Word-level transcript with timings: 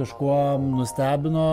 kažkuo 0.00 0.58
nustebino 0.58 1.48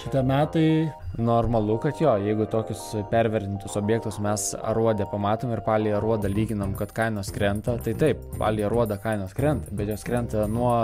šitie 0.00 0.22
metai? 0.26 0.70
Normalu, 1.18 1.78
kad 1.80 1.96
jo, 2.00 2.10
jeigu 2.20 2.44
tokius 2.52 2.80
pervertintus 3.10 3.76
objektus 3.76 4.18
mes 4.20 4.50
aruodę 4.60 5.06
pamatom 5.08 5.54
ir 5.54 5.62
palį 5.64 5.94
aruodą 5.96 6.28
lyginam, 6.28 6.74
kad 6.76 6.92
kainos 6.96 7.30
krenta, 7.32 7.78
tai 7.80 7.94
taip, 7.96 8.20
palį 8.36 8.66
aruodą 8.68 8.98
kainos 9.00 9.32
krenta, 9.36 9.72
bet 9.78 9.88
jos 9.94 10.04
krenta 10.04 10.44
nuo 10.50 10.74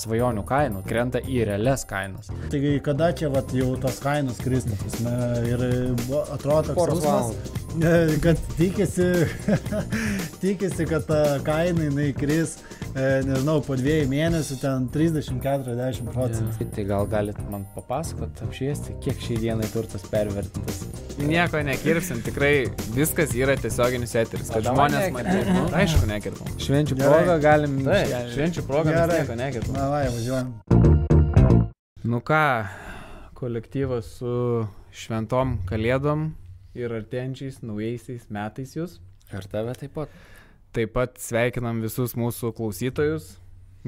svajonių 0.00 0.42
kainų, 0.48 0.82
krenta 0.88 1.22
į 1.22 1.44
realias 1.52 1.86
kainas. 1.86 2.32
Tai 2.50 2.62
kada 2.88 3.12
čia 3.14 3.30
vat, 3.30 3.54
jau 3.54 3.76
tos 3.82 4.00
kainos 4.02 4.42
kristų, 4.42 4.74
prasme, 4.82 5.14
ir 5.52 5.64
buvo- 6.02 6.24
atrodo 6.34 6.74
toks 6.74 7.06
jausmas, 7.06 7.54
kad 8.26 8.42
tikisi, 8.58 9.06
tikisi, 10.42 10.88
kad 10.90 11.06
ta 11.06 11.20
kaina 11.46 11.86
jinai 11.86 12.08
kris, 12.16 12.56
e, 12.90 13.06
nežinau, 13.28 13.60
po 13.62 13.78
dviejų 13.78 14.10
mėnesių 14.10 14.58
ten 14.64 14.90
30-40 14.94 16.10
procentų. 16.10 16.68
Tai 16.74 16.88
gal 16.90 17.06
galit 17.14 17.38
man 17.52 17.68
papasakot, 17.76 18.42
apšviesti, 18.48 18.98
kiek 19.04 19.20
šiai 19.22 19.42
dienai 19.46 19.70
turtas 19.76 20.06
pervertintas. 20.08 20.82
Nieko 21.20 21.60
nekirpsim, 21.64 22.22
tikrai 22.24 22.66
viskas 22.96 23.32
yra 23.36 23.54
tiesioginis 23.60 24.16
eteris, 24.16 24.50
kad 24.52 24.64
žmonės 24.64 25.12
matytų. 25.14 25.54
Nu, 25.56 25.62
aišku, 25.76 26.08
nekirpam. 26.08 26.50
Švenčių 26.60 26.98
progą 27.00 27.36
galim... 27.44 27.78
Šven- 27.84 28.32
švenčių 28.34 28.64
progą 28.68 28.96
nieko 29.12 29.36
nekirpam. 29.40 29.76
Na, 29.76 29.86
vai, 29.92 30.02
važiuojam. 30.12 30.50
Nu 32.06 32.20
ką, 32.24 32.42
kolektyvas 33.36 34.10
su 34.20 34.34
šventom 34.96 35.56
kalėdom 35.68 36.30
ir 36.76 36.92
artėjančiais 37.00 37.62
naujaisiais 37.64 38.28
metais 38.32 38.76
jūs. 38.76 39.00
Ir 39.32 39.48
tave 39.50 39.74
taip 39.80 39.96
pat. 39.96 40.12
Taip 40.76 40.92
pat 40.94 41.16
sveikinam 41.20 41.80
visus 41.82 42.12
mūsų 42.14 42.52
klausytojus, 42.56 43.32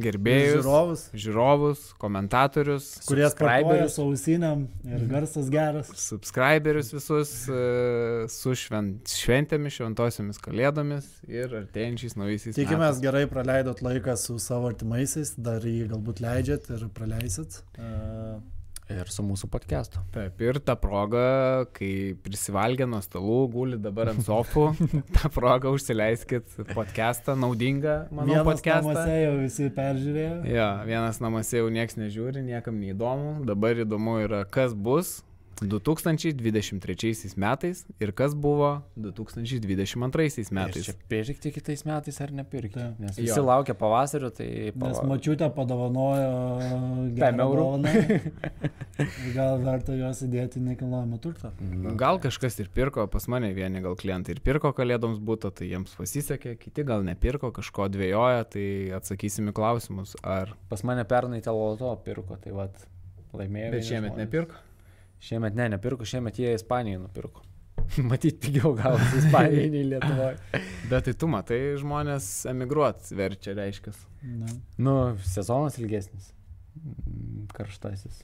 gerbėjus, 0.02 0.59
Žiūrovus, 0.59 1.05
žiūrovus, 1.25 1.84
komentatorius, 2.02 2.89
kurie 3.09 3.27
subscriberius, 3.29 3.97
su 3.97 4.05
ausiniam 4.06 4.66
ir 4.89 5.06
garsas 5.11 5.51
geras. 5.52 5.93
subscriberius 6.02 6.92
visus 6.97 7.33
e, 7.53 7.62
su 8.33 8.55
švent, 8.58 9.14
šventėmis, 9.23 9.78
šventosiomis 9.78 10.42
kalėdomis 10.45 11.08
ir 11.31 11.56
artėjančiais 11.62 12.19
naujaisiais 12.19 12.58
Tikimės 12.58 13.03
gerai 13.05 13.27
praleidot 13.31 13.83
laiką 13.84 14.19
su 14.20 14.39
savo 14.42 14.73
artimaisiais, 14.73 15.34
dar 15.36 15.64
jį 15.64 15.89
galbūt 15.95 16.23
leidžiat 16.25 16.70
ir 16.77 16.86
praleisit. 16.97 17.62
Uh, 17.78 18.39
Ir 18.89 19.11
su 19.12 19.20
mūsų 19.20 19.50
podcastu. 19.53 20.00
Taip, 20.14 20.39
ir 20.41 20.58
ta 20.64 20.72
proga, 20.81 21.67
kai 21.77 22.14
prisivalgė 22.25 22.86
nuo 22.89 23.03
stalų, 23.05 23.36
guli 23.53 23.77
dabar 23.84 24.14
ant 24.14 24.25
sofų, 24.25 24.64
tą 25.17 25.28
progą 25.34 25.75
užsileiskit 25.77 26.56
podcastą, 26.72 27.36
naudingą, 27.36 27.98
manau, 28.08 28.33
Vienas 28.39 28.48
podcastą. 28.48 28.95
namuose 28.95 29.19
jau 29.20 29.34
visi 29.42 29.69
peržiūrėjo. 29.77 30.34
Jo, 30.48 30.69
vienas 30.89 31.20
namuose 31.20 31.61
jau 31.61 31.69
niekas 31.75 32.00
nežiūri, 32.00 32.41
niekam 32.48 32.80
neįdomu. 32.80 33.34
Dabar 33.48 33.84
įdomu 33.84 34.22
yra, 34.25 34.47
kas 34.48 34.72
bus 34.72 35.19
2023 35.62 37.34
metais 37.37 37.84
ir 38.01 38.12
kas 38.14 38.34
buvo 38.34 38.83
2022 38.97 40.45
Ir 40.45 40.55
metais. 40.55 40.84
čia 40.87 40.95
pirkti 41.11 41.51
kitais 41.55 41.84
metais 41.89 42.20
ar 42.20 42.31
nepirkti. 42.33 42.78
Taip. 42.78 42.98
Nes 43.03 43.19
Jo. 43.19 43.25
visi 43.25 43.41
laukia 43.42 43.75
pavasario, 43.75 44.31
tai... 44.31 44.47
Nes 44.70 44.98
pava- 44.98 45.06
mačiutė 45.11 45.48
padovanojo 45.55 46.29
Pem 46.59 47.14
gerą 47.17 47.47
eurų. 47.47 47.64
dovaną. 47.64 47.95
Gal 49.36 49.59
verta 49.62 49.95
juos 49.95 50.23
įdėti 50.27 50.62
turtą. 51.23 51.53
Nu, 51.61 51.95
Gal 51.98 52.19
kažkas 52.23 52.59
ir 52.61 52.69
pirko, 52.75 53.06
pas 53.11 53.27
mane 53.29 53.53
vieni 53.55 53.81
gal 53.81 53.97
klientai 53.98 54.34
ir 54.36 54.41
pirko 54.41 54.73
kalėdoms 54.73 55.19
būtų, 55.19 55.51
tai 55.55 55.69
jiems 55.70 55.95
pasisekė, 55.98 56.56
kiti 56.59 56.84
gal 56.84 57.03
nepirko, 57.06 57.51
kažko 57.55 57.89
dvėjoja, 57.89 58.45
tai 58.51 58.67
atsakysim 58.98 59.51
į 59.51 59.53
klausimus, 59.59 60.17
ar... 60.23 60.55
Pas 60.69 60.83
mane 60.86 61.05
pernai 61.05 61.41
teloto 61.42 61.95
pirko, 62.05 62.36
tai 62.42 62.53
vad 62.55 62.75
laimėjo. 63.34 63.70
Bet 63.75 63.84
šiemet 63.86 64.17
nepirko. 64.19 64.55
Šiemet 65.20 65.56
ne, 65.58 65.69
nepirko, 65.74 66.06
šiemet 66.06 66.38
jie 66.38 66.55
Ispanijai 66.55 67.00
nupirko. 67.02 67.44
Matyt, 68.11 68.38
pigiau 68.42 68.74
gavosi 68.78 69.22
Ispanijai 69.22 69.69
nei 69.72 69.84
Lietuvoje. 69.92 70.62
Bet 70.90 71.08
tai 71.08 71.14
tu 71.18 71.29
matai, 71.30 71.61
žmonės 71.80 72.29
emigruot 72.51 73.11
verčia, 73.18 73.55
reiškia. 73.58 73.95
Nu, 74.78 74.96
sezonas 75.27 75.78
ilgesnis. 75.80 76.33
Mm, 76.78 77.46
Karštasis. 77.57 78.23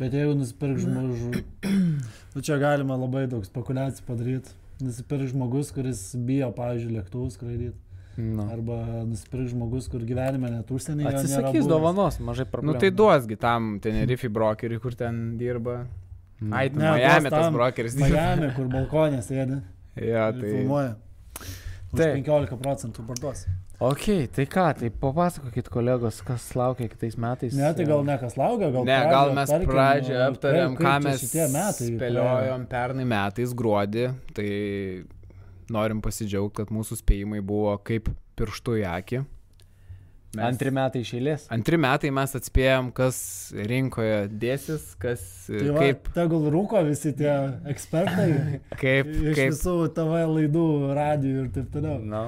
Bet 0.00 0.14
jeigu 0.16 0.32
nusipirk 0.38 0.80
žmogų, 0.80 1.42
nu 2.34 2.42
čia 2.44 2.56
galima 2.60 2.96
labai 2.98 3.26
daug 3.30 3.44
spekulacijų 3.46 4.06
padaryti. 4.08 4.56
Nusipirk 4.80 5.28
žmogus, 5.28 5.74
kuris 5.76 6.02
bijo, 6.16 6.48
pavyzdžiui, 6.56 6.94
lėktuvus 6.96 7.36
skraidyti. 7.36 7.76
Nu. 8.16 8.44
Arba 8.52 9.04
nusipirk 9.06 9.48
žmogus, 9.52 9.86
kur 9.88 10.02
gyvenime 10.04 10.50
net 10.50 10.70
užsienyje. 10.74 11.08
Atsisakys 11.12 11.68
dovanos, 11.70 12.18
mažai 12.20 12.44
Nu 12.48 12.50
problemų. 12.52 12.78
tai 12.82 12.90
duosgi 12.90 13.38
tam 13.40 13.78
Tenerife 13.80 14.28
brokeriui, 14.28 14.80
kur 14.82 14.94
ten 14.98 15.36
dirba. 15.38 15.86
Mm. 16.40 16.52
Ai, 16.56 16.68
tu 16.72 16.78
Ne, 16.80 16.90
Miami 16.96 17.30
tas 17.30 17.52
brokeris 17.52 17.94
dirba. 17.94 18.10
Miami, 18.16 18.52
kur 18.56 18.68
balkonė 18.72 19.22
sėdi. 19.22 19.60
Jo, 20.00 20.30
Tai... 20.32 20.40
tai... 20.40 20.50
Filmuoja. 20.54 20.92
Už 21.90 21.98
Taip. 21.98 22.14
15 22.22 22.56
procentų 22.62 23.02
parduos. 23.08 23.46
Ok, 23.80 24.04
tai 24.36 24.44
ką, 24.44 24.66
tai 24.76 24.90
papasakokit 24.92 25.70
kolegos, 25.72 26.18
kas 26.22 26.44
laukia 26.54 26.86
kitais 26.92 27.16
metais. 27.16 27.54
Ne, 27.56 27.70
tai 27.74 27.86
gal 27.88 28.04
ne 28.04 28.16
kas 28.20 28.36
laukia, 28.36 28.68
gal 28.74 28.84
Ne, 28.84 28.98
pradžią 29.00 29.14
gal 29.14 29.32
mes 29.38 29.48
aptarkim, 29.48 29.70
pradžią 29.72 30.18
aptarėm, 30.26 30.76
ką 30.76 30.92
mes 31.06 31.24
spėliojom 31.24 32.66
pernai 32.68 33.06
metais 33.08 33.54
gruodį, 33.56 34.04
tai 34.36 34.48
norim 35.72 36.00
pasidžiaugti, 36.04 36.60
kad 36.62 36.72
mūsų 36.74 36.98
spėjimai 37.00 37.40
buvo 37.46 37.76
kaip 37.86 38.10
pirštų 38.40 38.80
į 38.82 38.88
akį. 38.94 39.22
Mes- 40.30 40.44
Antri 40.46 40.70
metai 40.70 41.00
iš 41.02 41.10
eilės. 41.18 41.46
Antri 41.50 41.74
metai 41.82 42.12
mes 42.14 42.36
atspėjom, 42.38 42.92
kas 42.94 43.16
rinkoje 43.66 44.28
dėsis, 44.30 44.84
kas 45.02 45.24
Tai 45.50 45.72
va, 45.74 45.80
kaip, 45.82 46.06
tegul 46.14 46.44
rūko 46.54 46.84
visi 46.86 47.10
tie 47.18 47.32
ekspertai 47.72 48.28
kaip, 48.82 49.10
iš 49.10 49.34
kaip. 49.40 49.50
visų 49.56 49.74
TV 49.96 50.20
laidų, 50.30 50.64
radijų 50.94 51.42
ir 51.46 51.50
taip 51.56 51.72
toliau. 51.74 51.98
Na. 52.06 52.22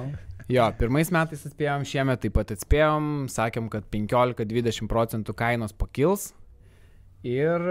Jo, 0.51 0.65
pirmais 0.75 1.07
metais 1.15 1.45
atspėjom, 1.47 1.85
šiemet 1.87 2.19
taip 2.25 2.35
pat 2.35 2.51
atspėjom, 2.51 3.05
sakėm, 3.31 3.69
kad 3.71 3.87
15-20 3.95 4.91
procentų 4.91 5.31
kainos 5.39 5.71
pakils. 5.71 6.33
Ir... 7.23 7.61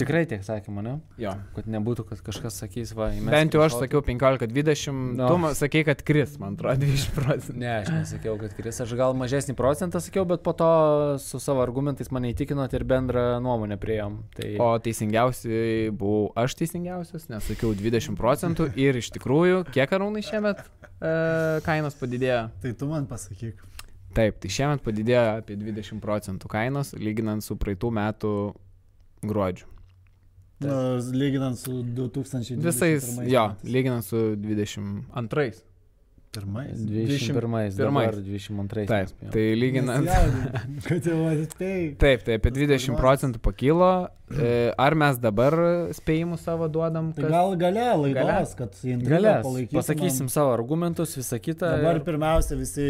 Tikrai 0.00 0.24
tiek 0.26 0.40
sakėme, 0.42 0.82
ne? 0.82 0.92
Jo. 1.22 1.36
Kad 1.54 1.68
nebūtų, 1.70 2.02
kad 2.08 2.18
kažkas 2.26 2.56
sakys, 2.58 2.90
va, 2.98 3.12
įmesk 3.14 3.30
Bent 3.30 3.54
jau 3.54 3.60
aš 3.62 3.76
kažkokį- 3.76 3.84
sakiau 3.86 4.00
15-20, 4.02 4.96
No. 5.20 5.28
tu 5.30 5.36
ma- 5.38 5.52
sakei, 5.54 5.84
kad 5.86 6.02
kris, 6.02 6.32
man 6.42 6.56
atrodo, 6.58 6.80
20 6.82 7.12
procentų. 7.14 7.54
Ne, 7.62 7.70
aš 7.84 7.92
nesakiau, 7.94 8.34
kad 8.40 8.56
kris. 8.58 8.80
Aš 8.82 8.94
gal 8.98 9.14
mažesnį 9.14 9.54
procentą 9.54 10.00
sakiau, 10.02 10.26
bet 10.26 10.42
po 10.42 10.52
to 10.58 10.70
su 11.22 11.38
savo 11.38 11.62
argumentais 11.62 12.10
mane 12.10 12.32
įtikinot 12.34 12.74
ir 12.74 12.82
bendrą 12.84 13.38
nuomonę 13.46 13.78
prieėm. 13.78 14.18
Tai... 14.34 14.50
O 14.58 14.72
teisingiausiai 14.82 15.92
buvau 15.94 16.32
aš 16.42 16.58
teisingiausias, 16.58 17.28
nes 17.30 17.46
sakiau 17.46 17.74
20 17.78 18.18
procentų 18.18 18.72
ir 18.88 18.98
iš 18.98 19.12
tikrųjų, 19.14 19.62
kiek 19.70 19.86
arūnai 19.96 20.26
šiemet 20.26 20.58
e, 20.66 21.14
kainos 21.62 21.94
padidėjo? 22.02 22.42
Tai 22.60 22.74
tu 22.74 22.90
man 22.90 23.06
pasakyk. 23.06 23.62
Taip, 24.16 24.38
tai 24.40 24.48
šiemet 24.50 24.80
padidėjo 24.82 25.24
apie 25.44 25.54
20 25.60 26.00
procentų 26.02 26.48
kainos, 26.48 26.94
lyginant 26.98 27.44
su 27.44 27.54
praeitų 27.60 27.90
metų 27.92 28.30
gruodžiu. 29.22 29.66
Nu, 30.60 30.96
lyginant 31.12 31.58
su 31.58 31.82
2000. 31.82 32.56
Visais, 32.64 33.18
jo, 33.26 33.54
lyginant 33.64 34.04
su 34.04 34.16
22. 34.16 35.52
Pirmais. 36.32 36.76
21, 36.84 37.32
pirmais. 37.34 37.76
dabar 37.76 38.12
22. 38.12 38.84
Taip, 38.86 39.08
tai 39.32 39.44
lyginant. 39.56 40.04
Kad 40.84 41.06
jau 41.08 41.22
atspėjai. 41.30 41.94
Taip, 41.96 42.26
tai 42.26 42.36
apie 42.36 42.50
Tas 42.52 42.58
20 42.60 42.92
prognozus. 42.92 43.00
procentų 43.00 43.40
pakilo. 43.46 43.90
E, 44.26 44.72
Ar 44.76 44.96
mes 44.98 45.20
dabar 45.22 45.54
spėjimus 45.94 46.42
savo 46.42 46.66
duodam? 46.68 47.12
Tai 47.14 47.22
kas- 47.22 47.30
gal 47.30 47.52
gale 47.56 47.84
laidos, 48.02 48.16
Gale? 48.18 48.56
kad 48.58 48.72
Galės. 49.06 49.44
palaikytumėm. 49.46 49.78
Pasakysim 49.78 50.28
savo 50.28 50.50
argumentus, 50.52 51.14
visą 51.16 51.38
kitą. 51.38 51.70
Dabar 51.78 52.00
ir- 52.00 52.04
pirmiausia 52.08 52.58
visi 52.58 52.88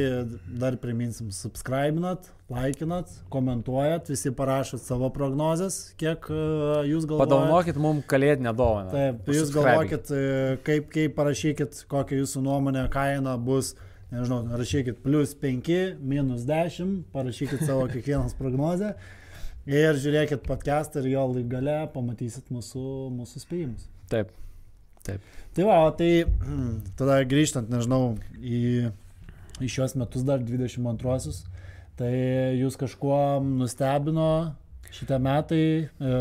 dar 0.49 0.79
priminsim, 0.81 1.29
subscribinat, 1.31 2.31
laikinat, 2.49 3.13
komentuojat, 3.29 4.09
visi 4.09 4.31
parašot 4.33 4.81
savo 4.81 5.11
prognozes, 5.13 5.93
kiek 6.01 6.25
uh, 6.31 6.81
jūs 6.89 7.05
galvojate. 7.05 7.29
Padovanokit 7.29 7.77
mums 7.85 8.07
kalėdinę 8.09 8.55
dovaną. 8.57 8.91
Taip, 8.97 9.21
tai 9.27 9.35
jūs 9.37 9.53
galvokit, 9.53 10.11
e, 10.17 10.57
kaip, 10.65 10.89
kaip 10.95 11.15
parašykit, 11.21 11.85
kokia 11.91 12.23
jūsų 12.23 12.43
nuomonė 12.49 12.87
kaina 12.89 13.36
bus, 13.41 13.75
nežinau, 14.13 14.43
rašykit 14.59 15.03
plus 15.05 15.35
5, 15.41 15.71
minus 16.01 16.47
10, 16.49 16.99
parašykit 17.15 17.65
savo 17.67 17.87
kiekvienas 17.93 18.37
prognozę 18.39 18.95
ir 19.67 19.99
žiūrėkit 19.99 20.45
podcastą 20.47 21.03
ir 21.03 21.13
jo 21.17 21.25
laik 21.33 21.49
gale 21.51 21.79
pamatysit 21.95 22.53
mūsų, 22.55 22.85
mūsų 23.17 23.43
spėjimus. 23.43 23.89
Taip. 25.07 25.25
Tai 25.57 25.67
va, 25.67 25.81
tai 25.99 26.11
tada 26.99 27.21
grįžtant, 27.29 27.71
nežinau, 27.73 28.17
į, 28.39 28.93
į 29.63 29.73
šios 29.73 29.97
metus 29.99 30.27
dar 30.27 30.43
22-osius, 30.45 31.45
tai 31.99 32.13
jūs 32.59 32.79
kažkuo 32.79 33.41
nustebino 33.43 34.31
šitie 34.95 35.19
metai, 35.23 35.67
e, 35.87 36.17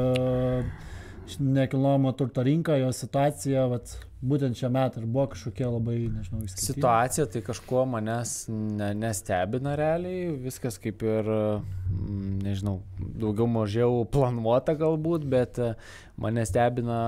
nekilnojamo 1.39 2.11
turto 2.17 2.43
rinką, 2.45 2.75
jo 2.79 2.91
situacija, 2.93 3.65
vat, 3.71 3.95
būtent 4.25 4.57
šią 4.57 4.69
metą 4.73 5.01
ir 5.01 5.07
buvo 5.09 5.27
kažkokie 5.33 5.65
labai, 5.67 5.97
nežinau, 6.13 6.41
išskirtiniai. 6.45 6.73
Situacija 6.73 7.25
tai 7.33 7.41
kažkuo 7.45 7.83
manęs 7.89 8.33
ne, 8.51 8.91
nestebina 8.97 9.75
realiai, 9.79 10.31
viskas 10.45 10.79
kaip 10.81 11.03
ir, 11.05 11.29
mm, 11.29 12.39
nežinau, 12.45 12.79
daugiau 12.99 13.49
mažiau 13.51 14.01
planuota 14.11 14.77
galbūt, 14.79 15.27
bet 15.29 15.61
e, 15.61 15.73
mane 16.21 16.45
stebina 16.47 16.99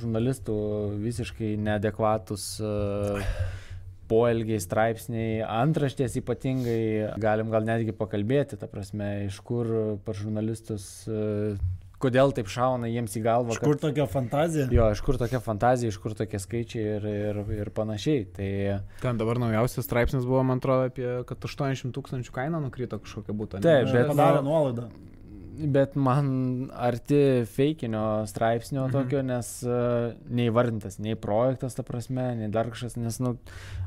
žurnalistų 0.00 0.58
visiškai 1.00 1.54
neadekvatus 1.60 2.46
e, 2.60 2.74
poelgiai, 4.10 4.60
straipsniai, 4.62 5.40
antraštės 5.46 6.18
ypatingai, 6.20 6.80
galim 7.22 7.52
gal 7.52 7.66
netgi 7.68 7.94
pakalbėti, 7.96 8.58
ta 8.60 8.68
prasme, 8.70 9.28
iš 9.28 9.38
kur 9.46 9.70
par 10.04 10.18
žurnalistus 10.18 10.90
e, 11.06 11.54
kodėl 12.00 12.34
taip 12.36 12.48
šauna 12.50 12.88
jiems 12.90 13.16
į 13.18 13.22
galvą. 13.24 13.54
Iš 13.56 13.62
kur 13.62 13.76
kad, 13.76 13.82
tokia 13.84 14.06
fantazija? 14.10 14.68
Jo, 14.74 14.88
iš 14.94 15.02
kur 15.04 15.18
tokia 15.20 15.42
fantazija, 15.44 15.92
iš 15.92 16.00
kur 16.02 16.16
tokie 16.18 16.40
skaičiai 16.42 16.86
ir, 16.96 17.06
ir, 17.10 17.42
ir 17.60 17.72
panašiai. 17.76 18.24
Tai... 18.36 18.50
Ten 19.04 19.20
dabar 19.20 19.40
naujausias 19.42 19.88
straipsnis 19.88 20.26
buvo, 20.28 20.42
man 20.46 20.62
atrodo, 20.62 20.88
apie, 20.90 21.08
kad 21.28 21.48
800 21.50 21.92
tūkstančių 21.96 22.34
kaina 22.34 22.62
nukrito 22.62 23.00
kažkokia 23.02 23.36
būtų. 23.36 23.62
Taip, 23.64 23.92
bet 23.92 24.12
padarė 24.12 24.44
nuolaidą 24.46 24.88
bet 25.50 25.96
man 25.96 26.70
arti 26.76 27.44
feikinio 27.50 28.26
straipsnio 28.30 28.86
mhm. 28.86 28.94
tokio, 28.94 29.22
nes 29.26 29.52
uh, 29.66 30.12
neįvardintas 30.30 31.00
nei 31.02 31.16
projektas, 31.20 31.76
ta 31.76 31.84
prasme, 31.86 32.30
nei 32.38 32.50
dar 32.52 32.70
kažkas, 32.72 32.96
nes, 33.00 33.20
nu, 33.22 33.36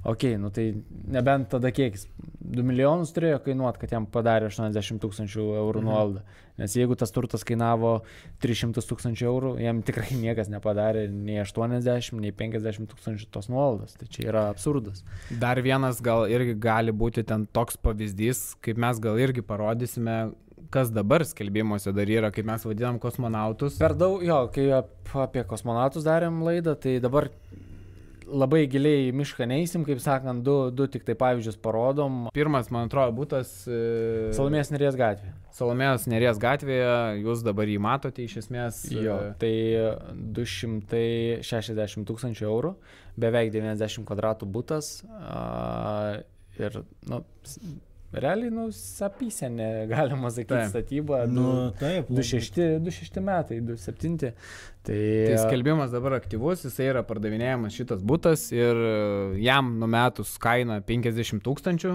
okei, 0.03 0.35
okay, 0.35 0.39
nu 0.41 0.51
tai 0.53 0.69
nebent 1.17 1.51
tada 1.53 1.73
kiekis. 1.73 2.07
2 2.53 2.65
milijonus 2.67 3.13
turėjo 3.15 3.39
kainuoti, 3.45 3.81
kad 3.81 3.95
jam 3.95 4.07
padarė 4.09 4.51
80 4.51 5.01
tūkstančių 5.03 5.45
eurų 5.63 5.83
mhm. 5.83 5.89
nuolaidą. 5.89 6.25
Nes 6.57 6.75
jeigu 6.77 6.93
tas 6.93 7.09
turtas 7.09 7.41
kainavo 7.47 7.95
300 8.43 8.83
tūkstančių 8.85 9.25
eurų, 9.25 9.53
jam 9.63 9.79
tikrai 9.85 10.13
niekas 10.21 10.51
nepadarė 10.53 11.07
nei 11.09 11.39
80, 11.41 12.19
nei 12.21 12.33
50 12.37 12.91
tūkstančių 12.91 13.29
tos 13.33 13.49
nuolaidos. 13.49 13.95
Tai 13.97 14.09
čia 14.13 14.27
yra 14.29 14.43
absurdas. 14.51 15.01
Dar 15.41 15.61
vienas 15.65 16.01
gal 16.05 16.27
irgi 16.29 16.53
gali 16.61 16.93
būti 16.93 17.25
ten 17.25 17.47
toks 17.49 17.79
pavyzdys, 17.81 18.43
kaip 18.61 18.81
mes 18.81 19.01
gal 19.01 19.17
irgi 19.21 19.41
parodysime, 19.45 20.17
kas 20.73 20.93
dabar 20.93 21.25
skelbimuose 21.27 21.93
dar 21.95 22.09
yra, 22.09 22.31
kaip 22.33 22.47
mes 22.49 22.65
vadinam 22.65 22.97
kosmonautus. 23.01 23.77
Per 23.81 23.93
daug, 23.97 24.23
jo, 24.25 24.39
kai 24.53 24.69
apie 25.25 25.45
kosmonautus 25.49 26.05
darėm 26.07 26.41
laidą, 26.45 26.73
tai 26.79 26.97
dabar 27.03 27.29
labai 28.33 28.63
giliai 28.71 29.07
į 29.09 29.13
mišką 29.17 29.45
neįsim, 29.49 29.83
kaip 29.87 30.01
sakant, 30.03 30.43
du, 30.45 30.55
du 30.73 30.87
tik 30.91 31.05
tai 31.07 31.15
pavyzdžius 31.19 31.59
parodom. 31.61 32.27
Pirmas, 32.35 32.69
man 32.73 32.87
atrodo, 32.87 33.13
būtas. 33.17 33.51
E... 33.67 34.31
Salomės 34.35 34.71
Nerės 34.73 34.97
gatvė. 34.99 35.33
Salomės 35.53 36.07
Nerės 36.09 36.39
gatvėje, 36.41 37.21
jūs 37.21 37.43
dabar 37.45 37.69
jį 37.69 37.79
matote 37.83 38.25
iš 38.25 38.39
esmės. 38.43 38.83
Jo, 38.93 39.19
tai 39.41 39.53
260 40.39 42.07
tūkstančių 42.09 42.49
eurų, 42.49 42.75
beveik 43.21 43.53
90 43.53 44.07
kvadratų 44.09 44.49
būtas. 44.55 44.95
A, 45.13 46.23
ir, 46.59 46.81
nu, 47.09 47.23
realiai, 48.13 48.51
nu, 48.53 48.67
sapysenė, 48.75 49.69
galima 49.91 50.31
sakyti, 50.33 50.53
taip. 50.53 50.71
statyba. 50.71 51.23
Nu, 51.29 51.71
taip. 51.79 52.11
26 52.11 53.21
metai, 53.23 53.59
27. 53.65 54.17
Tai, 54.19 54.31
tai 54.83 55.37
skelbimas 55.39 55.93
dabar 55.95 56.17
aktyvus, 56.19 56.65
jisai 56.67 56.89
yra 56.91 57.03
pardavinėjamas 57.07 57.75
šitas 57.77 58.01
būtas 58.03 58.49
ir 58.51 58.79
jam 59.39 59.77
numetus 59.79 60.35
kaina 60.43 60.81
50 60.83 61.39
tūkstančių, 61.45 61.93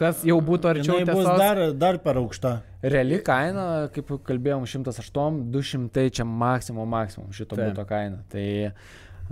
kas 0.00 0.24
jau 0.28 0.36
būtų 0.44 0.74
arčiau. 0.74 0.98
Tai 1.00 1.16
bus 1.16 1.28
dar, 1.40 1.62
dar 1.76 2.00
per 2.04 2.20
aukšta. 2.20 2.58
Reali 2.84 3.20
kaina, 3.24 3.64
kaip 3.94 4.12
kalbėjom, 4.28 4.66
108, 4.68 5.44
200 5.52 6.06
čia 6.18 6.28
maksimum, 6.28 6.88
maksimum 6.92 7.32
šito 7.36 7.56
Taip. 7.56 7.72
būto 7.72 7.88
kaina. 7.88 8.22
Tai 8.32 8.46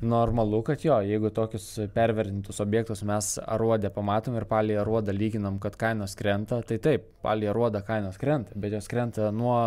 Normalu, 0.03 0.61
kad 0.63 0.85
jo, 0.85 0.95
jeigu 1.03 1.31
tokius 1.35 1.65
pervertintus 1.95 2.61
objektus 2.63 3.03
mes 3.07 3.33
aruodę 3.43 3.91
pamatom 3.91 4.37
ir 4.39 4.47
palį 4.47 4.77
aruodą 4.79 5.15
lyginam, 5.15 5.57
kad 5.63 5.75
kainos 5.81 6.15
krenta, 6.19 6.61
tai 6.67 6.77
taip, 6.83 7.09
palį 7.25 7.49
aruodą 7.51 7.83
kainos 7.87 8.21
krenta, 8.21 8.55
bet 8.55 8.77
jos 8.77 8.87
krenta 8.91 9.33
nuo 9.35 9.59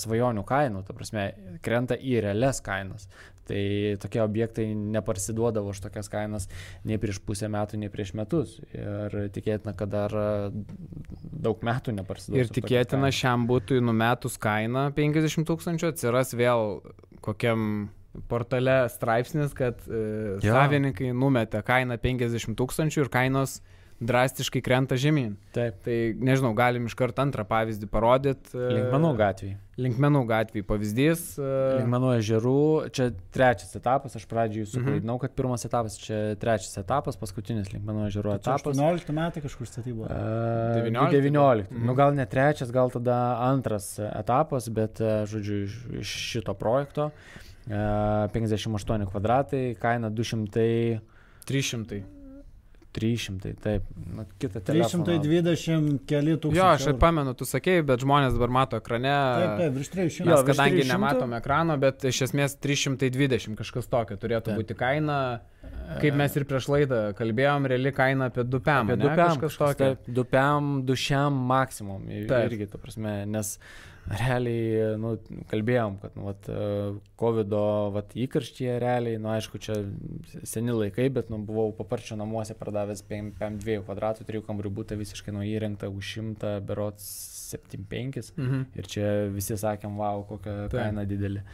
svajonių 0.00 0.44
kainų, 0.48 0.84
ta 0.88 0.96
prasme, 0.96 1.26
krenta 1.64 1.98
į 2.00 2.22
realias 2.24 2.62
kainas. 2.64 3.10
Tai 3.44 3.60
tokie 4.00 4.22
objektai 4.24 4.64
neparsiduodavo 4.72 5.74
už 5.74 5.82
tokias 5.84 6.08
kainas 6.08 6.46
nei 6.88 6.96
prieš 7.00 7.18
pusę 7.20 7.50
metų, 7.52 7.76
nei 7.82 7.90
prieš 7.92 8.14
metus. 8.16 8.54
Ir 8.72 9.18
tikėtina, 9.34 9.74
kad 9.76 9.92
dar 9.92 10.14
daug 11.44 11.60
metų 11.60 11.92
neparsiduos. 11.98 12.40
Ir 12.40 12.54
tikėtina, 12.56 13.12
šiam 13.12 13.44
būtų 13.50 13.82
numetus 13.84 14.40
kainą 14.40 14.86
50 14.96 15.44
tūkstančių 15.50 15.92
atsiras 15.92 16.32
vėl 16.40 16.80
kokiam 17.24 17.90
portale 18.28 18.84
straipsnis, 18.92 19.54
kad 19.56 19.80
e, 19.88 20.38
savininkai 20.44 21.12
numetė 21.16 21.62
kainą 21.66 21.98
50 22.02 22.58
tūkstančių 22.58 23.06
ir 23.06 23.12
kainos 23.12 23.60
drastiškai 24.04 24.62
krenta 24.64 24.96
žemyn. 24.98 25.34
Taip. 25.54 25.76
Tai 25.84 25.96
nežinau, 26.18 26.50
galim 26.56 26.88
iš 26.88 26.96
karto 26.98 27.22
antrą 27.22 27.44
pavyzdį 27.48 27.88
parodyti. 27.90 28.56
E, 28.56 28.72
Linkmenų 28.78 29.12
gatvėje. 29.20 29.54
Linkmenų 29.84 30.22
gatvėje 30.28 30.66
pavyzdys. 30.66 31.22
E, 31.38 31.52
Linkmenų 31.78 32.10
ežerų, 32.16 32.64
čia 32.94 33.08
trečias 33.34 33.70
etapas, 33.78 34.16
aš 34.18 34.26
pradžioje 34.30 34.66
jūsų 34.66 34.82
klaidinau, 34.82 35.14
mhm. 35.14 35.22
kad 35.22 35.36
pirmas 35.38 35.66
etapas, 35.68 35.96
čia 36.02 36.18
trečias 36.42 36.74
etapas, 36.82 37.18
paskutinis 37.20 37.70
Linkmenų 37.74 38.08
ežerų 38.10 38.34
etapas. 38.34 38.66
18 38.74 39.14
metai 39.14 39.44
kažkur 39.46 39.70
statyba. 39.70 40.10
Uh, 40.10 40.82
19. 40.82 41.14
19. 41.14 41.70
Mhm. 41.70 41.86
Nu, 41.86 41.96
gal 41.98 42.18
ne 42.18 42.26
trečias, 42.30 42.74
gal 42.74 42.92
tada 42.94 43.22
antras 43.46 43.94
etapas, 44.10 44.68
bet, 44.74 45.02
žodžiu, 45.30 45.64
iš, 45.68 45.80
iš 46.02 46.18
šito 46.34 46.58
projekto. 46.58 47.10
Uh, 47.14 47.44
58 47.68 49.08
kvadratai, 49.10 49.62
kaina 49.80 50.10
200. 50.10 51.00
300. 51.44 52.02
300, 52.94 53.54
taip. 53.58 53.86
Nu, 54.14 54.22
kitą 54.38 54.60
320 54.62 55.96
keli 56.06 56.36
tūkstančiai. 56.38 56.60
Jo, 56.60 56.66
aš 56.76 56.84
ir 56.92 56.98
pamenu, 57.02 57.32
tu 57.34 57.46
sakėjai, 57.48 57.82
bet 57.88 58.04
žmonės 58.04 58.36
dabar 58.36 58.52
mato 58.54 58.78
ekrane. 58.78 59.10
Taip, 59.10 59.54
taip, 59.58 59.72
virš 59.80 59.90
300. 59.96 60.28
Mes 60.28 60.44
kadangi 60.46 60.84
300? 60.84 60.90
nematom 60.92 61.34
ekrano, 61.40 61.76
bet 61.82 62.06
iš 62.06 62.20
esmės 62.28 62.54
320 62.62 63.58
kažkas 63.58 63.90
tokio 63.90 64.18
turėtų 64.20 64.52
taip. 64.52 64.60
būti 64.60 64.78
kaina. 64.78 65.18
Kaip 65.98 66.14
mes 66.16 66.38
ir 66.38 66.46
prieš 66.48 66.68
laidą 66.70 67.00
kalbėjom, 67.18 67.66
reali 67.72 67.90
kaina 67.96 68.30
apie 68.30 68.44
2 68.46 68.62
PM. 68.62 68.92
Apie 68.92 69.00
2 69.02 69.16
PM 69.18 69.42
kažkas 69.42 69.74
tokio. 69.74 69.90
2 70.20 70.26
PM, 70.30 70.70
2 70.86 71.00
šiam 71.08 71.42
maksimum. 71.50 72.06
Taip. 72.30 72.52
Irgi, 72.52 72.70
ta 72.70 72.78
prasme, 72.78 73.16
nes 73.26 73.56
uh, 73.58 73.93
realiai, 74.10 74.96
nu, 75.00 75.14
kalbėjom, 75.50 75.98
kad, 76.02 76.16
nu, 76.18 76.26
vat, 76.28 76.48
COVID 77.20 77.54
vat, 77.94 78.12
įkarštyje 78.26 78.76
realiai, 78.82 79.20
nu, 79.22 79.30
aišku, 79.32 79.60
čia 79.62 79.78
seni 80.46 80.74
laikai, 80.74 81.08
bet, 81.14 81.30
nu, 81.32 81.40
buvau 81.46 81.72
paparčio 81.76 82.18
namuose 82.20 82.56
pardavęs 82.58 83.04
5-2 83.08 83.80
kvadratų, 83.86 84.26
3 84.28 84.44
kambarių 84.48 84.74
būtą 84.80 84.98
visiškai 85.00 85.34
nuo 85.36 85.46
įrengta 85.48 85.90
už 85.92 86.12
100 86.20 86.58
berots 86.68 87.08
7-5 87.54 88.32
mhm. 88.36 88.62
ir 88.74 88.88
čia 88.90 89.10
visi 89.32 89.56
sakėm, 89.60 89.98
wow, 90.00 90.24
kokia 90.28 90.64
kaina 90.72 91.04
didelė. 91.08 91.44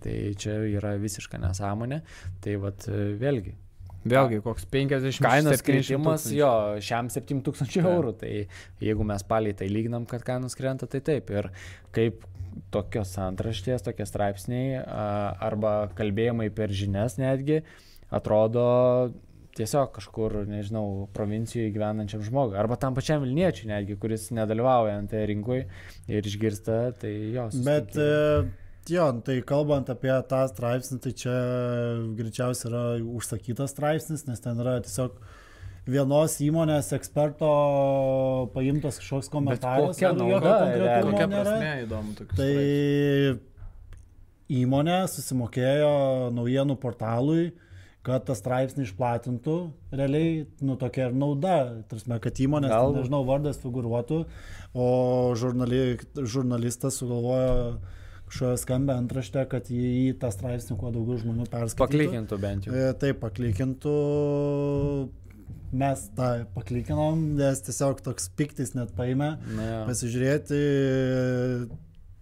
Tai 0.00 0.14
čia 0.40 0.60
yra 0.70 0.94
visiška 1.00 1.40
nesąmonė. 1.42 2.00
Tai 2.40 2.54
vat 2.62 2.86
vėlgi, 3.20 3.52
Vėlgi, 4.00 4.40
koks 4.44 4.64
50 4.72 5.20
kainos 5.20 5.62
kritimas, 5.64 6.24
jo, 6.32 6.50
šiam 6.84 7.10
7000 7.12 7.82
eurų. 7.82 8.14
Tai 8.22 8.32
jeigu 8.80 9.06
mes 9.06 9.24
paliai 9.28 9.56
tai 9.56 9.68
lyginam, 9.68 10.06
kad 10.08 10.24
kainos 10.24 10.56
krenta, 10.56 10.88
tai 10.90 11.02
taip. 11.04 11.28
Ir 11.34 11.50
kaip 11.96 12.24
tokios 12.74 13.12
antraštės, 13.20 13.84
tokie 13.86 14.06
straipsniai 14.08 14.80
arba 14.80 15.74
kalbėjimai 15.98 16.48
per 16.54 16.72
žinias 16.74 17.18
netgi 17.20 17.60
atrodo 18.10 18.64
tiesiog 19.58 19.90
kažkur, 19.96 20.36
nežinau, 20.48 21.08
provincijoje 21.14 21.72
gyvenančiam 21.74 22.22
žmogui. 22.24 22.56
Arba 22.58 22.78
tam 22.80 22.94
pačiam 22.96 23.22
Vilniečiui 23.24 23.68
netgi, 23.70 23.96
kuris 24.00 24.28
nedalyvauja 24.34 24.96
ant 25.00 25.14
rinkoje 25.30 25.66
ir 26.10 26.28
išgirsta, 26.30 26.80
tai 27.00 27.12
jos. 27.34 27.58
Bet 27.66 27.98
e, 27.98 28.44
jo, 28.92 29.06
tai 29.26 29.40
kalbant 29.46 29.90
apie 29.92 30.12
tą 30.30 30.40
straipsnį, 30.50 30.98
tai 31.04 31.12
čia 31.16 31.34
greičiausiai 32.18 32.70
yra 32.70 32.82
užsakytas 33.18 33.74
straipsnis, 33.74 34.26
nes 34.28 34.42
ten 34.42 34.58
yra 34.62 34.78
tiesiog 34.84 35.16
vienos 35.90 36.36
įmonės 36.44 36.92
eksperto 36.96 37.50
paimtas 38.54 39.00
kažkoks 39.00 39.30
komentaras. 39.32 39.96
Kokia 39.96 40.12
nauda, 40.16 40.56
kokia 41.06 41.30
prasme 41.32 41.72
įdomu 41.86 42.14
tokia. 42.18 42.36
Tai 42.36 42.50
straipsnis. 42.52 43.42
įmonė 44.60 45.00
susimokėjo 45.14 45.94
naujienų 46.36 46.78
portalui, 46.82 47.50
kad 48.06 48.24
tą 48.24 48.34
straipsnį 48.36 48.86
išplatintų, 48.86 49.56
realiai, 49.92 50.44
nu 50.64 50.76
tokia 50.80 51.10
ir 51.10 51.16
nauda, 51.16 51.56
tarsi, 51.90 52.08
kad 52.24 52.44
įmonės, 52.46 52.72
nežinau, 52.96 53.24
vardas 53.28 53.60
figuruotų, 53.60 54.22
o 54.72 54.86
žurnali, 55.36 55.98
žurnalistas 56.16 56.96
sugalvojo 57.00 57.80
skambę 58.32 58.94
antraštę, 58.96 59.42
kad 59.50 59.70
į 59.74 60.14
tą 60.22 60.30
straipsnį 60.34 60.76
kuo 60.80 60.90
daugiau 60.94 61.18
žmonių 61.20 61.46
perskaitytų. 61.50 61.80
Paklikintų 61.82 62.38
bent 62.42 62.68
jau. 62.68 62.74
E, 62.74 62.92
taip, 63.00 63.18
paklikintų. 63.24 63.94
Mes 65.70 66.00
tą 66.18 66.28
paklikinom, 66.56 67.20
nes 67.38 67.60
tiesiog 67.62 68.00
toks 68.02 68.24
piktis 68.34 68.72
net 68.74 68.90
paėmė. 68.96 69.28
Pasižiūrėti, 69.86 70.58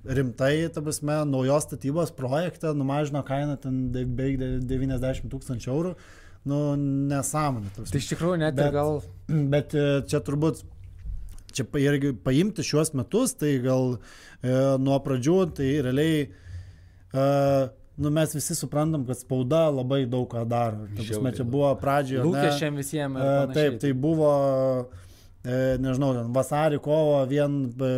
rimtai, 0.04 0.52
ta 0.74 0.82
prasme, 0.84 1.16
naujos 1.28 1.64
statybos 1.64 2.12
projektą 2.16 2.74
numažino 2.76 3.22
kainą 3.24 3.56
ten 3.60 3.86
beveik 3.94 4.36
de- 4.40 4.58
90 4.68 5.30
tūkstančių 5.32 5.72
eurų. 5.72 5.94
Nu, 6.48 6.58
nesąmonė. 7.10 7.72
Tai 7.78 7.98
iš 8.00 8.10
tikrųjų 8.12 8.38
net 8.44 8.54
Bet- 8.56 8.72
gal... 8.76 9.00
Bet 9.54 9.74
e, 9.76 9.86
čia 10.08 10.20
turbūt, 10.24 10.62
čia 11.58 11.82
irgi 11.82 12.12
paimti 12.24 12.64
šiuos 12.66 12.94
metus, 12.98 13.34
tai 13.38 13.56
gal 13.64 13.96
e, 13.96 14.54
nuo 14.82 14.98
pradžių, 15.04 15.36
tai 15.58 15.68
realiai, 15.86 16.22
e, 17.12 17.26
nu, 17.98 18.12
mes 18.14 18.34
visi 18.36 18.56
suprantam, 18.58 19.04
kad 19.08 19.20
spauda 19.20 19.66
labai 19.74 20.04
daug 20.06 20.28
ką 20.30 20.46
daro. 20.48 20.86
Prasme, 20.96 21.34
čia 21.36 21.46
buvo 21.48 21.74
pradžioje. 21.80 22.24
Lūkesčiam 22.26 22.78
visiems. 22.78 23.18
E, 23.18 23.36
Taip, 23.56 23.78
tai 23.82 23.92
buvo, 24.06 24.32
e, 25.42 25.76
nežinau, 25.82 26.14
ten 26.16 26.32
vasarį, 26.34 26.80
kovo 26.84 27.20
vien 27.30 27.60
e, 27.68 27.92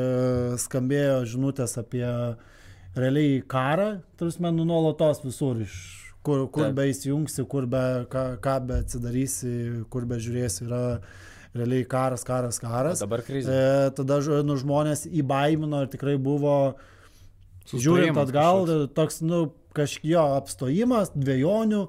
skambėjo 0.65 1.23
žinutės 1.35 1.77
apie 1.81 2.07
realiai 2.97 3.41
karą, 3.47 3.99
tarsi 4.19 4.43
nu 4.49 4.65
nuolatos 4.65 5.23
visur 5.23 5.61
iš 5.63 5.81
kur, 6.23 6.47
kur 6.53 6.69
Taip. 6.69 6.77
be 6.77 6.87
įsijungsi, 6.91 7.45
kur 7.51 7.67
be, 7.71 7.83
ką, 8.13 8.25
ką 8.45 8.57
be 8.69 8.81
atsidarysi, 8.85 9.53
kur 9.93 10.07
be 10.09 10.21
žiūrėsi, 10.21 10.67
yra 10.69 10.83
realiai 11.57 11.87
karas, 11.89 12.25
karas, 12.27 12.61
karas. 12.63 13.03
Dabar 13.03 13.25
krizė. 13.27 13.55
E, 13.55 13.89
tada 13.97 14.21
nu, 14.47 14.57
žmonės 14.61 15.07
įbaimino 15.09 15.85
ir 15.85 15.91
tikrai 15.93 16.17
buvo, 16.21 16.77
žiūrint 17.71 18.15
Sustojimas 18.15 18.29
atgal, 18.29 18.63
kažkoks. 18.67 18.95
toks, 18.99 19.21
nu, 19.27 19.43
kažkio 19.77 20.23
apstojimas, 20.39 21.13
dviejonių, 21.15 21.85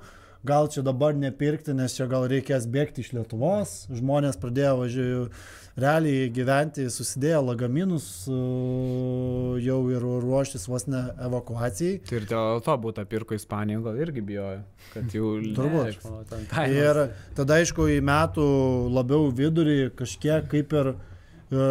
gal 0.48 0.70
čia 0.74 0.84
dabar 0.86 1.18
nepirkti, 1.18 1.76
nes 1.78 1.96
čia 1.98 2.08
gal 2.10 2.28
reikės 2.30 2.68
bėgti 2.70 3.06
iš 3.06 3.14
Lietuvos. 3.18 3.76
Žmonės 3.94 4.40
pradėjo 4.42 4.76
važiuoti, 4.82 5.44
realiai 5.80 6.30
gyventi, 6.34 6.86
susidėjo 6.92 7.42
lagaminus 7.48 8.08
jau 8.28 9.78
ir 9.92 10.04
ruoštis 10.04 10.68
vos 10.70 10.88
ne 10.92 11.04
evakuacijai. 11.28 12.02
Tai 12.08 12.18
ir 12.20 12.28
dėl 12.30 12.64
to 12.66 12.76
būtų 12.86 13.06
pirko 13.12 13.38
Ispaniją, 13.38 13.84
gal 13.86 14.02
irgi 14.04 14.24
bijojo, 14.32 14.60
kad 14.92 15.16
jau... 15.16 15.32
Turbūt. 15.56 16.04
Kainos. 16.52 16.76
Ir 16.76 17.02
tada, 17.38 17.62
aišku, 17.62 17.88
į 17.96 18.02
metų 18.08 18.48
labiau 18.92 19.32
vidurį 19.36 19.80
kažkiek 20.00 20.50
kaip 20.52 20.76
ir 20.76 20.94
e, 20.94 21.66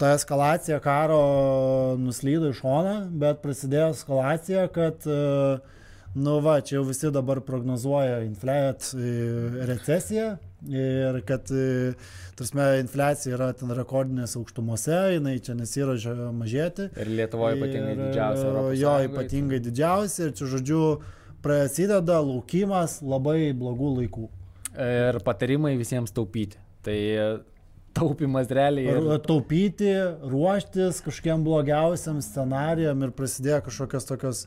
ta 0.00 0.14
eskalacija 0.16 0.80
karo 0.82 1.22
nuslydo 2.00 2.50
į 2.50 2.58
šoną, 2.58 2.96
bet 3.22 3.42
prasidėjo 3.44 3.92
eskalacija, 3.94 4.66
kad, 4.74 5.06
e, 5.06 5.58
nu 6.18 6.38
va, 6.42 6.58
čia 6.64 6.80
jau 6.80 6.86
visi 6.90 7.14
dabar 7.14 7.42
prognozuoja 7.46 8.24
infliaciją, 8.26 9.66
recesiją 9.70 10.30
ir 10.68 11.20
kad, 11.28 11.50
e, 11.50 11.94
tarsi, 12.36 12.56
infliacija 12.80 13.36
yra 13.36 13.52
ten 13.56 13.72
rekordinės 13.76 14.36
aukštumose, 14.40 14.98
jinai 15.16 15.38
čia 15.40 15.54
nesirožia 15.58 16.14
mažėti. 16.36 16.90
Ir 17.00 17.12
Lietuvoje 17.20 17.58
ypatingai 17.58 17.94
Ir, 17.94 18.02
didžiausia. 18.06 18.48
Europos 18.48 18.78
Jo, 18.78 18.94
Sąjungoj. 18.96 19.12
ypatingai 19.14 19.60
didžiausia 19.64 20.26
ir 20.28 20.34
čia, 20.38 20.50
žodžiu, 20.56 20.82
prasideda 21.44 22.20
laukimas 22.20 23.00
labai 23.02 23.52
blogų 23.56 23.94
laikų. 24.00 24.26
Ir 24.80 25.20
patarimai 25.26 25.76
visiems 25.80 26.12
taupyti. 26.14 26.60
Tai 26.84 26.98
taupimas 27.96 28.50
realiai. 28.50 28.92
Ir 28.92 29.20
taupyti, 29.26 29.90
ruoštis 30.30 31.00
kažkokiam 31.04 31.44
blogiausiam 31.46 32.20
scenarijam 32.24 33.02
ir 33.02 33.12
prasidėjo 33.16 33.64
kažkokios 33.66 34.06
tokios, 34.08 34.44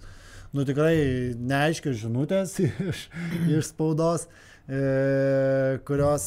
nu 0.56 0.66
tikrai 0.68 0.96
neaiškios 1.38 2.00
žinutės 2.06 2.56
iš, 2.64 3.08
iš 3.52 3.72
spaudos, 3.74 4.28
e, 4.68 5.80
kurios 5.88 6.26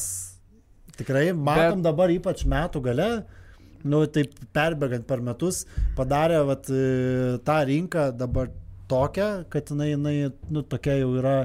tikrai 0.96 1.30
matom 1.32 1.80
Bet... 1.80 1.86
dabar 1.88 2.12
ypač 2.12 2.44
metų 2.48 2.82
gale, 2.84 3.10
nu 3.86 4.02
taip 4.10 4.34
perbėgant 4.56 5.06
per 5.08 5.22
metus, 5.24 5.64
padarė 5.98 6.42
vat, 6.48 6.70
e, 6.70 7.36
tą 7.46 7.58
rinką 7.68 8.10
dabar 8.16 8.50
tokią, 8.90 9.30
kad 9.52 9.72
jinai, 9.72 9.92
jinai 9.94 10.16
nu, 10.52 10.62
tokia 10.62 10.98
jau 11.00 11.12
yra, 11.20 11.36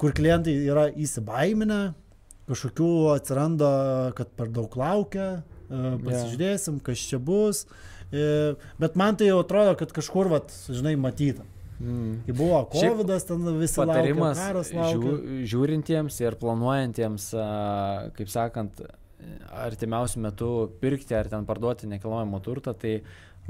kur 0.00 0.14
klientai 0.16 0.54
yra 0.66 0.88
įsibaiminę, 0.92 1.80
kažkokių 2.46 2.92
atsiranda, 3.16 3.72
kad 4.18 4.30
per 4.38 4.52
daug 4.54 4.72
laukia, 4.78 5.28
e, 5.66 5.82
pasižiūrėsim, 6.06 6.80
kas 6.84 7.02
čia 7.10 7.20
bus. 7.22 7.64
E, 8.12 8.54
Bet 8.78 8.96
man 8.98 9.18
tai 9.18 9.30
jau 9.32 9.40
atrodo, 9.42 9.74
kad 9.80 9.92
kažkur, 9.94 10.30
vat, 10.30 10.54
žinai, 10.70 10.94
matyta. 11.00 11.46
Mm. 11.76 12.12
Kai 12.24 12.34
buvo 12.36 12.60
COVID, 12.72 13.10
ten 13.28 13.48
visi 13.60 13.76
Patarimas 13.76 14.40
žiū, 14.64 15.16
žiūrintiems 15.50 16.20
ir 16.22 16.38
planuojantiems, 16.40 17.26
kaip 18.16 18.32
sakant, 18.32 18.80
artimiausių 19.66 20.22
metų 20.26 20.50
pirkti 20.80 21.16
ar 21.18 21.28
ten 21.32 21.46
parduoti 21.48 21.88
nekilnojamo 21.90 22.40
turtą, 22.44 22.72
tai 22.76 22.98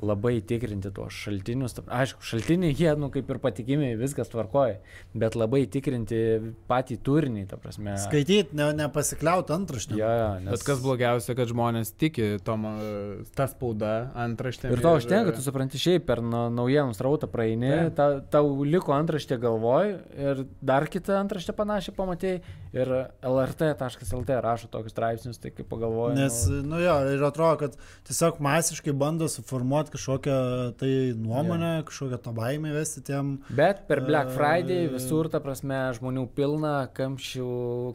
labai 0.03 0.41
tikrinti 0.45 0.91
tuos 0.95 1.17
šaltinius. 1.17 1.77
Aišku, 1.87 2.25
šaltiniai 2.27 2.75
jie, 2.77 2.91
nu, 3.01 3.09
kaip 3.13 3.31
ir 3.33 3.41
patikimi, 3.43 3.95
viskas 3.99 4.29
tvarkoja, 4.33 4.79
bet 5.17 5.37
labai 5.39 5.63
tikrinti 5.73 6.19
patį 6.69 6.99
turinį, 7.07 7.47
ta 7.51 7.59
prasme. 7.61 7.97
Skaityti, 8.03 8.57
ne, 8.59 8.69
nepasikliauti 8.77 9.55
antraštę. 9.57 9.97
Jo, 9.97 10.11
jo, 10.21 10.29
nes... 10.45 10.53
Bet 10.57 10.67
kas 10.69 10.83
blogiausia, 10.85 11.37
kad 11.39 11.53
žmonės 11.53 11.95
tiki 11.97 12.29
tom, 12.45 12.67
e, 12.69 13.25
ta 13.37 13.49
spauda 13.51 13.95
antraštė. 14.27 14.75
Ir 14.75 14.85
to 14.85 14.95
užtenka, 15.01 15.35
tu 15.37 15.45
supranti, 15.45 15.81
šiaip 15.81 16.07
per 16.09 16.23
na- 16.25 16.49
naujienų 16.53 16.97
srautą 16.97 17.31
praeini, 17.33 17.73
Taip. 17.73 17.97
ta, 17.97 18.09
tau 18.37 18.53
liko 18.69 18.95
antraštė 18.97 19.41
galvoj 19.43 19.95
ir 20.17 20.45
dar 20.61 20.89
kitą 20.93 21.17
antraštę 21.23 21.57
panašią 21.57 21.97
pamatėjai 21.97 22.43
ir 22.77 22.93
lrt.lt 23.25 24.39
rašo 24.45 24.69
tokius 24.73 24.93
straipsnius, 24.95 25.41
tai 25.41 25.53
kaip 25.55 25.69
pagalvoju. 25.71 26.17
Nes, 26.19 26.39
nu 26.67 26.81
jo, 26.83 26.97
ir 27.15 27.25
atrodo, 27.25 27.57
kad 27.65 27.77
tiesiog 28.09 28.41
masiškai 28.45 28.95
bando 28.97 29.29
suformuoti 29.33 29.86
kažkokią 29.93 30.37
tai 30.81 30.91
nuomonę, 31.17 31.71
yeah. 31.79 31.87
kažkokią 31.89 32.19
tą 32.25 32.35
baimę 32.37 32.73
vesti 32.75 33.03
tiem. 33.07 33.37
Bet 33.49 33.85
per 33.89 34.03
Black 34.07 34.33
E, 34.33 34.37
Friday 34.37 34.91
visur, 34.93 35.31
ta 35.33 35.41
prasme, 35.45 35.79
žmonių 35.97 36.27
pilna, 36.37 36.75
kamščių, 36.97 37.49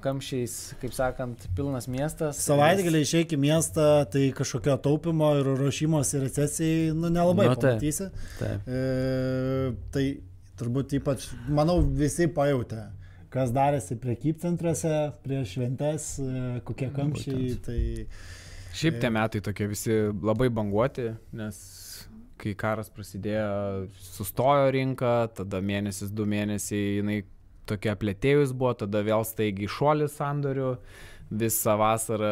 kamščiais, 0.03 0.57
kaip 0.81 0.95
sakant, 0.98 1.48
pilnas 1.57 1.89
miestas. 1.91 2.41
Savaitgalį 2.45 3.03
išeik 3.05 3.36
į 3.36 3.41
miestą, 3.45 3.88
tai 4.12 4.29
kažkokio 4.38 4.77
taupimo 4.83 5.33
ir 5.39 5.51
ruošimosi 5.62 6.24
recesijai, 6.25 6.91
nu 6.98 7.12
nelabai 7.13 7.51
Nu, 7.51 7.55
taip. 7.55 7.77
pamatysi. 7.77 8.10
Taip. 8.39 8.67
E, 8.67 8.81
tai 9.93 10.05
turbūt 10.62 10.98
ypač, 11.00 11.29
manau, 11.50 11.79
visi 11.81 12.27
pajutė, 12.31 12.86
kas 13.33 13.53
darėsi 13.55 13.98
priekybcentriuose 14.01 14.95
prieš 15.25 15.55
šventes, 15.55 16.07
e, 16.21 16.45
kokie 16.67 16.91
kamščiai. 16.95 17.51
Tai... 17.65 17.79
Šiaip 18.77 19.01
tie 19.03 19.12
metai 19.12 19.41
tokie 19.43 19.67
visi 19.67 19.95
labai 20.24 20.48
banguoti, 20.53 21.10
nes 21.36 21.57
kai 22.41 22.55
karas 22.57 22.89
prasidėjo, 22.93 23.88
sustojo 24.15 24.71
rinka, 24.74 25.29
tada 25.38 25.62
mėnesis, 25.63 26.12
du 26.13 26.25
mėnesiai 26.29 26.98
jinai 27.00 27.21
tokia 27.69 27.95
plėtėjus 28.00 28.55
buvo, 28.57 28.74
tada 28.83 29.03
vėl 29.05 29.24
staigiai 29.27 29.69
šuolis 29.71 30.17
sandorių, 30.19 30.74
visą 31.31 31.77
vasarą 31.79 32.31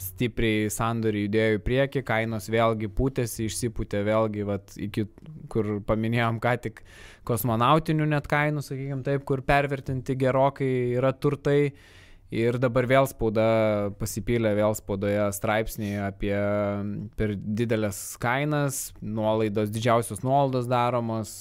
stipriai 0.00 0.70
sandoriai 0.72 1.26
judėjo 1.26 1.58
į 1.58 1.62
priekį, 1.66 2.02
kainos 2.08 2.48
vėlgi 2.48 2.88
pūtėsi, 2.96 3.44
išsipūtė 3.48 4.00
vėlgi, 4.06 4.46
vat, 4.48 4.72
iki 4.80 5.04
kur 5.52 5.74
paminėjom 5.88 6.40
ką 6.44 6.54
tik 6.64 6.80
kosmonautinių 7.28 8.08
net 8.14 8.28
kainų, 8.30 8.64
sakykime 8.64 9.04
taip, 9.04 9.26
kur 9.28 9.44
pervertinti 9.44 10.16
gerokai 10.16 10.72
yra 10.96 11.12
turtai. 11.12 11.74
Ir 12.28 12.58
dabar 12.60 12.84
vėl 12.84 13.06
spauda 13.08 13.44
pasipylė, 13.96 14.50
vėl 14.58 14.74
spaudoje 14.76 15.30
straipsniai 15.32 16.02
apie 16.10 16.34
per 17.16 17.32
didelės 17.40 18.18
kainas, 18.20 18.90
nuolaidos, 19.00 19.70
didžiausios 19.72 20.20
nuolaidos 20.20 20.68
daromos, 20.68 21.32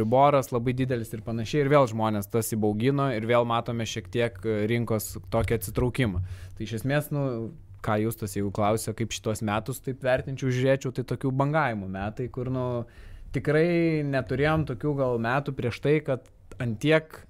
riboras 0.00 0.48
labai 0.54 0.72
didelis 0.78 1.12
ir 1.12 1.20
panašiai. 1.26 1.66
Ir 1.66 1.72
vėl 1.74 1.90
žmonės 1.92 2.30
tas 2.32 2.48
įbaugino 2.56 3.10
ir 3.12 3.28
vėl 3.28 3.44
matome 3.48 3.84
šiek 3.84 4.08
tiek 4.14 4.40
rinkos 4.72 5.18
tokį 5.28 5.58
atsitraukimą. 5.58 6.24
Tai 6.56 6.64
iš 6.64 6.78
esmės, 6.80 7.12
nu, 7.12 7.28
ką 7.84 8.00
jūs 8.06 8.16
tas, 8.16 8.32
jeigu 8.38 8.48
klausia, 8.54 8.96
kaip 8.96 9.12
šitos 9.12 9.44
metus 9.44 9.84
taip 9.84 10.00
vertinčiau, 10.08 10.48
žiūrėčiau, 10.48 10.96
tai 10.96 11.04
tokių 11.12 11.36
bangavimų 11.36 11.92
metai, 11.92 12.32
kur, 12.32 12.48
nu, 12.48 12.66
tikrai 13.36 14.00
neturėjom 14.08 14.64
tokių 14.72 14.98
gal 15.04 15.20
metų 15.20 15.52
prieš 15.58 15.84
tai, 15.84 15.98
kad 16.04 16.24
antiek 16.64 17.26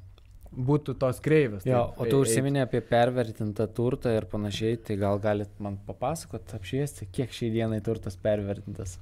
būtų 0.52 0.94
tos 1.00 1.20
kreivės. 1.24 1.66
Jo, 1.68 1.88
o 1.96 2.06
tu 2.06 2.20
eit. 2.20 2.28
užsiminė 2.28 2.64
apie 2.64 2.80
pervertintą 2.84 3.68
turtą 3.74 4.14
ir 4.16 4.28
panašiai, 4.30 4.78
tai 4.84 4.96
gal 5.00 5.20
galit 5.22 5.52
man 5.62 5.78
papasakot, 5.86 6.54
apšviesti, 6.56 7.08
kiek 7.14 7.34
šiai 7.34 7.52
dienai 7.54 7.80
turtas 7.84 8.18
pervertintas. 8.20 8.96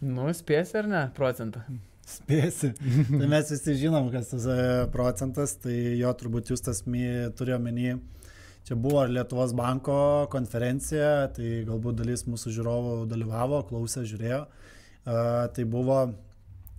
Nu, 0.00 0.28
spėsi 0.34 0.78
ar 0.82 0.90
ne 0.90 1.04
procentą? 1.16 1.64
Spėsi. 2.08 2.72
tai 3.10 3.26
mes 3.28 3.50
visi 3.52 3.74
žinom, 3.82 4.08
kas 4.12 4.30
tas 4.32 4.46
e, 4.48 4.60
procentas, 4.94 5.58
tai 5.60 5.76
jo 5.98 6.12
turbūt 6.16 6.54
jūs 6.54 6.64
tas 6.64 6.80
turėjo 6.86 7.58
menį. 7.60 7.98
Čia 8.68 8.76
buvo 8.76 9.02
ir 9.04 9.12
Lietuvos 9.16 9.54
banko 9.56 10.28
konferencija, 10.32 11.28
tai 11.32 11.62
galbūt 11.68 12.02
dalis 12.02 12.26
mūsų 12.28 12.52
žiūrovų 12.52 12.96
dalyvavo, 13.08 13.62
klausė, 13.68 14.02
žiūrėjo. 14.08 14.42
Uh, 15.08 15.46
tai 15.56 15.64
buvo, 15.64 16.02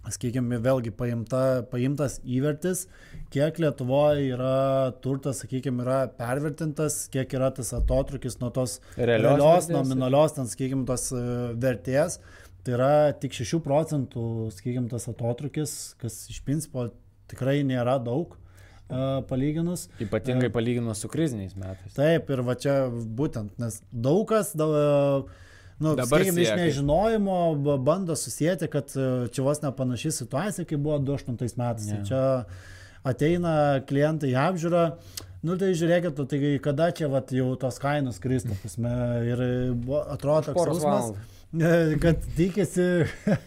sakykime, 0.08 0.60
vėlgi 0.64 0.92
paimta, 0.96 1.62
paimtas 1.72 2.20
įvertis, 2.24 2.86
kiek 3.34 3.60
Lietuvoje 3.62 4.30
yra 4.34 4.92
turtas, 5.04 5.44
sakykime, 5.44 5.84
yra 5.84 6.00
pervertintas, 6.20 7.04
kiek 7.14 7.34
yra 7.38 7.52
tas 7.56 7.74
atotrukis 7.78 8.40
nuo 8.42 8.52
tos 8.56 8.80
Realios 8.96 9.38
realios 9.38 9.70
nominalios, 9.74 10.36
ten, 10.38 10.50
sakykime, 10.50 10.86
tos 10.90 11.10
e, 11.14 11.24
vertės. 11.60 12.20
Tai 12.66 12.76
yra 12.76 12.94
tik 13.16 13.36
6 13.38 13.62
procentų, 13.66 14.24
sakykime, 14.56 14.90
tas 14.92 15.08
atotrukis, 15.12 15.76
kas 16.02 16.26
iš 16.32 16.42
principo 16.48 16.90
tikrai 17.32 17.62
nėra 17.68 17.98
daug 18.04 18.34
uh, 18.36 19.22
palyginus. 19.30 19.88
Ypatingai 20.04 20.50
palyginus 20.54 21.04
su 21.04 21.12
kriziniais 21.12 21.56
metais. 21.60 21.94
Taip, 21.96 22.30
ir 22.34 22.44
va 22.46 22.58
čia 22.60 22.82
būtent, 22.90 23.56
nes 23.62 23.80
daug 23.94 24.26
kas 24.30 24.52
da, 24.60 24.68
nu, 25.80 25.96
Dabar 25.96 26.20
sakykim, 26.24 26.38
iš 26.44 26.50
nežinojimo 26.60 27.56
ba- 27.64 27.78
bando 27.78 28.16
susijęti, 28.16 28.68
kad 28.68 28.92
e, 28.96 29.28
čia 29.32 29.44
vos 29.46 29.62
nepanaši 29.64 30.12
situacija, 30.12 30.66
kaip 30.68 30.80
buvo 30.84 31.00
2008 31.00 31.58
metais. 31.60 31.88
Ne. 31.88 31.98
Yeah. 32.00 32.08
Čia 32.08 32.22
ateina 33.08 33.56
klientai 33.88 34.34
į 34.34 34.38
apžiūrą. 34.44 34.84
Nu 35.48 35.56
tai 35.56 35.72
žiūrėkit, 35.72 36.20
tai 36.28 36.40
kada 36.60 36.90
čia 36.92 37.08
vat, 37.08 37.32
jau 37.32 37.54
tos 37.56 37.78
kainos 37.80 38.20
kristų, 38.20 38.58
prasme, 38.60 38.92
ir 39.32 39.44
buvo- 39.80 40.04
atrodo 40.12 40.52
toks 40.52 40.66
jausmas, 40.68 41.14
valandų. 41.14 42.00
kad 42.04 42.26
tikisi, 42.36 42.88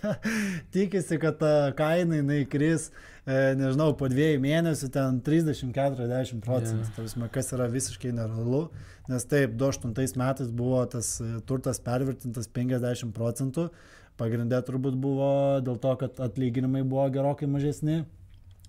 tikisi, 0.75 1.19
kad 1.21 1.37
ta 1.39 1.73
kaina 1.77 2.23
jinai 2.23 2.47
kris, 2.49 2.89
nežinau, 3.26 3.93
po 3.95 4.09
dviejų 4.11 4.41
mėnesių 4.43 4.88
ten 4.91 5.21
30-40 5.23 6.41
procentų, 6.43 7.05
yeah. 7.07 7.29
kas 7.31 7.52
yra 7.55 7.69
visiškai 7.71 8.11
nerealu, 8.17 8.64
nes 9.11 9.26
taip, 9.31 9.55
2008 9.61 10.19
metais 10.19 10.50
buvo 10.50 10.81
tas 10.91 11.14
e, 11.23 11.29
turtas 11.47 11.79
pervertintas 11.83 12.50
50 12.50 13.14
procentų, 13.14 13.69
pagrindė 14.19 14.59
turbūt 14.67 14.99
buvo 14.99 15.31
dėl 15.62 15.79
to, 15.83 15.95
kad 16.02 16.19
atlyginimai 16.26 16.83
buvo 16.83 17.07
gerokai 17.14 17.47
mažesni. 17.50 18.02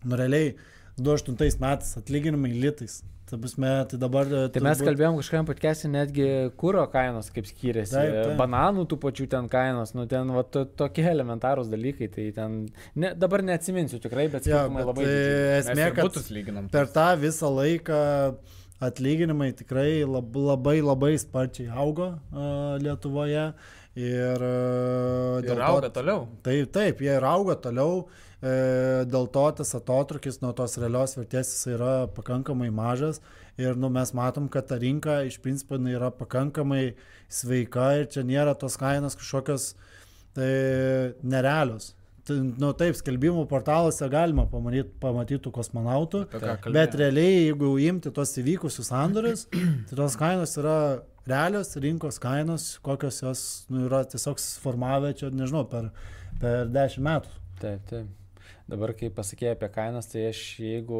Nu, 0.03 0.19
realiai, 0.19 0.53
2008 1.01 1.57
metais 1.63 1.98
atlyginimai 1.98 2.53
litais. 2.53 3.01
Ta 3.34 3.38
prasme, 3.42 3.70
tai 3.90 3.98
dabar... 3.98 4.28
e, 4.30 4.42
Tai 4.54 4.62
mes 4.62 4.78
turbūt- 4.78 4.88
kalbėjom 4.92 5.16
kažkam 5.18 5.48
podcast'e 5.48 5.90
netgi 5.90 6.25
kūro 6.62 6.84
kainos 6.94 7.32
kaip 7.34 7.48
skiriasi, 7.50 7.96
Taip, 7.96 8.18
taip. 8.20 8.34
bananų 8.38 8.84
tų 8.92 9.00
pačių 9.02 9.25
ten 9.32 9.48
kainos, 9.50 9.96
nu 9.98 10.06
ten 10.12 10.30
va, 10.36 10.44
to, 10.46 10.68
tokie 10.78 11.08
elementarūs 11.10 11.72
dalykai, 11.72 12.12
tai 12.13 12.28
ten, 12.36 12.60
ne, 12.94 13.16
dabar 13.18 13.42
neatsiminsiu 13.48 13.98
tikrai, 14.04 14.28
bet 14.30 14.46
skirtumai 14.46 14.84
bet 14.84 14.90
labai 14.92 15.06
tai. 15.08 15.16
Mes 15.16 15.72
esmė, 15.74 15.88
kad 15.98 16.70
per 16.75 16.92
tą 16.94 17.08
visą 17.24 17.50
laiką 17.50 18.04
atlyginimai 18.84 19.50
tikrai 19.58 20.04
lab, 20.06 20.36
labai 20.36 20.78
labai 20.84 21.13
sparčiai 21.18 21.72
augo 21.74 22.12
uh, 22.34 22.75
Lietuvoje. 22.84 23.48
Ir, 23.94 24.42
uh, 24.42 25.42
Ir 25.46 25.60
auga 25.62 25.90
toliau. 25.94 26.24
Taip, 26.46 26.72
taip, 26.74 27.02
jie 27.06 27.13
ir 27.13 27.25
auga 27.30 27.54
toliau. 27.62 28.08
E, 28.10 28.24
dėl 28.43 29.29
to 29.31 29.45
tas 29.59 29.71
atotrukis 29.77 30.41
nuo 30.43 30.51
tos 30.57 30.75
realios 30.81 31.15
vertės 31.15 31.53
jis 31.53 31.73
yra 31.77 31.93
pakankamai 32.12 32.69
mažas. 32.75 33.21
Ir 33.62 33.77
nu, 33.77 33.89
mes 33.93 34.09
matom, 34.17 34.50
kad 34.50 34.67
ta 34.67 34.79
rinka 34.81 35.21
iš 35.27 35.38
principo 35.39 35.77
yra 35.77 36.09
pakankamai 36.12 36.95
sveika 37.29 37.91
ir 38.01 38.07
čia 38.09 38.23
nėra 38.25 38.55
tos 38.57 38.75
kainos 38.81 39.15
kažkokios 39.19 39.73
tai, 40.33 40.50
nerealios. 41.21 41.93
Tai, 42.23 42.38
nu, 42.39 42.71
taip, 42.79 42.95
skelbimų 42.95 43.43
portaluose 43.51 44.07
galima 44.12 44.45
pamatyti, 44.47 44.93
pamatyti 45.03 45.41
tų 45.43 45.51
kosmonautų. 45.57 46.23
Bet 46.71 46.95
realiai, 47.00 47.50
jeigu 47.50 47.73
imti 47.83 48.13
tos 48.15 48.31
įvykusius 48.39 48.89
sandorius, 48.93 49.45
tai 49.89 50.00
tos 50.00 50.17
kainos 50.19 50.55
yra 50.59 50.77
realios 51.27 51.75
rinkos 51.83 52.19
kainos, 52.23 52.73
kokios 52.83 53.21
jos 53.23 53.45
nu, 53.69 53.85
yra 53.89 54.03
tiesiog 54.07 54.41
suformavę 54.41 55.13
čia, 55.19 55.31
nežinau, 55.35 55.67
per, 55.69 55.91
per 56.41 56.71
10 56.71 57.07
metų. 57.12 57.39
Taip, 57.59 57.88
taip. 57.91 58.23
Dabar, 58.63 58.93
kai 58.96 59.10
pasakėjai 59.12 59.58
apie 59.58 59.67
kainas, 59.75 60.08
tai 60.08 60.29
aš 60.29 60.39
jeigu 60.63 61.00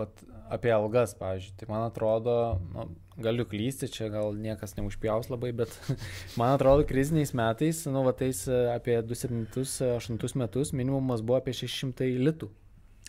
vat, 0.00 0.22
apie 0.50 0.72
algas, 0.74 1.12
pavyzdžiui, 1.18 1.54
tai 1.60 1.68
man 1.70 1.84
atrodo, 1.86 2.34
nu, 2.74 2.88
galiu 3.22 3.46
klysti, 3.46 3.86
čia 3.94 4.08
gal 4.10 4.34
niekas 4.34 4.74
neužpjaus 4.74 5.30
labai, 5.30 5.52
bet 5.60 5.74
man 6.40 6.56
atrodo, 6.56 6.86
kriziniais 6.88 7.34
metais, 7.38 7.84
nu, 7.86 8.02
va, 8.06 8.14
tais 8.18 8.42
apie 8.74 8.98
2007-2008 9.12 10.42
metus 10.42 10.74
minimumas 10.74 11.22
buvo 11.22 11.38
apie 11.38 11.54
600 11.60 12.10
litų. 12.18 12.50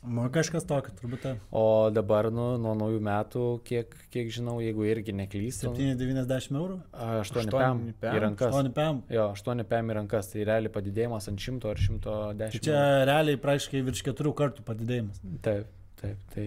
Man 0.03 0.29
kažkas 0.31 0.63
tokio, 0.63 0.93
turbūt. 0.95 1.19
taip. 1.25 1.39
O 1.51 1.89
dabar, 1.91 2.29
nu, 2.31 2.53
nuo 2.61 2.71
naujų 2.79 3.01
metų, 3.03 3.41
kiek, 3.67 3.95
kiek 4.13 4.29
žinau, 4.31 4.59
jeigu 4.63 4.85
irgi 4.87 5.11
neklystu, 5.15 5.73
790 5.75 6.55
eurų? 6.55 6.77
8 6.93 7.23
Aštuoni 7.25 7.51
pam 7.51 7.81
pem. 7.99 8.15
į 8.15 8.21
rankas. 8.23 8.53
8 8.55 8.71
PM. 8.77 9.01
Jo, 9.11 9.25
8 9.35 9.65
pam 9.67 9.91
į 9.91 9.97
rankas, 9.99 10.31
tai 10.31 10.45
realiai 10.47 10.71
padidėjimas 10.71 11.27
ant 11.31 11.43
100 11.43 11.67
ar 11.73 11.81
110. 11.83 12.39
Tai 12.55 12.61
čia 12.69 12.83
realiai 13.09 13.41
praktiškai 13.43 13.81
virš 13.89 14.03
keturių 14.07 14.33
kartų 14.39 14.63
padidėjimas. 14.69 15.19
Taip, 15.43 15.67
taip. 15.99 16.21
Tai 16.35 16.45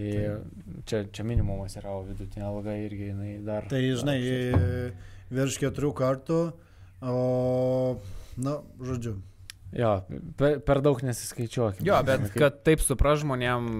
čia, 0.89 1.03
čia 1.13 1.27
minimumas 1.29 1.77
yra, 1.77 1.93
o 1.93 2.07
vidutinė 2.09 2.49
alga 2.49 2.79
irgi 2.81 3.11
jinai 3.13 3.35
dar. 3.45 3.69
Tai 3.69 3.83
žinai, 3.83 4.17
virš 5.29 5.61
keturių 5.61 5.93
kartų, 6.01 6.41
o, 7.05 7.19
na, 8.41 8.57
žodžiu. 8.81 9.19
Jo, 9.73 9.93
per, 10.37 10.59
per 10.67 10.83
daug 10.85 11.01
nesiskaičiuokime. 11.05 11.87
Jo, 11.89 12.01
bet 12.05 12.29
kad 12.37 12.61
taip 12.67 12.83
supras 12.85 13.23
žmonėm 13.23 13.71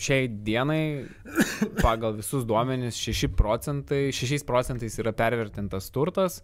šiai 0.00 0.26
dienai 0.46 0.82
pagal 1.84 2.16
visus 2.18 2.46
duomenys 2.48 2.98
6 2.98 3.30
procentai, 3.38 4.08
6 4.16 4.46
procentais 4.48 4.98
yra 4.98 5.12
pervertintas 5.16 5.90
turtas, 5.94 6.40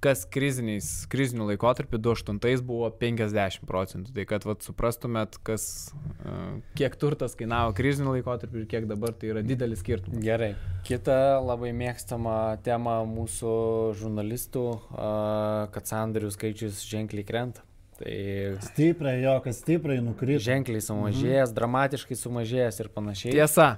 kas 0.00 0.22
kriziniais, 0.32 0.86
krizinių 1.12 1.50
laikotarpių 1.50 1.98
28 2.00 2.64
buvo 2.64 2.88
50 3.02 3.66
procentų. 3.68 4.14
Tai 4.16 4.24
kad 4.30 4.46
vat, 4.48 4.64
suprastumėt, 4.64 5.36
kas, 5.44 5.64
e, 6.24 6.36
kiek 6.80 6.96
turtas 7.00 7.36
kainavo 7.36 7.74
krizinių 7.76 8.16
laikotarpių 8.16 8.62
ir 8.62 8.68
kiek 8.70 8.88
dabar 8.88 9.12
tai 9.12 9.34
yra 9.34 9.44
didelis 9.44 9.82
skirtumas. 9.84 10.22
Gerai. 10.24 10.54
Kita 10.88 11.40
labai 11.44 11.74
mėgstama 11.76 12.38
tema 12.64 13.00
mūsų 13.08 13.56
žurnalistų, 14.00 14.66
kad 15.74 15.92
sandarių 15.92 16.32
skaičius 16.32 16.80
ženkliai 16.88 17.26
krenta. 17.28 17.66
Tai 18.00 18.16
Stipriai, 18.64 19.20
jo, 19.20 19.34
kas 19.44 19.58
stipriai 19.60 20.00
nukrito. 20.00 20.40
ženkliai 20.46 20.80
sumažėjęs, 20.80 21.50
dramatiškai 21.56 22.16
sumažėjęs 22.16 22.80
ir 22.80 22.88
panašiai. 22.96 23.34
Tiesa, 23.36 23.70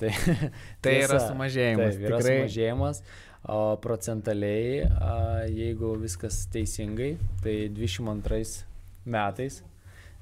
Tai, 0.00 0.08
tai 0.82 0.94
yra 1.04 1.18
Tiesa. 1.18 1.26
sumažėjimas. 1.28 1.92
Taip, 1.94 2.06
yra 2.08 2.18
Tikrai. 2.22 2.36
sumažėjimas. 2.40 3.02
O 3.50 3.58
procentaliai, 3.80 4.82
a, 4.84 5.12
jeigu 5.48 5.94
viskas 6.02 6.42
teisingai, 6.52 7.14
tai 7.44 7.54
22 7.72 8.64
metais. 9.08 9.60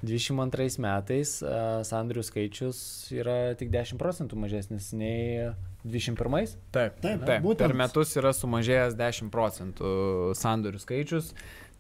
22 0.02 0.78
metais 0.84 1.32
a, 1.42 1.80
sandrių 1.88 2.22
skaičius 2.26 2.78
yra 3.16 3.54
tik 3.58 3.72
10 3.74 3.98
procentų 3.98 4.38
mažesnis 4.38 4.92
nei 4.94 5.48
21. 5.86 6.52
Taip, 6.74 7.00
Taip, 7.02 7.24
taip. 7.26 7.40
būtent. 7.42 7.64
Per 7.64 7.74
metus 7.80 8.12
yra 8.18 8.30
sumažėjęs 8.36 8.94
10 8.98 9.32
procentų 9.34 9.90
sandorių 10.38 10.78
skaičius. 10.84 11.32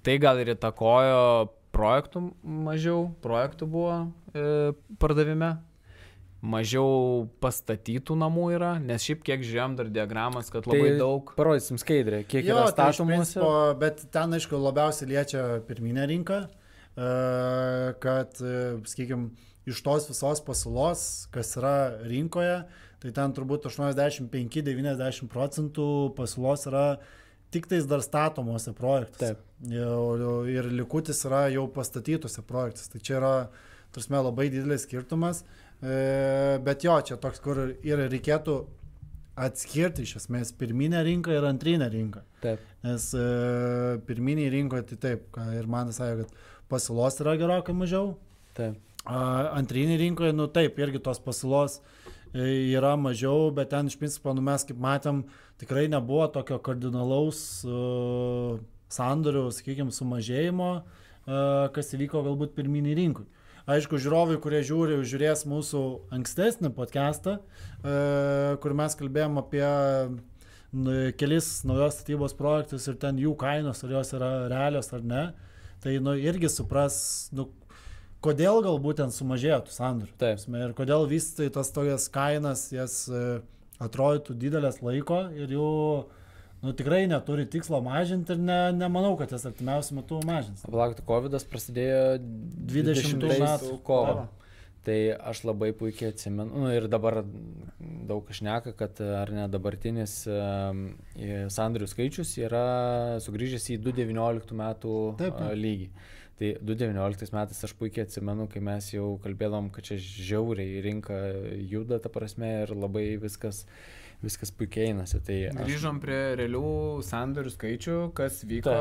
Tai 0.06 0.14
gal 0.22 0.38
ir 0.42 0.54
įtakojo 0.54 1.20
projektų 1.78 2.22
mažiau, 2.42 3.08
projektų 3.24 3.70
buvo 3.70 3.96
e, 4.34 4.74
pardavime, 5.00 5.54
mažiau 6.38 7.26
pastatytų 7.42 8.14
namų 8.18 8.44
yra, 8.54 8.74
nes 8.82 9.02
šiaip 9.02 9.24
kiek 9.26 9.42
žiūrėjom 9.42 9.74
dar 9.80 9.90
diagramas, 9.90 10.52
kad 10.54 10.68
labai 10.70 10.92
tai 10.92 11.00
daug. 11.00 11.32
Parodysim 11.38 11.80
skaidrę, 11.82 12.22
kiek 12.30 12.46
Jo, 12.46 12.54
yra 12.54 12.68
tai 12.68 12.92
statomos. 12.92 13.14
principo, 13.32 13.52
bet 13.80 14.04
ten, 14.14 14.36
aišku, 14.38 14.60
labiausiai 14.62 15.10
liečia 15.10 15.44
pirminę 15.66 16.06
rinką, 16.12 16.42
e, 16.46 17.08
kad, 18.04 18.38
sakykime, 18.38 19.32
iš 19.68 19.82
tos 19.84 20.06
visos 20.08 20.42
pasiūlos, 20.46 21.02
kas 21.34 21.56
yra 21.60 21.74
rinkoje, 22.08 22.60
tai 23.02 23.14
ten 23.14 23.34
turbūt 23.36 23.68
85-90 23.68 25.28
procentų 25.30 25.88
pasiūlos 26.18 26.66
yra 26.70 26.86
tik 27.54 27.66
tais 27.70 27.86
dar 27.88 28.02
statomuose 28.04 28.72
projektuose. 28.76 29.34
Taip. 29.34 29.44
Jau- 29.72 30.46
Ir 30.48 30.68
likutis 30.70 31.24
yra 31.26 31.48
jau 31.50 31.66
pastatytuose 31.68 32.42
projektuose. 32.46 32.90
Tai 32.92 33.00
čia 33.00 33.16
yra, 33.20 33.32
tarsi, 33.92 34.10
labai 34.12 34.48
didelis 34.50 34.84
skirtumas. 34.86 35.42
E, 35.82 36.58
Bet 36.62 36.82
jo, 36.84 37.00
čia 37.00 37.16
toks, 37.16 37.40
kur 37.40 37.56
ir 37.82 37.98
reikėtų 38.10 38.58
atskirti 39.38 40.02
iš 40.02 40.16
esmės 40.22 40.50
pirminę 40.58 41.02
rinką 41.06 41.30
ir 41.36 41.44
antrinę 41.46 41.86
rinką. 41.92 42.22
Taip. 42.42 42.58
Nes 42.82 43.12
e, 43.14 43.98
pirminiai 44.06 44.50
rinkoje 44.50 44.82
tai 44.92 44.96
taip, 45.04 45.38
ir 45.54 45.66
man 45.70 45.92
sakė, 45.94 46.24
kad 46.24 46.32
pasiūlos 46.72 47.20
yra 47.22 47.36
gerokai 47.38 47.74
mažiau. 47.74 48.16
Taip. 48.58 48.78
A, 49.06 49.54
Antrinėje 49.56 50.00
rinkoje, 50.02 50.34
nu 50.36 50.48
taip, 50.52 50.78
irgi 50.82 51.00
tos 51.02 51.20
pasiūlos 51.22 51.78
e, 51.78 52.07
yra 52.34 52.96
mažiau, 52.96 53.50
bet 53.54 53.70
ten 53.70 53.88
iš 53.88 53.96
principo, 53.98 54.34
nu 54.34 54.42
mes 54.44 54.64
kaip 54.68 54.78
matėm, 54.80 55.24
tikrai 55.60 55.88
nebuvo 55.88 56.26
tokio 56.32 56.58
kardinalaus 56.62 57.64
uh, 57.66 58.58
sandorių, 58.92 59.48
sakykime, 59.54 59.94
sumažėjimo, 59.94 60.70
uh, 60.82 61.68
kas 61.74 61.94
įvyko 61.96 62.22
galbūt 62.26 62.54
pirminiai 62.56 62.96
rinkui. 62.98 63.26
Aišku, 63.68 63.98
žiūrovai, 64.00 64.38
kurie 64.40 64.62
žiūri, 64.64 65.02
žiūrės 65.04 65.44
mūsų 65.48 65.82
ankstesnį 66.16 66.72
podcastą, 66.76 67.38
uh, 67.40 68.56
kur 68.62 68.76
mes 68.76 68.96
kalbėjom 68.96 69.40
apie 69.42 69.66
nu, 70.72 70.96
kelis 71.20 71.50
naujos 71.68 71.98
statybos 71.98 72.36
projektus 72.36 72.88
ir 72.88 72.96
ten 73.00 73.20
jų 73.20 73.34
kainos, 73.40 73.84
ar 73.84 73.98
jos 73.98 74.12
yra 74.16 74.32
realios 74.52 74.92
ar 74.92 75.04
ne. 75.04 75.24
Tai 75.82 75.94
nu, 76.02 76.16
irgi 76.18 76.50
supras, 76.50 77.28
nu, 77.32 77.48
kodėl 78.24 78.62
galbūt 78.66 79.02
ten 79.02 79.14
sumažėjo 79.14 79.62
tų 79.66 79.74
sandorių. 79.74 80.14
Taip. 80.20 80.44
Ir 80.60 80.74
kodėl 80.78 81.06
vis 81.10 81.30
tai 81.36 81.48
tas 81.54 81.70
tokias 81.74 82.08
kainas, 82.12 82.68
jas 82.74 83.04
e, 83.10 83.40
atrodytų 83.82 84.38
didelės 84.38 84.80
laiko 84.82 85.24
ir 85.36 85.52
jų 85.54 85.68
nu, 86.64 86.72
tikrai 86.78 87.04
neturi 87.10 87.46
tikslo 87.50 87.80
mažinti 87.84 88.34
ir 88.34 88.42
ne, 88.42 88.58
nemanau, 88.74 89.14
kad 89.20 89.32
jis 89.34 89.46
artimiausiu 89.50 90.00
metu 90.00 90.18
mažins. 90.26 90.66
Palaukti, 90.66 91.06
COVID 91.06 91.38
prasidėjo 91.50 92.02
20 92.74 93.30
metų. 93.38 93.78
kovo. 93.86 94.26
Tai 94.88 94.96
aš 95.30 95.42
labai 95.44 95.72
puikiai 95.76 96.14
atsimenu, 96.14 96.62
nu, 96.62 96.68
ir 96.72 96.86
dabar 96.88 97.18
daug 98.08 98.28
šneka, 98.32 98.72
kad 98.78 99.00
ar 99.02 99.28
ne 99.34 99.44
dabartinis 99.52 100.22
sandorių 101.52 101.88
skaičius 101.90 102.30
yra 102.40 103.18
sugrįžęs 103.20 103.66
į 103.74 103.80
2019 103.84 104.56
metų 104.56 104.94
Taip, 105.18 105.34
uh, 105.34 105.42
taip. 105.42 105.58
Tai 106.38 106.52
2019 106.62 107.34
metais 107.34 107.64
aš 107.66 107.72
puikiai 107.78 108.04
atsimenu, 108.06 108.46
kai 108.50 108.60
mes 108.62 108.92
jau 108.92 109.16
kalbėdom, 109.24 109.72
kad 109.74 109.88
čia 109.88 109.96
žiauriai 109.98 110.82
rinka 110.84 111.16
juda, 111.66 111.98
ta 111.98 112.12
prasme, 112.14 112.50
ir 112.62 112.70
labai 112.78 113.16
viskas, 113.18 113.64
viskas 114.22 114.52
puikiai 114.54 114.92
einasi. 114.92 115.18
Tai 115.26 115.38
aš, 115.50 115.58
Grįžom 115.64 115.98
prie 116.02 116.18
realių 116.38 116.68
sandorių 117.06 117.54
skaičių, 117.56 117.96
kas 118.18 118.38
vyko, 118.46 118.76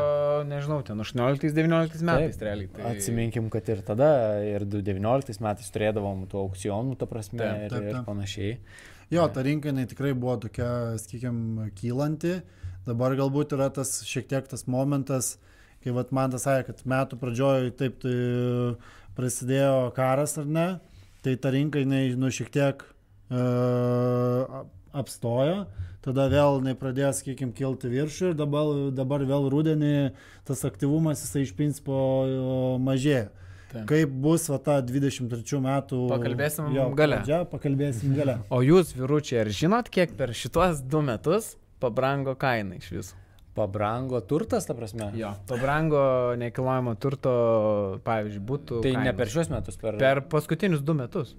nežinau, 0.52 0.84
ten 0.86 1.02
18-19 1.02 2.06
metais 2.06 2.38
Taip. 2.38 2.46
realiai. 2.46 2.70
Tai... 2.76 2.86
Atsiminkim, 2.92 3.50
kad 3.54 3.74
ir 3.74 3.82
tada, 3.90 4.12
ir 4.46 4.68
2019 4.70 5.42
metais 5.48 5.74
turėdavom 5.74 6.28
tų 6.30 6.44
aukcionų, 6.44 6.94
ta 7.02 7.10
prasme, 7.10 7.42
Taip, 7.42 7.66
ir, 7.66 7.74
taip, 7.74 7.90
ir 7.90 7.98
taip. 7.98 8.06
panašiai. 8.12 8.54
Jo, 9.18 9.26
ta 9.34 9.42
rinka 9.42 9.72
jinai 9.72 9.90
tikrai 9.90 10.14
buvo 10.14 10.38
tokia, 10.46 10.70
sakykime, 11.02 11.72
kylanti. 11.80 12.38
Dabar 12.86 13.18
galbūt 13.18 13.58
yra 13.58 13.72
tas 13.74 13.98
šiek 14.06 14.30
tiek 14.30 14.46
tas 14.52 14.68
momentas, 14.70 15.38
kai 15.84 15.96
vat, 15.96 16.14
man 16.16 16.34
tas 16.34 16.46
sakė, 16.48 16.72
kad 16.72 16.86
metų 16.90 17.20
pradžioje 17.22 17.74
taip 17.80 18.00
tai 18.04 18.16
prasidėjo 19.18 19.92
karas 19.98 20.38
ar 20.42 20.46
ne, 20.46 20.68
tai 21.26 21.36
ta 21.42 21.52
rinka 21.54 21.82
jinai, 21.82 22.06
nu, 22.20 22.30
šiek 22.34 22.52
tiek 22.54 22.84
uh, 23.34 24.66
apstojo, 24.98 25.66
tada 26.06 26.28
vėl 26.32 26.62
jinai 26.62 26.76
pradėjo, 26.80 27.12
sakykime, 27.18 27.56
kilti 27.58 27.92
viršų 27.92 28.32
ir 28.32 28.38
dabar, 28.38 28.72
dabar 28.96 29.26
vėl 29.28 29.50
rudenį 29.52 29.96
tas 30.48 30.64
aktyvumas 30.68 31.26
jisai 31.26 31.44
iš 31.44 31.54
principo 31.58 31.98
e, 32.24 32.38
mažėja. 32.84 33.28
Taip. 33.68 33.84
Kaip 33.90 34.14
bus 34.24 34.46
va 34.48 34.62
ta 34.64 34.78
23 34.80 35.60
metų... 35.66 36.06
Pakalbėsim 36.14 36.70
jo, 36.72 36.88
gale. 36.96 37.20
Pradžia, 37.20 37.42
pakalbėsim 37.52 38.14
gale. 38.16 38.38
O 38.48 38.62
jūs, 38.64 38.94
vyručiai, 38.96 39.42
ar 39.44 39.52
žinot, 39.52 39.92
kiek 39.92 40.16
per 40.16 40.32
šitos 40.32 40.80
du 40.88 41.04
metus 41.04 41.58
pabrango 41.84 42.38
kaina 42.40 42.80
iš 42.80 42.94
viso? 42.96 43.20
Pabrango 43.58 44.20
turtas, 44.22 44.68
ta 44.70 44.76
prasme. 44.78 45.10
Jo. 45.18 45.32
Pabrango 45.50 46.00
nekilnojamo 46.38 46.94
turto, 47.02 47.32
pavyzdžiui, 48.06 48.44
būtų. 48.52 48.82
Tai 48.86 48.92
ne 49.02 49.14
per 49.18 49.32
šios 49.34 49.50
metus, 49.50 49.80
per... 49.82 49.98
Per 49.98 50.22
paskutinius 50.30 50.84
du 50.86 50.94
metus. 50.98 51.34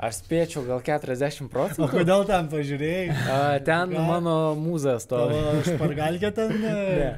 Aš 0.00 0.22
spėčiau 0.22 0.62
gal 0.64 0.80
40 0.84 1.44
O 1.44 1.48
procentų. 1.52 1.88
kodėl 1.92 2.22
ten 2.28 2.46
pažiūrėjai? 2.52 3.08
A, 3.12 3.40
ten 3.64 3.90
Ką? 3.92 4.04
mano 4.08 4.36
mūzas 4.56 5.04
to. 5.08 5.18
Tavo 5.28 5.64
špargalkė 5.66 6.30
ten? 6.36 6.54
Ne. 6.64 7.10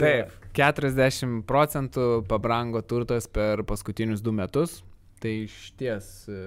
Taip, 0.00 0.32
40 0.58 1.44
procentų 1.46 2.24
pabrango 2.28 2.80
turtas 2.82 3.28
per 3.30 3.62
paskutinius 3.68 4.20
du 4.24 4.32
metus. 4.34 4.80
Tai 5.24 5.30
iš 5.46 5.54
ties 5.80 6.08
e, 6.28 6.40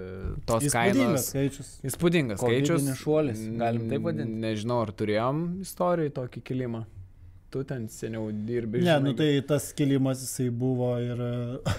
tos 0.45 0.67
Įspūdingas 0.67 0.75
kainos. 0.93 1.23
skaičius. 1.31 1.69
Įspūdingas 1.89 2.37
skaičius. 2.43 2.75
Kovidinis 2.77 2.99
šuolis, 3.01 3.41
galim 3.57 3.87
taip 3.89 4.03
vadinti. 4.05 4.37
Nežinau, 4.43 4.83
ar 4.85 4.91
turėjom 4.99 5.39
istorijai 5.65 6.13
tokį 6.13 6.43
kilimą. 6.51 6.83
Tu 7.49 7.61
ten 7.63 7.85
seniau 7.89 8.27
dirbi. 8.45 8.81
Ne, 8.83 8.91
žinai, 8.91 9.01
nu 9.07 9.13
tai 9.17 9.29
tas 9.49 9.69
kilimas 9.73 10.19
jisai 10.21 10.49
buvo 10.51 10.91
ir 10.99 11.21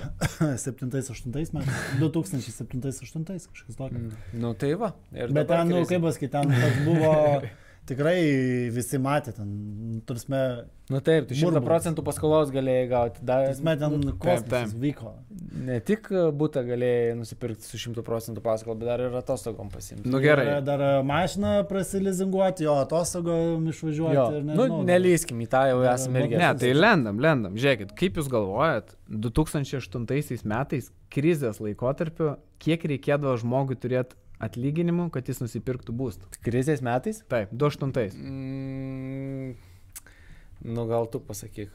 7-8 0.65 1.29
metais. 1.29 1.53
2007-2008 2.01 3.49
kažkas 3.53 3.77
tokio. 3.77 3.99
Mm. 3.99 4.13
Nu 4.43 4.55
tai 4.59 4.73
va. 4.81 4.95
Ir 5.13 5.33
Bet 5.37 5.49
ten, 5.51 5.69
nu, 5.71 5.83
kaip 5.89 6.03
pasakyti, 6.05 6.33
ten 6.35 6.51
tas 6.55 6.79
buvo 6.87 7.13
tikrai 7.89 8.19
visi 8.75 8.99
matė, 9.03 9.33
ten, 9.37 9.49
turime, 10.07 10.43
Nu 10.89 11.03
taip, 11.05 11.27
tu 11.29 11.35
100 11.37 11.45
burbulas. 11.51 11.67
procentų 11.69 12.03
paskolos 12.07 12.49
galėjai 12.55 12.85
gauti. 12.89 13.21
Dar, 13.29 13.43
turime 13.51 13.75
ten 13.77 13.97
nu, 14.01 14.13
kosmosas 14.17 14.71
vyko. 14.81 15.11
ne 15.69 15.77
tik 15.85 16.07
būtą 16.39 16.63
galėjai 16.65 17.11
nusipirkti 17.19 17.67
su 17.69 17.77
100 17.83 18.05
procentų 18.07 18.41
paskolą, 18.45 18.77
bet 18.81 18.89
dar 18.89 19.03
ir 19.05 19.17
atostogom 19.21 19.69
pasimti. 19.73 20.09
Nu 20.09 20.21
gerai. 20.25 20.47
Ir 20.55 20.63
Dar 20.65 20.85
mašiną 21.05 21.67
prasilizinguoti, 21.69 22.65
jo 22.65 22.79
atostogom 22.81 23.67
išvažiuoti. 23.69 24.17
Jo, 24.17 24.29
nu, 24.31 24.41
nežinau, 24.55 24.69
dar- 24.79 24.89
nelyskim 24.95 25.43
į 25.45 25.49
tą, 25.53 25.65
jau 25.75 25.83
Dar 25.85 25.99
esame 25.99 26.23
irgi. 26.25 26.39
Ne, 26.41 26.55
tai 26.63 26.73
lendam, 26.73 27.21
lendam. 27.21 27.59
Žiūrėkit, 27.61 27.93
kaip 27.99 28.17
jūs 28.23 28.31
galvojat, 28.33 28.95
2008 29.13 30.45
metais 30.49 30.89
krizės 31.13 31.61
laikotarpiu, 31.61 32.37
kiek 32.63 32.83
reikėdavo 32.95 33.37
žmogui 33.41 33.77
turėti 33.81 34.17
atlyginimų, 34.45 35.09
kad 35.15 35.29
jis 35.29 35.41
nusipirktų 35.43 35.95
būstą? 35.99 36.29
Krizės 36.45 36.83
metais? 36.85 37.23
Taip, 37.31 37.51
2008. 37.53 38.15
Mm, 38.15 39.55
nu 40.75 40.87
gal 40.91 41.07
tu 41.11 41.21
pasakyk. 41.21 41.71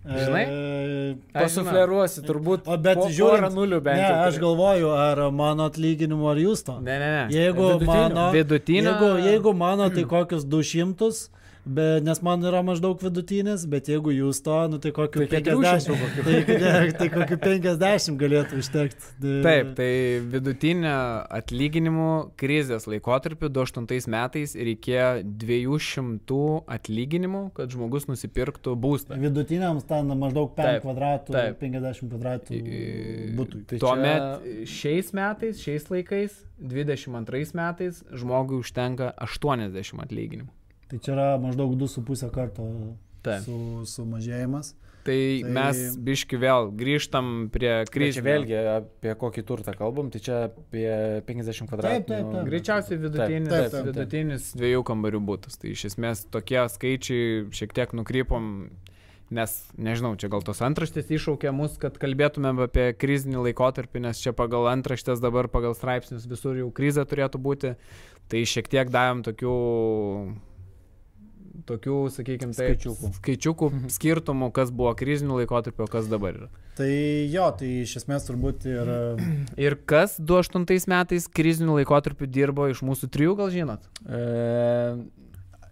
žinai? 0.00 0.44
E, 0.48 1.16
Pasufleruosi, 1.34 2.22
turbūt. 2.24 2.64
O 2.72 2.76
bet 2.80 2.96
po, 2.96 3.08
žiūrint, 3.12 3.52
nulių 3.52 3.80
bent 3.84 4.00
Ne, 4.00 4.06
jau 4.08 4.22
aš 4.30 4.38
galvoju, 4.40 4.92
ar 4.96 5.20
mano 5.36 5.66
atlyginimu, 5.68 6.24
ar 6.30 6.40
jūs 6.40 6.64
to. 6.64 6.78
Ne, 6.80 6.96
ne, 7.02 7.10
ne. 7.18 7.26
Jeigu 7.36 7.66
Vidutinio? 7.74 7.90
mano, 7.92 8.24
Vidutinio- 8.32 8.94
jeigu, 8.96 9.10
jeigu 9.28 9.52
mano, 9.56 9.90
tai 9.92 10.04
kokius 10.08 10.46
200, 10.48 11.28
be, 11.74 11.86
nes 12.04 12.20
man 12.24 12.42
yra 12.46 12.60
maždaug 12.66 13.00
vidutinis, 13.02 13.64
bet 13.70 13.88
jeigu 13.90 14.12
jūs 14.14 14.42
to, 14.44 14.56
nu 14.72 14.80
tai 14.82 14.92
kokiu 14.96 15.24
Tai 15.24 15.40
50, 15.40 15.90
400 15.90 16.24
tai, 16.26 16.56
ne, 16.62 16.72
tai 16.98 17.08
kokiu 17.12 17.38
50 17.44 18.18
galėtų 18.20 18.60
užtekti. 18.60 19.10
Taip, 19.46 19.72
tai 19.78 19.90
vidutinio 20.32 20.96
atlyginimų 21.40 22.10
krizės 22.40 22.88
laikotarpiu 22.90 23.50
2008 23.52 24.10
metais 24.10 24.56
reikėjo 24.58 25.08
200 25.44 26.40
atlyginimų, 26.76 27.44
kad 27.56 27.72
žmogus 27.72 28.08
nusipirktų 28.10 28.76
būstą. 28.80 29.18
Vidutiniams 29.20 29.86
ten 29.88 30.10
maždaug 30.20 30.54
5 30.58 30.70
Taip, 30.70 30.84
kvadratų, 30.86 31.36
taip. 31.36 31.58
50 31.64 32.14
kvadratų 32.14 32.62
būtų. 33.38 33.64
Tai 33.70 33.82
Tuomet 33.82 34.48
šiais 34.70 35.12
metais, 35.16 35.60
šiais 35.62 35.90
laikais, 35.92 36.40
22 36.60 37.54
metais 37.56 38.02
žmogui 38.12 38.60
užtenka 38.60 39.14
80 39.16 40.02
atlyginimų. 40.04 40.50
Tai 40.90 40.98
čia 40.98 41.14
yra 41.14 41.26
maždaug 41.38 41.76
2,5 41.78 42.30
karto 42.34 42.66
Taip. 43.22 43.44
su, 43.46 43.56
sumažėjimas. 43.86 44.72
Tai, 45.00 45.14
tai 45.16 45.50
mes 45.56 45.78
biški 46.04 46.36
vėl 46.36 46.66
grįžtam 46.76 47.46
prie 47.54 47.70
krizės. 47.88 48.18
čia 48.18 48.24
vėlgi 48.26 48.56
apie 48.74 49.14
kokį 49.16 49.44
turtą 49.48 49.72
kalbam, 49.78 50.10
tai 50.12 50.20
čia 50.20 50.42
apie 50.50 50.84
50 51.24 51.70
kvadratų. 51.70 52.04
taip, 52.10 52.26
taip. 52.34 52.44
Greičiausiai 52.50 52.98
vidutinis, 53.00 53.48
Taip, 53.48 53.70
taip, 53.70 53.72
taip. 53.72 53.88
vidutinis 53.88 54.50
dviejų 54.60 54.82
kambarių 54.90 55.22
būtas. 55.24 55.56
Tai 55.62 55.72
iš 55.72 55.86
esmės 55.92 56.26
tokie 56.28 56.60
skaičiai 56.74 57.46
šiek 57.56 57.72
tiek 57.78 57.94
nukrypom, 57.96 58.50
nes 59.32 59.56
nežinau, 59.78 60.12
čia 60.20 60.28
gal 60.28 60.44
tos 60.44 60.60
antraštės 60.66 61.08
iššaukė 61.16 61.54
mus, 61.54 61.78
kad 61.80 61.96
kalbėtumėm 62.02 62.60
apie 62.66 62.90
krizinį 62.92 63.46
laikotarpį, 63.48 64.04
nes 64.04 64.20
čia 64.20 64.34
pagal 64.36 64.68
antraštės 64.74 65.22
dabar, 65.24 65.48
pagal 65.48 65.72
straipsnius 65.78 66.28
visur 66.28 66.60
jau 66.60 66.68
krizė 66.76 67.06
turėtų 67.08 67.40
būti. 67.40 67.72
Tai 68.28 68.44
šiek 68.44 68.68
tiek 68.68 68.92
davėm 68.92 69.24
tokių 69.26 69.54
tokių, 71.68 71.98
sakykime, 72.14 72.54
tai 72.56 72.70
Skaičiukų. 72.72 73.10
skaičiukų 73.18 73.70
skirtumų, 73.92 74.50
kas 74.56 74.72
buvo 74.74 74.92
krizinių 74.98 75.42
laikotarpio, 75.42 75.86
kas 75.90 76.08
dabar 76.10 76.36
yra. 76.36 76.50
Tai 76.78 76.90
jo, 77.32 77.46
tai 77.58 77.70
iš 77.84 77.96
esmės 78.02 78.28
turbūt 78.28 78.66
ir... 78.70 78.92
Ir 79.66 79.76
kas 79.88 80.16
2008 80.20 80.88
metais 80.90 81.28
krizinių 81.28 81.80
laikotarpių 81.80 82.28
dirbo 82.30 82.70
iš 82.72 82.84
mūsų 82.86 83.10
trijų, 83.12 83.36
gal 83.40 83.50
žinot? 83.52 83.88
E, 84.06 84.20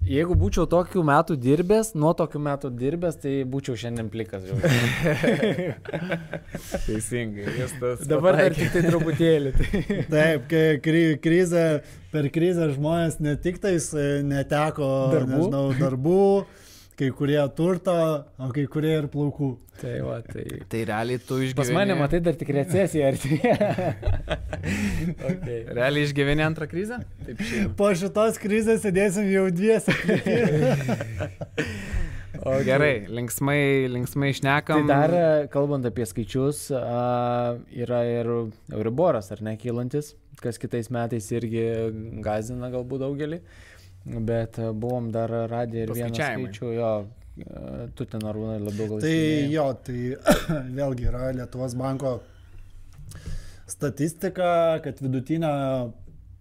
jeigu 0.07 0.35
būčiau 0.39 0.67
tokių 0.71 1.03
metų 1.09 1.37
dirbęs, 1.43 1.95
nuo 1.99 2.13
tokių 2.17 2.41
metų 2.45 2.71
dirbęs, 2.79 3.17
tai 3.23 3.33
būčiau 3.49 3.75
šiandien 3.81 4.09
plikas. 4.13 4.43
Jau. 4.49 4.59
Teisingai, 6.87 7.47
jis 7.59 7.73
tas. 7.81 8.05
Dabar 8.09 8.37
dar 8.39 8.55
tik 8.57 8.71
tai 8.75 8.83
truputėlį. 8.87 9.51
Tai. 9.59 9.83
Taip, 10.15 10.43
kri, 10.85 11.03
krizė, 11.25 11.65
per 12.15 12.25
krizę 12.35 12.65
žmonės 12.77 13.15
ne 13.25 13.33
tik 13.43 13.57
tais 13.63 13.85
e, 13.95 13.97
neteko 14.27 14.89
Darbų. 15.15 15.33
nežinau, 15.35 15.65
darbų, 15.79 16.23
kai 16.99 17.09
kurie 17.15 17.39
turto, 17.55 17.95
o 18.43 18.49
kai 18.55 18.65
kurie 18.71 18.95
ir 18.99 19.07
plaukų. 19.13 19.53
tai, 19.79 19.95
va, 20.03 20.19
tai. 20.27 20.45
Tai 20.71 20.81
realiai 20.91 21.21
tu 21.23 21.39
išgyveni. 21.39 21.59
Pas 21.61 21.71
mane, 21.77 21.95
matai, 21.99 22.21
dar 22.25 22.35
tik 22.39 22.51
recesija 22.57 23.13
artėja. 23.13 23.55
okay. 25.31 25.61
Realiai 25.79 26.09
išgyveni 26.09 26.43
antrą 26.47 26.67
krizę? 26.71 26.99
Taip, 27.23 27.39
šiandien. 27.39 27.77
Po 27.79 27.93
šitos 27.95 28.41
krizės 28.43 28.83
sėdėsim 28.83 29.31
jau 29.31 29.47
dviesi. 29.55 29.95
Okay. 32.39 32.65
Gerai, 32.69 33.07
linksmai, 33.11 33.89
linksmai 33.91 34.29
Tai 34.29 34.35
išnekam. 34.37 34.85
dar, 34.87 35.11
e, 35.11 35.47
kalbant 35.51 35.87
apie 35.89 36.05
skaičius, 36.07 36.69
a, 36.77 37.57
yra 37.75 38.03
ir 38.07 38.31
Euriboras, 38.75 39.33
ar 39.35 39.43
ne, 39.43 39.57
kylantis, 39.59 40.13
kas 40.43 40.61
kitais 40.61 40.91
metais 40.95 41.27
irgi 41.35 41.65
gazina 42.23 42.71
galbūt 42.75 43.03
daugelį. 43.03 43.41
Bet 44.09 44.59
e, 44.59 44.73
buvom 44.73 45.13
dar 45.13 45.33
radę 45.51 45.85
ir 45.85 45.93
vieną 45.93 46.17
skaičių, 46.17 46.73
jo, 46.73 46.93
e, 47.45 47.89
tu 47.97 48.07
ten 48.09 48.25
arūnai 48.25 48.59
labiau 48.63 48.95
gal 48.95 49.05
tai 49.05 49.13
išmanai. 49.13 49.53
jo, 49.53 49.67
tai 49.85 50.01
vėlgi 50.81 51.09
yra 51.11 51.31
Lietuvos 51.37 51.77
banko 51.79 52.19
statistika, 53.69 54.51
kad 54.85 55.03
vidutinė 55.05 55.53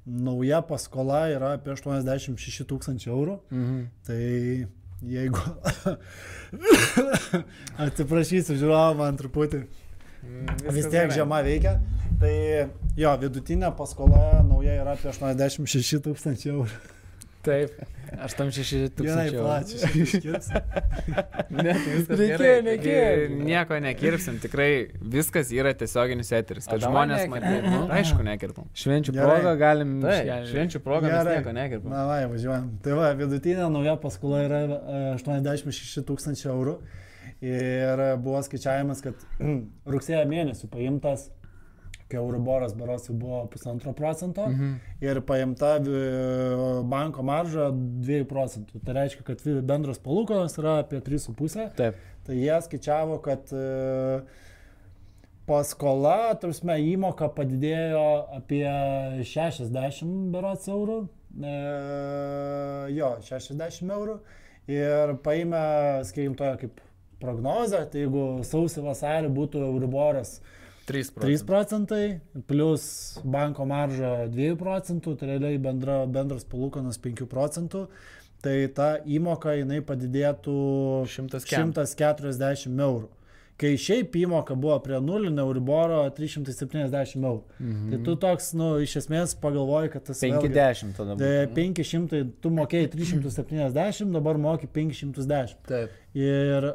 nauja 0.08 0.62
paskola 0.64 1.26
yra 1.34 1.58
apie 1.58 1.74
86 1.76 2.64
tūkstančių 2.70 3.12
eurų. 3.12 3.38
Mhm. 3.52 3.82
Tai 4.08 4.22
jeigu... 5.12 5.44
Atsiprašysiu, 7.88 8.56
žiūrovą 8.56 8.96
man 9.02 9.20
truputį. 9.20 9.66
Vis 10.72 10.88
tiek 10.92 11.12
žiema 11.14 11.44
veikia. 11.46 11.78
Tai 12.18 12.34
jo, 12.98 13.12
vidutinė 13.22 13.70
paskola 13.78 14.40
nauja 14.48 14.80
yra 14.82 14.96
apie 14.96 15.12
86 15.12 16.00
tūkstančių 16.08 16.54
eurų. 16.56 16.96
Taip. 17.48 17.78
86 18.08 18.72
Gerai, 18.72 18.90
tūkstančių. 18.98 19.36
eurų. 19.36 19.46
plačiai. 19.46 20.04
iškirps. 20.04 20.48
Ne, 21.58 21.74
tai 22.08 22.18
Reikėjo, 22.20 22.60
reikėjo. 22.66 23.40
Nieko 23.48 23.78
nekirpsim, 23.84 24.38
tikrai 24.44 24.68
viskas 25.16 25.50
yra 25.56 25.72
tiesioginis 25.78 26.32
eteris, 26.36 26.68
kad 26.70 26.84
žmonės 26.84 27.26
matytų. 27.32 27.62
Nu, 27.72 27.82
aišku, 27.98 28.24
nekirpim. 28.28 28.68
Švenčių 28.78 29.16
Gerai. 29.16 29.28
proga 29.42 29.54
galim. 29.60 29.94
Taip, 30.04 30.32
švenčių 30.52 30.82
progą 30.86 31.08
mes 31.10 31.18
Gerai. 31.22 31.38
nieko 31.40 31.56
nekirpim. 31.58 31.92
Na, 31.94 32.04
va, 32.10 32.20
važiuojam. 32.32 32.70
Tai 32.86 32.98
va, 33.00 33.12
vidutinė 33.20 33.68
nauja 33.74 33.96
paskola 34.04 34.44
yra 34.48 34.62
e, 34.68 35.02
86 35.18 36.04
tūkstančių 36.08 36.52
eurų. 36.54 36.78
Ir 37.48 38.00
buvo 38.24 38.40
skaičiavimas, 38.42 39.04
kad 39.06 39.28
rugsėjo 39.94 40.24
mėnesį 40.32 40.72
paimtas, 40.74 41.28
kai 42.08 42.20
Euriboras 42.22 42.74
baros 42.78 43.08
jau 43.10 43.16
buvo 43.20 43.42
pusantro 43.52 43.94
procento 43.94 44.46
Mhm. 44.48 44.76
ir 45.02 45.22
paimta 45.22 45.76
e, 45.84 46.84
banko 46.88 47.24
marža 47.24 47.70
2 47.74 48.24
procentų. 48.26 48.80
Tai 48.86 48.94
reiškia, 49.02 49.24
kad 49.28 49.42
bendras 49.68 50.00
palūkanos 50.00 50.58
yra 50.60 50.80
apie 50.84 51.02
3,5. 51.02 51.70
Taip. 51.76 51.96
Tai 52.28 52.36
jie 52.36 52.62
skaičiavo, 52.62 53.22
kad 53.24 53.52
e, 53.52 54.22
paskola, 55.48 56.34
tarsi 56.40 56.64
įmoka 56.94 57.30
padidėjo 57.36 58.08
apie 58.36 58.66
60 59.24 60.32
berots 60.34 60.68
eurų. 60.68 61.08
E, 61.38 61.54
jo, 62.98 63.14
60 63.22 63.92
eurų. 63.94 64.20
Ir 64.68 65.14
paėmė, 65.24 66.04
sakykime, 66.04 66.36
toją 66.36 66.58
kaip 66.60 66.82
prognozę, 67.22 67.86
tai 67.92 68.04
jeigu 68.04 68.44
sausį 68.46 68.84
vasarį 68.84 69.30
būtų 69.34 69.62
Euriboras 69.64 70.42
3 70.88 71.12
3 71.20 71.44
procentai, 71.48 72.20
plus 72.48 73.18
banko 73.24 73.66
marža 73.68 74.28
2 74.32 74.54
procentų, 74.60 75.18
tai 75.20 75.34
realiai 75.34 75.60
bendra, 75.60 76.06
bendras 76.08 76.48
palūkanas 76.48 77.00
5 77.04 77.26
procentų, 77.28 77.88
tai 78.44 78.56
ta 78.72 78.94
įmoka 79.04 79.58
jinai 79.58 79.82
padidėtų 79.84 80.58
100 81.12 81.44
kem. 81.50 81.74
140 81.76 82.80
eurų. 82.88 83.10
Kai 83.58 83.72
šiaip 83.82 84.14
įmoka 84.20 84.54
buvo 84.54 84.76
prie 84.86 85.00
nulinio 85.02 85.48
Euriboro 85.48 86.04
370 86.14 87.18
eurų. 87.26 87.42
Mhm. 87.58 87.88
Tai 87.90 88.00
tu 88.06 88.14
toks, 88.22 88.52
nu, 88.54 88.68
iš 88.86 89.00
esmės 89.02 89.34
pagalvoji, 89.42 89.90
kad 89.96 90.06
tas... 90.06 90.22
vėlgi- 90.22 90.52
50 90.54 90.94
tada. 91.00 91.16
Būtų. 91.18 91.56
500, 91.58 92.22
tu 92.46 92.52
mokėjai 92.54 92.92
370, 92.94 94.14
dabar 94.14 94.38
moki 94.38 94.70
510. 94.70 95.58
Taip. 95.68 95.90
Ir, 96.14 96.70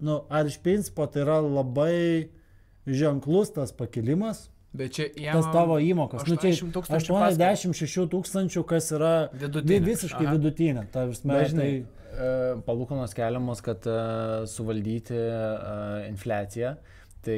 nu, 0.00 0.22
ar 0.32 0.48
iš 0.48 0.56
principo 0.64 1.04
tai 1.06 1.26
yra 1.26 1.36
labai 1.44 2.30
ženklus 2.86 3.52
tas 3.54 3.72
pakilimas, 3.72 4.48
Bet 4.72 4.92
čia 4.96 5.06
jie. 5.16 5.30
tas 5.32 5.44
tavo 5.52 5.76
įmokas. 5.78 6.24
Nu, 6.26 6.36
čia 6.36 6.48
80 6.50 6.72
tūkstančių 6.72 7.12
86 7.12 8.06
tūkstančių, 8.08 8.64
kas 8.66 8.90
yra 8.92 9.28
vi- 9.32 9.46
Vidutinė. 9.46 9.84
visiškai 9.84 10.26
Aha. 10.26 10.36
vidutinė. 10.36 10.86
Ta, 10.90 11.06
prasme, 11.06 11.34
Dažnai 11.34 11.68
tai, 11.68 11.84
e, 12.16 12.56
palūkanos 12.66 13.12
keliamos, 13.14 13.60
kad 13.62 13.84
e, 13.86 14.46
suvaldyti 14.48 15.12
e, 15.14 16.08
infliaciją. 16.08 16.76
Tai 17.22 17.36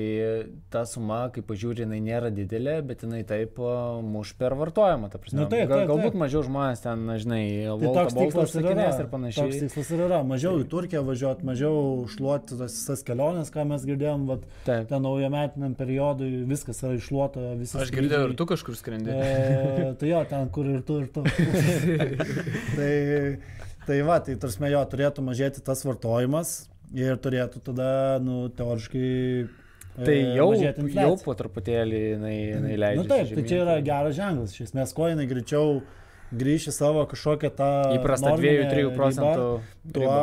ta 0.72 0.86
suma, 0.88 1.26
kaip 1.28 1.44
pažiūrė, 1.50 1.82
jinai 1.84 1.98
nėra 2.00 2.30
didelė, 2.32 2.78
bet 2.88 3.02
jinai 3.04 3.18
taip 3.28 3.58
muš 4.00 4.30
per 4.38 4.54
vartojimą. 4.56 5.10
Ta 5.12 5.18
prasme, 5.20 5.42
Nu, 5.42 5.44
taip, 5.52 5.66
taip, 5.68 5.82
Galbūt 5.90 6.14
taip. 6.14 6.20
mažiau 6.22 6.40
žmonės 6.46 6.80
ten, 6.80 7.02
na, 7.04 7.18
žinai, 7.20 7.40
tai 7.82 7.90
toks 7.98 8.16
tikslas 8.16 8.54
ir 8.56 8.68
yra. 8.70 8.86
ir 8.86 8.94
Toks 9.02 9.10
panašiai. 9.12 9.50
tikslas 9.66 9.90
ir 9.92 10.02
yra. 10.06 10.22
Mažiau 10.24 10.62
į 10.62 10.64
Turkiją 10.72 11.02
važiuoti, 11.04 11.44
mažiau 11.44 11.82
šluoti 12.08 12.56
tas 12.62 12.72
visas 12.78 13.04
keliones, 13.04 13.50
ką 13.52 13.66
mes 13.68 13.84
girdėjom, 13.84 14.24
vat, 14.30 14.46
Taip. 14.64 14.86
ten 14.88 15.04
naujametiniam 15.04 15.74
periodui 15.76 16.30
viskas 16.48 16.80
yra 16.80 16.96
iššluota, 16.96 17.44
visas. 17.60 17.82
Aš 17.84 17.92
girdėjau, 17.92 18.30
ir 18.30 18.34
tu 18.40 18.46
kažkur 18.48 18.78
skrendi. 18.80 19.12
E, 19.12 19.90
tai 20.00 20.08
jo, 20.14 20.22
ten 20.32 20.48
kur 20.48 20.70
ir 20.72 20.80
tu, 20.88 21.02
ir 21.04 21.10
tu. 21.12 21.26
tai, 22.78 22.94
tai 23.84 24.00
va, 24.08 24.16
tai 24.24 24.38
tarsi 24.40 24.72
jo 24.72 24.80
turėtų 24.94 25.26
mažėti 25.28 25.60
tas 25.66 25.84
vartojimas 25.84 26.54
ir 26.94 27.20
turėtų 27.20 27.60
tada, 27.68 27.90
nu, 28.24 28.46
teoriškai. 28.48 29.60
E, 29.96 30.04
Tai 30.04 30.16
jau, 30.36 30.48
mažėti 30.52 30.80
jau 30.80 30.86
infliacija. 30.88 31.24
po 31.24 31.34
truputėlį 31.38 32.00
jinai, 32.14 32.36
jinai 32.36 32.78
leidžia. 32.78 33.02
Na 33.02 33.02
nu, 33.02 33.10
taip, 33.10 33.34
tai 33.36 33.44
čia 33.50 33.60
yra 33.62 33.76
geras 33.84 34.16
ženklas. 34.18 34.56
Iš 34.56 34.68
esmės, 34.68 34.94
ko 34.96 35.10
jinai 35.10 35.26
greičiau 35.30 35.82
grįš 36.34 36.68
į 36.70 36.74
savo 36.74 37.04
kažkokią 37.10 37.50
tą... 37.54 37.70
norminę 38.24 38.66
2-3 38.70 38.80
ribą, 38.80 38.94
procentų. 38.96 39.48
Tuo, 39.94 40.02
ribą. 40.02 40.18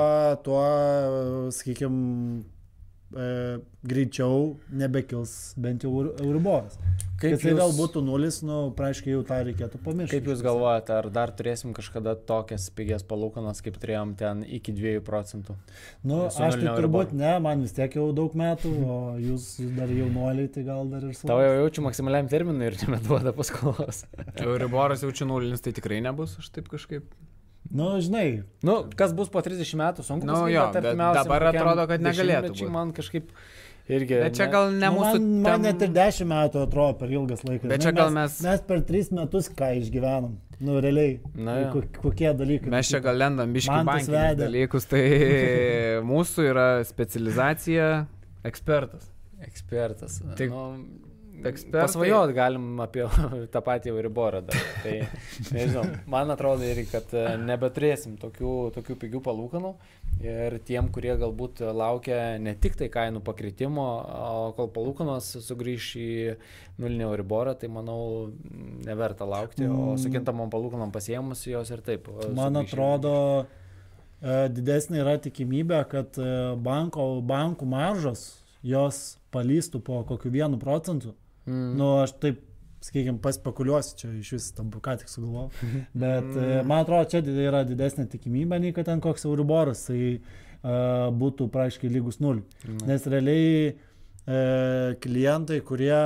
tuo 0.46 0.64
sakykime, 1.56 2.44
greičiau 3.14 4.56
nebekils 4.72 5.54
bent 5.58 5.84
jau 5.84 5.92
Euri- 5.92 6.14
Euriboras. 6.24 6.78
Kaip 7.22 7.38
tai 7.38 7.52
vėl 7.54 7.70
jūs- 7.70 7.78
būtų 7.78 8.02
nulis, 8.02 8.40
nu, 8.42 8.72
praaiškiai 8.74 9.14
jau 9.14 9.22
tą 9.24 9.38
reikėtų 9.46 9.78
pamiršti. 9.86 10.16
Kaip 10.16 10.30
Jūs 10.32 10.42
galvojate, 10.42 10.90
ar 10.90 11.10
dar 11.14 11.30
turėsim 11.38 11.74
kažkada 11.78 12.16
tokias 12.16 12.70
pigias 12.74 13.04
palūkanas, 13.06 13.62
kaip 13.62 13.78
turėjom 13.78 14.16
ten 14.18 14.42
iki 14.44 14.74
2 14.74 15.02
procentų? 15.06 15.54
Nu, 16.04 16.24
Su 16.34 16.42
aš 16.42 16.58
tai 16.58 16.74
turbūt 16.80 17.14
ne, 17.14 17.36
man 17.40 17.62
vis 17.62 17.74
tiek 17.78 17.94
jau 17.94 18.08
daug 18.12 18.34
metų, 18.34 18.72
o 18.82 18.98
jūs 19.22 19.52
dar 19.78 19.88
jaunuoliai, 19.94 20.50
tai 20.52 20.64
gal 20.64 20.88
dar 20.90 21.04
ir 21.06 21.14
su... 21.14 21.28
Tau 21.28 21.38
jau 21.46 21.54
jaučiu 21.62 21.84
maksimaliam 21.86 22.28
terminui 22.28 22.72
ir 22.72 22.80
nebeduoda 22.88 23.36
paskolos. 23.38 24.06
Euriboras 24.42 25.04
jaučiu 25.06 25.28
nulinis, 25.30 25.62
tai 25.62 25.74
tikrai 25.78 26.02
nebus, 26.02 26.40
aš 26.42 26.50
taip 26.50 26.70
kažkaip. 26.74 27.06
Nu, 27.72 27.88
žinai, 28.04 28.44
Nu, 28.68 28.84
kas 29.00 29.14
bus 29.16 29.30
po 29.32 29.42
30 29.42 29.78
metų, 29.80 30.04
sunku. 30.04 30.26
Nu, 30.28 30.44
jo, 30.52 30.66
dabar 30.76 31.48
atrodo, 31.50 31.88
kad 31.88 32.04
negalėtų 32.04 32.52
būt. 32.52 32.70
Man 32.70 32.92
kažkaip 32.94 33.30
irgi. 33.88 34.20
Bet 34.26 34.36
čia 34.36 34.48
gal 34.52 34.72
ne 34.76 34.90
nu, 34.90 35.00
mūsų. 35.00 35.20
man, 35.22 35.42
man 35.42 35.52
tem- 35.54 35.68
net 35.70 35.82
ir 35.88 35.94
10 35.96 36.28
metų 36.28 36.66
atrodo 36.68 36.98
per 37.00 37.10
ilgas 37.16 37.44
laikas. 37.48 37.70
Bet 37.72 37.82
čia 37.82 37.94
gal 37.96 38.12
mes- 38.12 38.42
Mes 38.44 38.62
per 38.68 38.82
3 38.82 39.12
metus 39.16 39.50
ką 39.50 39.72
išgyvenom. 39.82 40.36
Nu, 40.62 40.80
realiai. 40.84 41.20
Na, 41.34 41.72
Tai 41.72 41.82
kokie 42.04 42.34
dalykai. 42.38 42.70
Mes 42.70 42.88
čia 42.92 43.00
gal 43.02 43.16
lendam 43.18 43.54
biškai 43.54 43.84
bankinius 43.88 44.38
dalykus, 44.38 44.86
tai 44.86 45.02
mūsų 46.12 46.46
yra 46.52 46.68
specializacija 46.86 48.06
ekspertas. 48.46 49.08
Ekspertas. 49.42 50.22
Tai 50.38 50.48
nu, 50.48 50.86
ekspertai- 51.50 51.86
Pasvajot 51.88 52.34
galim 52.36 52.80
apie 52.84 53.06
tą 53.54 53.62
patį 53.66 53.92
Euriborą 53.94 54.42
dar. 54.46 54.58
Tai 54.84 54.94
nežinau, 55.56 55.84
man 56.12 56.32
atrodo 56.34 56.64
ir 56.68 56.84
kad 56.92 57.12
e, 57.18 57.24
nebeturėsim 57.42 58.18
tokių, 58.22 58.52
tokių 58.78 58.98
pigių 59.06 59.22
palūkanų 59.26 59.72
ir 60.22 60.58
tiem, 60.68 60.90
kurie 60.94 61.16
galbūt 61.18 61.64
laukia 61.74 62.38
ne 62.38 62.54
tik 62.62 62.76
tai 62.78 62.90
kainų 62.94 63.24
pakritimo, 63.26 63.86
o 64.12 64.52
kol 64.58 64.68
palūkanos 64.76 65.32
sugrįž 65.48 65.88
į 65.98 66.10
nulinį 66.82 67.08
Euriborą, 67.08 67.56
tai 67.58 67.70
manau 67.74 68.30
neverta 68.86 69.26
laukti, 69.26 69.66
o 69.66 69.96
su 69.98 70.10
Mm. 70.10 70.14
kintamom 70.20 70.52
palūkanom 70.54 70.92
pasiemus 70.94 71.42
jos 71.50 71.72
ir 71.74 71.82
taip. 71.86 72.08
Man 72.38 72.54
sugrįš 72.60 72.74
atrodo, 72.76 73.16
e, 74.22 74.36
didesnė 74.54 75.02
yra 75.02 75.18
tikimybė, 75.18 75.82
kad 75.90 76.18
e, 76.22 76.30
banko, 76.62 77.08
bankų 77.26 77.66
maržos 77.66 78.28
jos 78.62 79.18
palystų 79.34 79.80
po 79.82 80.04
kokiu 80.06 80.30
vienu 80.30 80.60
procentu. 80.62 81.16
Mm. 81.46 81.76
Nu, 81.80 81.92
aš 82.04 82.16
taip, 82.22 82.42
sakykime, 82.82 83.20
paspekuliuosiu, 83.22 83.98
čia 83.98 84.12
iš 84.18 84.32
vis 84.36 84.50
tam 84.58 84.72
ką 84.74 84.98
tik 85.02 85.12
sugalvojau. 85.12 85.52
Bet 86.04 86.30
e, 86.34 86.62
man 86.68 86.84
atrodo, 86.84 87.10
čia 87.12 87.22
yra 87.46 87.64
didesnė 87.68 88.08
tikimybė, 88.12 88.62
nei 88.62 88.74
kad 88.76 88.90
ten 88.90 89.04
koks 89.04 89.28
Euriboras, 89.30 89.86
tai 89.90 90.02
uh, 90.18 91.10
būtų 91.14 91.50
praaiškiai 91.54 91.94
lygus 91.94 92.22
nuliui. 92.24 92.46
Na. 92.66 92.92
Nes 92.94 93.08
realiai 93.10 93.72
e, 93.72 93.76
klientai, 95.02 95.62
kurie 95.66 96.02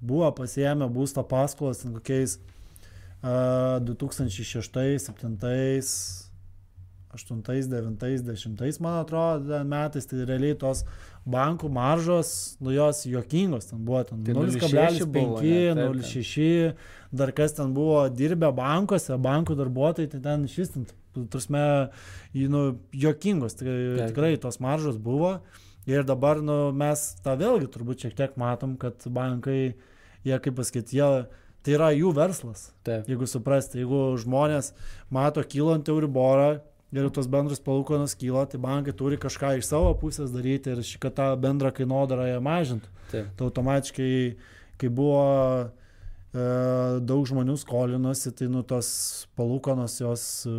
buvo 0.00 0.30
pasiemę 0.36 0.88
būsto 0.92 1.24
paskolas 1.28 1.84
kokiais 1.84 2.38
e, 2.38 2.40
2006, 3.88 4.72
2007, 5.08 6.28
8, 7.08 7.42
9, 7.42 7.96
10, 8.28 8.80
man 8.84 9.00
atrodo, 9.00 9.62
metais, 9.64 10.06
tai 10.06 10.24
realiai 10.28 10.56
tos 10.60 10.84
bankų 11.28 11.68
maržos, 11.72 12.30
nu 12.64 12.72
jos 12.74 13.04
juokingos, 13.08 13.68
ten 13.70 13.82
buvo 13.84 14.02
ten 14.08 14.22
Tai 14.24 14.36
0,5, 14.36 14.62
0,6 14.64 15.06
buvo, 15.12 15.40
ne? 15.42 15.74
Taip, 15.76 15.98
0,6, 16.00 16.86
dar 17.20 17.32
kas 17.36 17.56
ten 17.56 17.74
buvo 17.76 18.00
dirbę 18.12 18.50
bankuose, 18.56 19.16
bankų 19.28 19.56
darbuotojai, 19.58 20.10
tai 20.14 20.22
ten 20.24 20.46
ten, 20.48 20.86
prasme, 21.32 21.64
nu, 22.34 22.62
juokingos, 22.92 23.58
tai 23.58 23.66
Taip. 23.68 24.06
tikrai 24.12 24.36
tos 24.40 24.60
maržos 24.60 24.96
buvo. 24.96 25.38
Ir 25.88 26.04
dabar 26.04 26.42
nu, 26.44 26.68
mes 26.76 27.00
tą 27.24 27.32
vėlgi 27.40 27.70
turbūt 27.72 28.04
šiek 28.04 28.16
tiek 28.16 28.34
matom, 28.36 28.76
kad 28.80 29.06
bankai, 29.08 29.74
jie 30.26 30.40
kaip 30.44 30.58
pasakyti, 30.58 30.98
jie, 31.00 31.22
tai 31.64 31.76
yra 31.78 31.88
jų 31.96 32.12
verslas. 32.16 32.68
Taip. 32.84 33.08
Jeigu 33.08 33.28
suprasti, 33.30 33.80
jeigu 33.80 34.02
žmonės 34.20 34.74
mato 35.14 35.44
kylant 35.48 35.88
euriborą 35.88 36.58
ir 36.92 37.10
tos 37.12 37.26
bendros 37.28 37.60
palūkanos 37.60 38.14
kyla, 38.18 38.46
tai 38.48 38.58
bankai 38.58 38.94
turi 38.96 39.18
kažką 39.20 39.56
iš 39.58 39.66
savo 39.68 39.90
pusės 40.00 40.30
daryti 40.32 40.72
ir 40.72 40.78
ši- 40.84 40.98
kad 41.02 41.14
tą 41.18 41.26
bendrą 41.40 41.70
kainodarą 41.76 42.24
jie 42.30 42.38
mažintų. 42.40 42.88
Taip. 43.12 43.26
Tai 43.36 43.48
automatiškai, 43.50 44.36
kai 44.78 44.88
buvo 44.88 45.70
daug 47.00 47.24
žmonių 47.26 47.54
skolinosi, 47.58 48.30
tai 48.36 48.48
nu 48.52 48.60
tos 48.62 49.26
palūkanos 49.38 49.94
jos 50.00 50.24
e, 50.46 50.52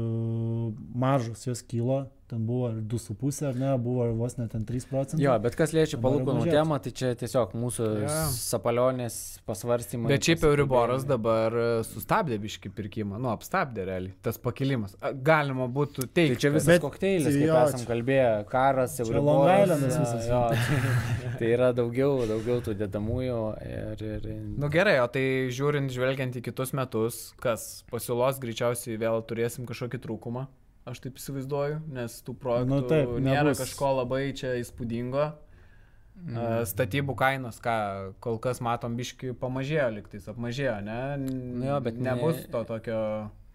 mažos, 0.97 1.45
jos 1.45 1.61
kilo, 1.61 2.07
ten 2.29 2.45
buvo 2.47 2.69
2,5 2.93 3.47
ar 3.49 3.55
ne, 3.57 3.71
buvo 3.81 4.05
vos 4.19 4.35
net 4.37 4.53
3 4.53 4.85
procentai. 4.89 5.23
Jo, 5.25 5.33
bet 5.41 5.55
kas 5.57 5.73
liečia 5.73 5.97
palūkanų 6.01 6.45
temą, 6.51 6.77
tai 6.85 6.91
čia 6.93 7.11
tiesiog 7.17 7.55
mūsų 7.57 7.87
Jo. 8.03 8.13
sapalionės 8.37 9.15
pasvarstymai. 9.49 10.11
Bet 10.13 10.27
šiaip. 10.27 10.43
Euriboras 10.49 11.03
dabar 11.09 11.53
e, 11.57 11.65
sustabdė 11.87 12.37
biški 12.41 12.71
pirkimą, 12.75 13.17
nu, 13.21 13.29
apstabdė 13.33 13.85
realiai, 13.89 14.13
tas 14.25 14.37
pakilimas. 14.41 14.93
Galima 15.25 15.67
būtų 15.69 16.05
Tai 16.07 16.11
teikti. 16.21 16.37
čia 16.43 16.49
kad- 16.51 16.57
visas 16.59 16.67
Bet- 16.73 16.81
kokteilis, 16.85 17.27
kaip 17.33 17.47
jo, 17.47 17.57
esam 17.65 17.79
čia- 17.83 17.89
kalbėję, 17.91 18.29
karas, 18.49 18.95
Čia 18.97 19.03
Euriboras. 19.05 19.25
Long 19.25 19.63
Islandas 19.65 19.95
jo, 19.95 20.01
visas. 20.05 20.27
Jo, 20.29 20.41
tai, 20.49 21.33
tai 21.39 21.51
yra 21.55 21.71
daugiau, 21.73 22.13
daugiau 22.29 22.61
tų 22.65 22.77
dedamųjų 22.83 23.39
ir... 23.65 24.03
ir 24.03 24.29
Nu 24.59 24.69
gerai, 24.69 24.97
o 25.03 25.07
tai 25.07 25.25
žiūrint, 25.53 25.89
žvelgiant 25.93 26.35
į 26.39 26.41
kitus 26.49 26.73
metus, 26.73 27.33
kas 27.41 27.83
pasiūlos 27.91 28.39
greičiausiai 28.41 28.97
vėl 28.99 29.21
turėsim 29.25 29.65
kažkokį 29.69 29.99
trūkumą, 30.05 30.47
aš 30.89 30.99
taip 31.05 31.15
įsivaizduoju, 31.21 31.79
nes 31.95 32.17
tų 32.25 32.35
projektų 32.41 32.69
Nu 32.73 32.81
taip, 32.89 33.09
nėra 33.23 33.43
nebus. 33.51 33.61
kažko 33.63 33.93
labai 34.01 34.23
čia 34.33 34.55
įspūdingo. 34.61 35.29
Mm. 36.19 36.65
Statybų 36.67 37.13
kainos, 37.15 37.61
ką 37.63 37.73
kol 38.19 38.39
kas 38.43 38.59
matom, 38.59 38.97
biški 38.99 39.31
pamažėjo 39.39 39.85
liktais, 39.95 40.25
apmažėjo, 40.27 40.73
ne? 40.83 40.97
Nu 41.21 41.69
jo, 41.69 41.77
bet 41.85 41.95
nebus 41.95 42.41
ne- 42.41 42.49
to 42.51 42.63
tokio... 42.67 42.97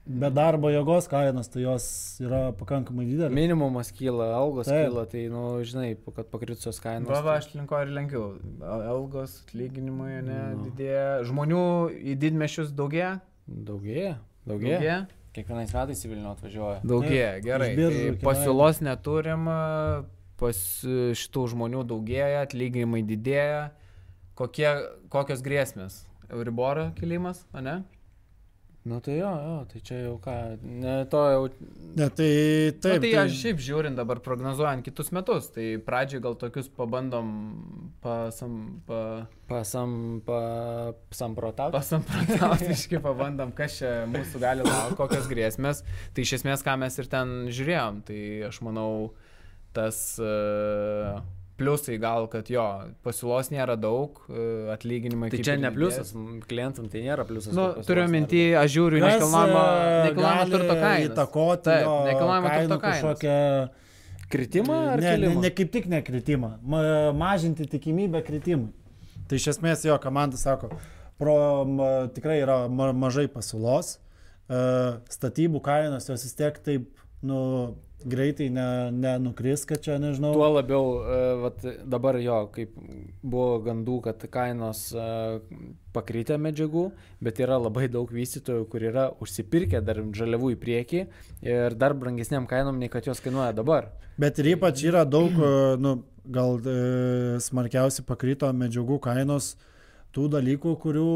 Bet 0.05 0.35
darbo 0.37 0.68
jėgos 0.68 1.07
kainos, 1.09 1.49
tai 1.49 1.62
jos 1.64 1.85
yra 2.20 2.51
pakankamai 2.57 3.07
didelės. 3.09 3.33
Minimumas 3.33 3.88
kyla, 3.97 4.27
algos 4.37 4.68
Taip. 4.68 4.90
kyla, 4.90 5.05
tai, 5.09 5.23
nu, 5.33 5.42
žinai, 5.64 5.94
kad 6.16 6.29
pakritusios 6.33 6.77
kainos. 6.85 7.09
Va, 7.09 7.23
va, 7.25 7.37
tai- 7.38 7.44
aš 7.44 7.55
linko 7.57 7.79
ir 7.81 7.92
lenkiau. 7.97 8.27
Algos, 8.68 9.38
atlyginimai, 9.47 10.18
ne, 10.27 10.38
Nu. 10.57 10.66
didėja. 10.66 11.23
Žmonių 11.29 11.62
į 12.01 12.16
didmešius 12.20 12.73
daugėja? 12.77 13.14
Daugėja, 13.49 14.18
daugėja. 14.49 14.81
Daugėja. 14.81 14.99
Kiekvienais 15.35 15.73
metais 15.75 16.05
į 16.07 16.11
Vilnių 16.12 16.31
atvažiuoja. 16.31 16.81
Daugėja, 16.87 17.31
gerai. 17.42 17.73
biržų 17.79 18.12
Tai 18.14 18.27
pasiūlos 18.29 18.81
neturim, 18.87 19.49
pas 20.38 20.61
šitų 21.18 21.47
žmonių 21.55 21.83
daugėja, 21.90 22.44
atlyginimai 22.47 23.03
didėja. 23.07 23.73
Kokie, 24.38 24.68
kokios 25.11 25.42
grėsmės? 25.47 26.05
Euriboro 26.31 26.88
kilimas, 26.99 27.44
ne? 27.55 27.83
Nu 28.85 28.99
tai 29.01 29.14
jo, 29.16 29.29
jo, 29.40 29.53
tai 29.70 29.81
čia 29.81 29.99
jau 30.03 30.18
ką, 30.20 30.33
ne 30.61 30.94
to 31.09 31.20
jau... 31.33 31.44
Ne, 31.97 32.09
tai 32.12 32.27
Taip, 32.68 32.83
taip. 32.85 32.99
nu, 32.99 33.07
tai 33.07 33.12
aš 33.23 33.37
šiaip 33.40 33.62
žiūrint 33.64 33.97
dabar 33.97 34.18
prognozuojant 34.20 34.85
kitus 34.85 35.09
metus, 35.16 35.47
tai 35.55 35.70
pradžioj 35.87 36.20
gal 36.27 36.37
tokius 36.37 36.68
pabandom 36.68 37.31
pasam, 38.05 38.59
pa, 38.85 38.99
Pasam, 39.49 39.94
pa, 40.27 40.40
samprotauti. 41.16 41.73
pasampratautiškai 41.79 43.01
pabandom, 43.05 43.55
kas 43.57 43.79
čia 43.81 43.92
mūsų 44.12 44.42
gali 44.44 44.66
laukti, 44.68 44.99
kokios 45.01 45.31
grėsmės. 45.33 45.81
Tai 46.12 46.27
iš 46.29 46.35
esmės, 46.42 46.64
ką 46.66 46.77
mes 46.85 47.01
ir 47.01 47.09
ten 47.12 47.33
žiūrėjom, 47.49 48.03
tai 48.11 48.20
aš 48.51 48.61
manau, 48.68 48.90
tas 49.77 50.03
uh, 50.20 51.23
pliusai 51.59 51.97
gal, 52.03 52.27
kad 52.33 52.49
jo, 52.51 52.64
pasiūlos 53.07 53.51
nėra 53.53 53.77
daug, 53.79 54.19
uh, 54.27 54.73
atlyginimai 54.75 55.31
Tai 55.31 55.38
kaip 55.38 55.47
čia 55.47 55.55
ne 55.61 55.71
pliusas, 55.75 56.11
klientam 56.51 56.88
tai 56.90 57.05
nėra 57.05 57.27
pliusas. 57.29 57.55
Nu, 57.55 57.69
turiu 57.87 58.05
daug. 58.05 58.11
aš 58.59 58.75
žiūriu 58.75 59.03
nekilnojamo 59.05 59.62
e, 59.62 60.01
nekilnojamo 60.09 60.47
turto 60.51 60.77
kainą. 60.81 61.09
Įtakoti 61.11 61.67
Taip, 61.69 61.88
nekilnojamo 62.11 62.53
turto 62.57 62.81
kainas. 62.83 63.03
kažkokią 63.05 63.38
Kritimą 64.35 64.77
ar 64.95 65.01
ne, 65.01 65.05
ne, 65.05 65.14
kilimą? 65.14 65.43
ne 65.45 65.51
kaip 65.55 65.71
tik 65.75 65.87
nekritimą, 65.93 66.51
ma, 66.64 66.81
mažinti 67.14 67.69
tikimybę 67.71 68.25
kritimui. 68.27 68.73
Tai 69.29 69.38
iš 69.38 69.53
esmės 69.55 69.85
jo 69.87 69.95
komanda 70.03 70.40
sako, 70.40 70.73
pro, 71.21 71.37
ma, 71.69 71.90
tikrai 72.14 72.40
yra 72.43 72.64
ma, 72.73 72.90
mažai 73.05 73.29
pasiūlos, 73.31 73.95
e, 74.49 74.62
statybų 75.12 75.62
kainos 75.64 76.09
jos 76.11 76.27
vis 76.27 76.35
tiek 76.40 76.59
taip 76.67 76.88
nu, 77.25 77.38
greitai 78.05 78.49
ne- 78.53 78.90
nenukris, 78.93 79.64
kad 79.64 79.81
čia 79.81 79.99
nežinau. 79.99 80.33
Tuo 80.37 80.49
labiau, 80.53 80.87
e, 81.01 81.19
vat, 81.43 81.67
dabar 81.85 82.19
jo, 82.21 82.38
kaip 82.55 82.75
buvo 83.23 83.59
gandų, 83.64 83.99
kad 84.05 84.25
kainos 84.31 84.87
e, 84.93 85.07
pakrytė 85.95 86.38
medžiagų, 86.40 86.87
bet 87.25 87.40
yra 87.40 87.59
labai 87.59 87.88
daug 87.88 88.11
vystytojų, 88.11 88.67
kur 88.71 88.85
yra 88.85 89.09
užsipirkę 89.25 89.81
dar 89.85 90.03
žaliavų 90.17 90.55
į 90.55 90.59
priekį 90.61 91.05
ir 91.47 91.79
dar 91.79 91.95
brangesniam 91.99 92.49
kainom, 92.51 92.79
nei 92.79 92.93
kad 92.93 93.07
jos 93.09 93.23
kainuoja 93.25 93.55
dabar. 93.57 93.93
Bet 94.21 94.38
ir 94.38 94.53
ypač 94.55 94.85
yra 94.87 95.05
daug, 95.09 95.33
e, 95.33 95.77
nu, 95.81 95.97
gal 96.25 96.59
e, 96.61 97.38
smarkiausiai 97.43 98.07
pakrito 98.07 98.51
medžiagų 98.53 99.01
kainos 99.03 99.55
tų 100.14 100.29
dalykų, 100.37 100.77
kurių, 100.83 101.09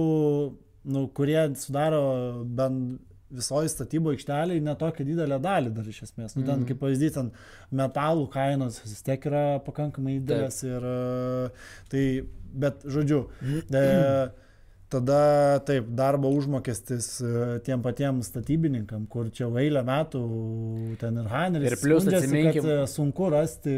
nu, 0.94 1.04
kurie 1.14 1.40
sudaro 1.58 2.44
bent 2.44 2.98
visoji 3.30 3.68
statybo 3.68 4.10
aikšteliai 4.14 4.60
netokią 4.64 5.04
didelę 5.04 5.38
dalį 5.44 5.72
dar 5.76 5.84
iš 5.90 6.02
esmės. 6.06 6.36
Nu, 6.36 6.42
ten, 6.46 6.60
Mhm. 6.62 6.66
kaip 6.68 6.78
pavyzdys, 6.80 7.12
ten 7.14 7.30
metalų 7.72 8.28
kainos 8.32 8.80
vis 8.84 9.02
tiek 9.02 9.20
yra 9.28 9.60
pakankamai 9.66 10.18
didelės 10.20 10.62
ir 10.64 10.82
e, 10.82 11.50
tai, 11.90 12.04
bet 12.54 12.82
žodžiu, 12.84 13.26
e, 13.72 14.30
tada 14.88 15.58
taip, 15.68 15.86
darbo 15.92 16.30
užmokestis 16.32 17.08
e, 17.20 17.32
tiem 17.66 17.82
patiems 17.84 18.30
statybininkam, 18.32 19.04
kur 19.12 19.28
čia 19.28 19.44
jau 19.44 19.50
eilę 19.60 19.82
metų 19.84 20.22
ten 21.00 21.18
ir 21.20 21.28
Haineris. 21.28 21.74
Ir 21.74 21.76
plius 21.82 22.06
atsiminkim- 22.08 22.62
kad, 22.64 22.70
e, 22.72 22.86
sunku 22.88 23.28
rasti. 23.34 23.74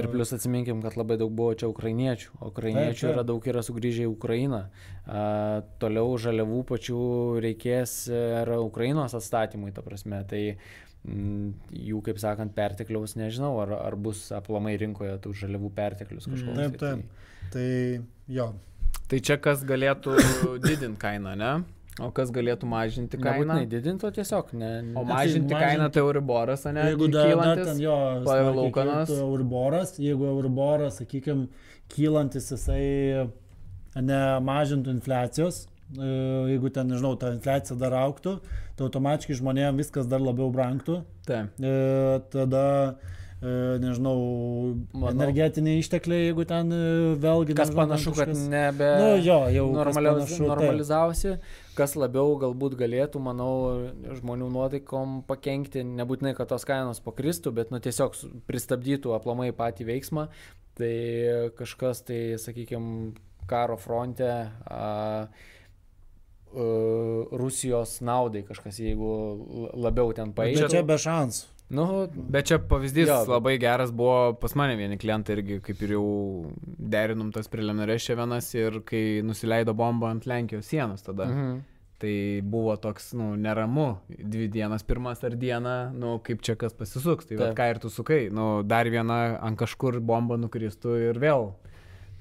Ir 0.00 0.08
plus 0.12 0.32
atsiminkim, 0.32 0.80
kad 0.82 0.96
labai 0.96 1.18
daug 1.20 1.30
buvo 1.36 1.52
čia 1.54 1.68
ukrainiečių, 1.68 2.40
ukrainiečių 2.48 2.96
Taip, 2.96 3.04
taip. 3.04 3.14
yra 3.16 3.24
daug 3.28 3.48
yra 3.52 3.60
sugrįžę 3.66 4.06
į 4.08 4.12
Ukrainą. 4.14 4.62
A, 5.06 5.62
toliau 5.80 6.16
žaliavų 6.20 6.64
pačių 6.72 7.00
reikės 7.44 7.94
ir 8.12 8.54
Ukrainos 8.58 9.14
atstatymui, 9.14 9.72
ta 9.76 9.82
prasme. 9.84 10.24
Tai 10.28 10.42
jų, 11.08 12.00
kaip 12.04 12.18
sakant, 12.20 12.52
pertekliaus 12.56 13.14
nežinau, 13.16 13.52
ar, 13.62 13.72
ar 13.86 13.96
bus 13.96 14.26
aplamai 14.34 14.74
rinkoje 14.80 15.14
tų 15.24 15.32
žaliavų 15.44 15.70
perteklius 15.76 16.26
kažkoks. 16.28 16.56
Taip, 16.58 16.76
tai- 16.80 16.94
taip. 16.96 17.04
Tai 17.52 17.68
jo. 18.28 18.48
Tai 19.08 19.18
čia 19.24 19.36
kas 19.40 19.62
galėtų 19.64 20.14
didinti 20.64 20.98
kainą, 21.00 21.34
ne? 21.40 21.52
O 21.98 22.12
kas 22.14 22.30
galėtų 22.30 22.68
mažinti 22.70 23.18
kainą? 23.18 23.56
Nebūtinai 23.56 23.68
didinto 23.72 24.10
tiesiog, 24.14 24.52
ne. 24.54 24.68
O 24.94 25.02
ne- 25.02 25.08
mažinti 25.08 25.48
mažinti- 25.50 25.62
kainą 25.64 25.88
tai 25.92 26.02
Euriboras, 26.04 26.66
o 26.68 26.72
ne? 26.76 26.84
Jeigu 26.92 27.08
dar, 27.10 27.24
dar 27.24 27.32
kylantis? 27.32 27.66
ten 27.72 27.80
jo 27.82 27.96
palūkanos. 28.28 29.10
Euriboras, 29.24 29.94
jeigu 29.98 30.28
Euriboras, 30.30 31.00
sakykime, 31.00 31.48
kylantis 31.90 32.52
jisai 32.52 33.30
nemažintų 33.96 34.92
infliacijos, 34.94 35.64
e, 35.96 36.10
jeigu 36.52 36.70
ten, 36.72 36.86
nežinau, 36.92 37.16
ta 37.18 37.32
infliacija 37.34 37.76
dar 37.80 37.96
auktų, 38.04 38.36
tai 38.76 38.86
automatiškai 38.86 39.38
žmonėms 39.40 39.80
viskas 39.82 40.06
dar 40.06 40.20
labiau 40.22 40.52
brangtų. 40.54 41.00
Taip. 41.26 41.50
E, 41.58 42.20
tada, 42.30 42.64
nežinau, 43.40 44.74
Manau- 44.92 45.12
energetiniai 45.14 45.78
ištekliai, 45.78 46.24
jeigu 46.28 46.42
ten 46.50 46.72
e, 46.74 46.78
vėlgi... 47.22 47.54
Kas 47.54 47.68
nežinau, 47.70 47.84
panašu, 47.84 48.12
kad 48.16 48.32
kažkas- 48.32 48.48
nebe 48.50 48.88
Nu, 48.98 49.10
jo, 49.22 49.36
jau 49.54 49.66
panašu, 49.76 50.40
normalizavosi, 50.48 51.36
kas 51.78 51.94
labiau 51.94 52.32
galbūt 52.42 52.74
galėtų, 52.80 53.20
manau, 53.22 53.52
žmonių 54.18 54.48
nuotaikom 54.56 55.20
pakengti, 55.28 55.84
nebūtinai, 55.86 56.32
kad 56.34 56.50
tos 56.50 56.66
kainos 56.66 56.98
pakristų, 57.04 57.52
bet 57.54 57.70
nu, 57.70 57.78
tiesiog 57.78 58.18
pristabdytų 58.50 59.14
aplamai 59.14 59.52
patį 59.54 59.86
veiksmą, 59.92 60.26
tai 60.78 60.90
kažkas 61.58 62.02
tai, 62.10 62.20
sakykime, 62.42 63.14
karo 63.46 63.78
fronte 63.78 64.26
a, 64.28 64.50
a, 64.66 65.28
Rusijos 67.38 68.00
naudai 68.02 68.42
kažkas, 68.46 68.78
jeigu 68.82 69.70
labiau 69.76 70.10
ten 70.16 70.32
Bet 70.32 70.36
paėdė. 70.42 70.68
čia 70.72 70.82
be 70.82 70.96
šansų. 70.98 71.46
Nu, 71.70 72.08
Bet 72.14 72.48
čia 72.48 72.58
pavyzdys 72.58 73.08
Jo, 73.08 73.18
labai 73.28 73.58
geras 73.60 73.90
buvo 73.92 74.32
pas 74.40 74.54
mane 74.56 74.76
vieni 74.78 74.96
klientai 75.00 75.36
irgi, 75.36 75.58
kaip 75.64 75.82
ir 75.84 75.96
jau 75.98 76.04
derinom 76.64 77.28
tas 77.34 77.50
preliminarias 77.52 78.06
čia 78.06 78.16
vienas 78.16 78.48
ir 78.56 78.80
kai 78.88 79.20
nusileido 79.24 79.74
bomba 79.76 80.08
ant 80.14 80.24
Lenkijos 80.28 80.70
sienos 80.70 81.04
tada. 81.04 81.28
mhm. 81.28 81.58
Tai 81.98 82.40
buvo 82.46 82.76
toks, 82.78 83.08
nu, 83.18 83.32
neramu, 83.34 83.96
dvi 84.06 84.46
dienas, 84.54 84.84
pirmas 84.86 85.24
ar 85.26 85.34
diena, 85.34 85.90
nu, 85.90 86.20
kaip 86.22 86.44
čia 86.46 86.54
kas 86.54 86.70
pasisuks. 86.78 87.26
Tai 87.26 87.48
ką 87.58 87.66
ir 87.72 87.80
tu 87.82 87.90
sukai, 87.90 88.28
nu, 88.30 88.62
dar 88.62 88.86
viena 88.86 89.16
ant 89.42 89.58
kažkur 89.58 89.98
bomba 89.98 90.38
nukristų 90.38 90.94
ir 91.08 91.18
vėl 91.18 91.48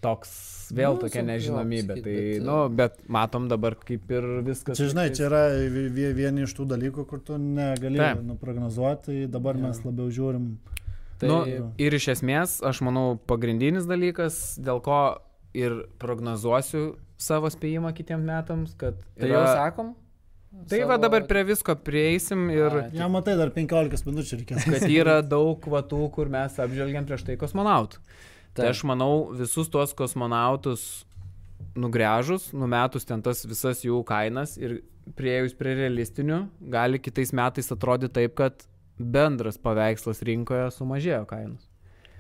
toks, 0.02 0.30
vėl 0.76 0.96
Nu, 0.96 1.02
tokia 1.02 1.24
nežinomybė. 1.26 1.98
Tai, 2.04 2.14
bet, 2.14 2.44
nu, 2.46 2.58
bet 2.70 2.98
matom 3.10 3.48
dabar 3.52 3.76
kaip 3.80 4.12
ir 4.12 4.28
viskas. 4.46 4.78
Čia, 4.80 4.90
žinai, 4.94 5.08
čia 5.16 5.28
yra 5.30 5.42
vi- 5.72 5.88
vi- 5.90 6.14
vieni 6.18 6.44
iš 6.46 6.54
tų 6.58 6.68
dalykų, 6.74 7.06
kur 7.10 7.20
tu 7.20 7.38
negali 7.38 7.98
Taip. 7.98 8.22
nuprognozuoti, 8.24 9.06
tai 9.06 9.28
dabar 9.28 9.56
Jo. 9.56 9.62
mes 9.68 9.82
labiau 9.86 10.10
žiūrim. 10.10 10.50
Tai 11.18 11.28
nu, 11.32 11.72
ir 11.82 11.92
iš 11.98 12.08
esmės, 12.14 12.60
aš 12.62 12.82
manau, 12.86 13.18
pagrindinis 13.26 13.88
dalykas, 13.90 14.60
dėl 14.62 14.82
ko 14.86 15.18
ir 15.58 15.88
prognozuosiu 15.98 16.98
savo 17.18 17.50
spėjimą 17.50 17.94
kitiems 17.98 18.24
metams, 18.28 18.76
kad... 18.78 18.94
tai 19.18 19.32
jau 19.32 19.42
sakom? 19.50 19.96
Tai 20.70 20.80
va 20.90 20.96
dabar 20.98 21.26
prie 21.28 21.44
visko 21.44 21.76
prieisim 21.76 22.48
ir 22.54 22.72
Ai. 22.72 22.90
Ja, 22.98 23.08
matai, 23.12 23.36
dar 23.38 23.50
15 23.54 24.06
minučių 24.08 24.40
reikės. 24.42 24.64
kad 24.66 24.86
yra 24.90 25.20
daug 25.22 25.60
kvatų, 25.62 26.00
kur 26.16 26.30
mes 26.34 26.56
apžvelgiam 26.64 27.06
prieš 27.06 27.26
tai 27.28 27.36
kosmonautų. 27.38 28.00
Tai 28.58 28.72
aš 28.74 28.84
manau, 28.90 29.30
visus 29.38 29.70
tuos 29.72 29.94
kosmonautus 29.98 30.88
nugrežus, 31.78 32.52
numetus 32.58 33.06
ten 33.08 33.22
tas 33.26 33.46
visas 33.46 33.84
jų 33.86 34.02
kainas 34.08 34.56
ir 34.58 34.80
prieėjus 35.18 35.56
prie 35.58 35.76
realistinių, 35.78 36.42
gali 36.74 37.00
kitais 37.00 37.32
metais 37.36 37.72
atrodyti 37.74 38.18
taip, 38.18 38.36
kad 38.38 38.66
bendras 38.98 39.60
paveikslas 39.62 40.24
rinkoje 40.26 40.70
sumažėjo 40.76 41.24
kainos. 41.30 41.68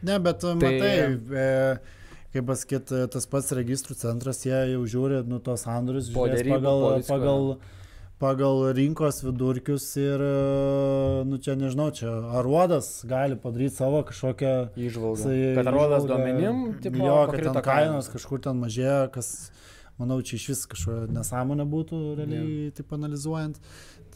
Ne, 0.05 0.19
bet 0.21 0.43
tai... 0.43 0.53
matai, 0.61 0.91
e, 1.41 1.47
kaip 2.35 2.47
pasakyti, 2.51 3.01
tas 3.13 3.25
pats 3.29 3.49
registrų 3.57 3.97
centras, 3.97 4.43
jie 4.45 4.59
jau 4.75 4.83
žiūri, 4.85 5.23
nu, 5.27 5.41
tos 5.43 5.65
sandorius, 5.65 6.11
pagal, 6.13 6.45
pagal, 6.53 6.85
pagal 7.09 7.49
rinkos 8.74 9.22
vidurkius 9.24 9.95
ir, 9.95 10.22
e, 10.22 11.24
nu, 11.26 11.38
čia 11.38 11.53
nežinau, 11.55 11.91
čia 11.93 12.09
aruodas 12.39 13.05
gali 13.05 13.38
padaryti 13.38 13.76
savo 13.76 14.01
kažkokią 14.03 14.74
įžvalgą. 14.74 15.36
Kad 15.55 15.68
aruodas 15.68 16.07
duomenim, 16.09 16.80
tipo, 16.82 16.97
jo, 16.97 17.28
kad 17.30 17.43
ten 17.45 17.61
kainos 17.61 18.09
kažkur 18.09 18.41
ten 18.41 18.57
mažėja, 18.57 19.11
kas, 19.13 19.51
manau, 20.01 20.18
čia 20.26 20.39
iš 20.41 20.47
vis 20.49 20.65
kažkokia 20.65 21.13
nesąmonė 21.13 21.68
būtų 21.70 22.01
realiai 22.18 22.47
yeah. 22.47 22.74
taip 22.74 22.97
analizuojant. 22.97 23.61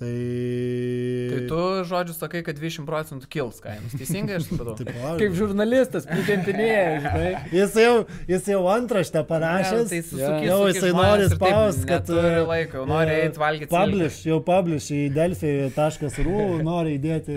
Tai... 0.02 1.30
tai 1.30 1.42
tu 1.46 1.58
žodžiu 1.86 2.14
sakai, 2.18 2.40
kad 2.42 2.58
20 2.58 2.88
procentų 2.90 3.28
kils 3.30 3.60
kainos. 3.62 3.94
Teisingai 3.94 4.40
aš 4.40 4.48
supratau. 4.48 4.74
Taip, 4.80 4.96
Kaip 5.20 5.36
žurnalistas, 5.38 6.08
pritempinėja, 6.10 6.86
žinai. 7.04 7.28
Jis 7.54 7.76
jau, 7.78 7.92
jis 8.32 8.48
jau 8.50 8.62
antraštę 8.74 9.22
parašęs. 9.30 9.84
Ja, 9.84 9.90
tai 9.92 10.00
susukis, 10.08 10.48
jau 10.48 10.56
jisai 10.72 10.90
nori 10.96 11.28
spaus, 11.30 11.78
kad... 11.86 12.08
Turi 12.08 12.40
laiko, 12.50 12.80
jau 12.80 12.86
nori 12.90 13.14
eiti 13.14 13.42
valgyti. 13.44 13.70
Publish, 13.70 14.18
jau 14.26 14.40
publish 14.48 14.88
į 14.96 15.02
delphi.ru, 15.14 16.40
nori 16.66 16.96
įdėti. 16.98 17.36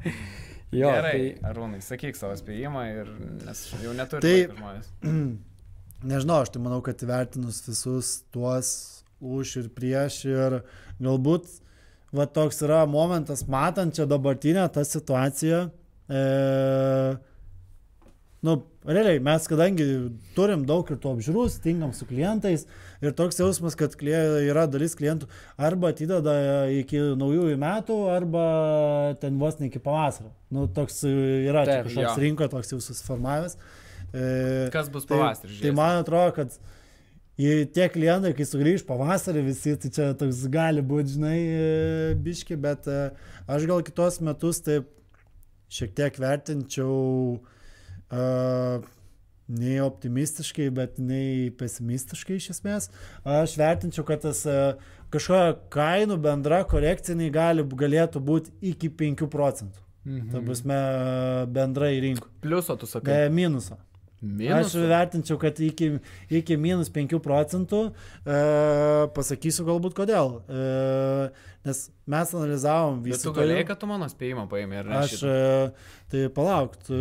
jo, 0.80 0.92
Gerai, 0.94 1.16
tai... 1.16 1.32
Arūnai, 1.50 1.80
sakyk 1.82 2.20
savo 2.20 2.36
spėjimą 2.38 2.84
ir 2.92 3.10
nes 3.48 3.64
jau 3.82 3.96
neturi 3.98 4.22
tai, 4.28 4.36
žmonės. 4.52 4.92
Nežinau, 6.12 6.38
aš 6.44 6.54
tai 6.54 6.62
manau, 6.62 6.78
kad 6.86 7.02
įvertinus 7.02 7.58
visus 7.66 8.12
tuos 8.30 8.70
už 9.18 9.56
ir 9.64 9.68
prieš 9.74 10.20
ir 10.30 10.60
galbūt 11.02 11.50
va 12.16 12.26
toks 12.26 12.62
yra 12.66 12.84
momentas, 12.90 13.44
matant 13.48 13.94
čia 13.96 14.06
dabartinę 14.10 14.66
tą 14.74 14.84
situaciją. 14.86 15.66
E, 16.10 16.22
nu, 18.46 18.56
realiai, 18.84 19.20
mes 19.22 19.46
kadangi 19.50 19.86
turim 20.34 20.64
daug 20.66 20.88
ir 20.90 20.98
tų 21.00 21.14
apžiūrų, 21.16 21.44
stingam 21.52 21.92
su 21.94 22.08
klientais 22.08 22.66
ir 23.04 23.14
toks 23.16 23.38
jausmas, 23.40 23.76
kad 23.78 23.94
yra 24.00 24.66
dalis 24.70 24.96
klientų 24.98 25.28
arba 25.60 25.92
atideda 25.94 26.34
iki 26.80 27.02
naujųjų 27.20 27.60
metų, 27.60 28.00
arba 28.16 28.46
ten 29.22 29.38
vos 29.40 29.60
ne 29.60 29.70
iki 29.70 29.82
pavasario. 29.82 30.32
Nu, 30.50 30.66
toks 30.66 31.04
yra 31.06 31.66
Taip, 31.68 31.86
kažkoks 31.88 32.18
rinko, 32.24 32.50
toks 32.50 32.74
jau 32.74 32.80
susiformavęs. 32.82 33.56
E, 34.10 34.68
Kas 34.74 34.90
bus 34.90 35.06
pavasarį? 35.06 35.54
Tai, 35.54 35.62
tai 35.68 35.74
man 35.76 36.00
atrodo, 36.02 36.34
kad 36.40 36.58
tie 37.38 37.86
klientai, 37.92 38.32
kai 38.36 38.46
sugrįž 38.48 38.86
pavasarį 38.88 39.44
visi, 39.46 39.76
tai 39.80 39.90
čia 39.94 40.08
toks 40.18 40.42
gali 40.52 40.82
būti, 40.84 41.14
žinai, 41.16 41.36
e, 41.38 42.14
biški, 42.20 42.58
bet 42.60 42.88
e, 42.90 43.02
aš 43.48 43.68
gal 43.70 43.84
kitos 43.86 44.20
metus 44.24 44.60
taip 44.66 44.90
šiek 45.70 45.92
tiek 45.94 46.16
vertinčiau 46.18 47.38
uh, 48.10 48.88
nei 49.50 49.76
optimistiškai, 49.82 50.68
bet 50.74 50.98
nei 51.02 51.50
pesimistiškai 51.58 52.38
iš 52.38 52.48
esmės. 52.56 52.88
Aš 53.22 53.56
vertinčiau, 53.60 54.06
kad 54.08 54.24
tas 54.26 54.42
uh, 54.50 54.80
kažkokia 55.14 55.58
kainų 55.74 56.18
bendra 56.22 56.62
korekciniai 56.70 57.30
gali, 57.34 57.66
galėtų 57.84 58.22
būti 58.22 58.54
iki 58.72 58.90
5 59.02 59.30
procentų. 59.30 59.86
Mhm. 60.08 60.30
Ta 60.32 60.42
prasme, 60.44 60.80
bendrai 61.54 61.94
rinkų. 62.02 62.30
Pliuso 62.42 62.76
tu 62.80 62.88
sakai. 62.88 63.26
Be 63.28 63.34
minuso. 63.34 63.76
Minus. 64.20 64.74
Aš 64.74 64.88
vertinčiau, 64.90 65.38
kad 65.40 65.56
iki, 65.64 65.94
iki 66.28 66.56
minus 66.60 66.90
5 66.92 67.16
procentų 67.24 67.80
e, 67.88 68.40
pasakysiu 69.16 69.64
galbūt 69.64 69.96
kodėl. 69.96 70.34
E, 70.44 71.30
nes 71.64 71.80
mes 72.04 72.34
analizavom 72.36 73.00
visą. 73.06 73.16
Bet 73.16 73.26
tu 73.30 73.34
galėjai, 73.38 73.64
kad 73.70 73.80
tu 73.80 73.88
mano 73.88 74.10
spėjimą 74.12 74.44
paėmė 74.50 74.82
ir 74.82 74.92
aš. 75.00 75.16
E, 75.24 75.40
tai 76.12 76.26
palauk, 76.36 76.76
tu, 76.84 77.00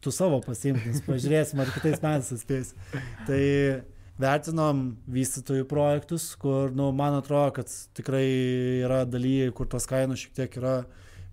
tu 0.00 0.14
savo 0.14 0.40
pasimtis, 0.44 1.04
pažiūrėsim, 1.04 1.60
ar 1.60 1.72
kitais 1.76 2.00
metais 2.00 2.32
spės. 2.40 2.72
Tai 3.28 3.42
vertinom 4.22 4.82
vystytojų 5.12 5.68
projektus, 5.68 6.32
kur, 6.40 6.72
nu, 6.72 6.90
man 6.96 7.20
atrodo, 7.20 7.58
kad 7.60 7.76
tikrai 7.96 8.26
yra 8.86 9.02
dalyje, 9.08 9.52
kur 9.56 9.68
tos 9.68 9.88
kainos 9.90 10.24
šiek 10.24 10.36
tiek 10.40 10.60
yra 10.60 10.76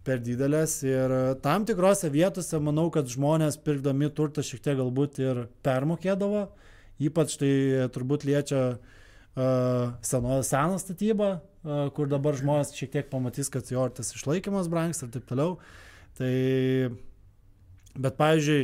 per 0.10 0.24
didelės 0.26 0.80
ir 0.82 1.12
tam 1.44 1.68
tikrose 1.70 2.10
vietose 2.10 2.58
manau, 2.66 2.88
kad 2.94 3.10
žmonės 3.12 3.60
pirkdami 3.62 4.10
turtą 4.18 4.42
šiek 4.46 4.64
tiek 4.66 4.80
galbūt 4.80 5.20
ir 5.22 5.44
permokėdavo, 5.66 6.48
ypač 7.06 7.36
tai 7.38 7.52
turbūt 7.94 8.26
liečia 8.26 8.64
uh, 8.74 9.92
seno, 10.02 10.40
seną 10.46 10.80
statybą, 10.82 11.30
uh, 11.38 11.84
kur 11.94 12.10
dabar 12.10 12.38
žmonės 12.40 12.74
šiek 12.74 12.96
tiek 12.96 13.12
pamatys, 13.12 13.52
kad 13.54 13.70
jo 13.70 13.86
tas 13.94 14.10
išlaikymas 14.18 14.72
brangs 14.72 15.04
ir 15.06 15.12
taip 15.14 15.30
toliau. 15.30 15.60
Tai, 16.18 16.32
bet 17.94 18.18
pavyzdžiui, 18.18 18.64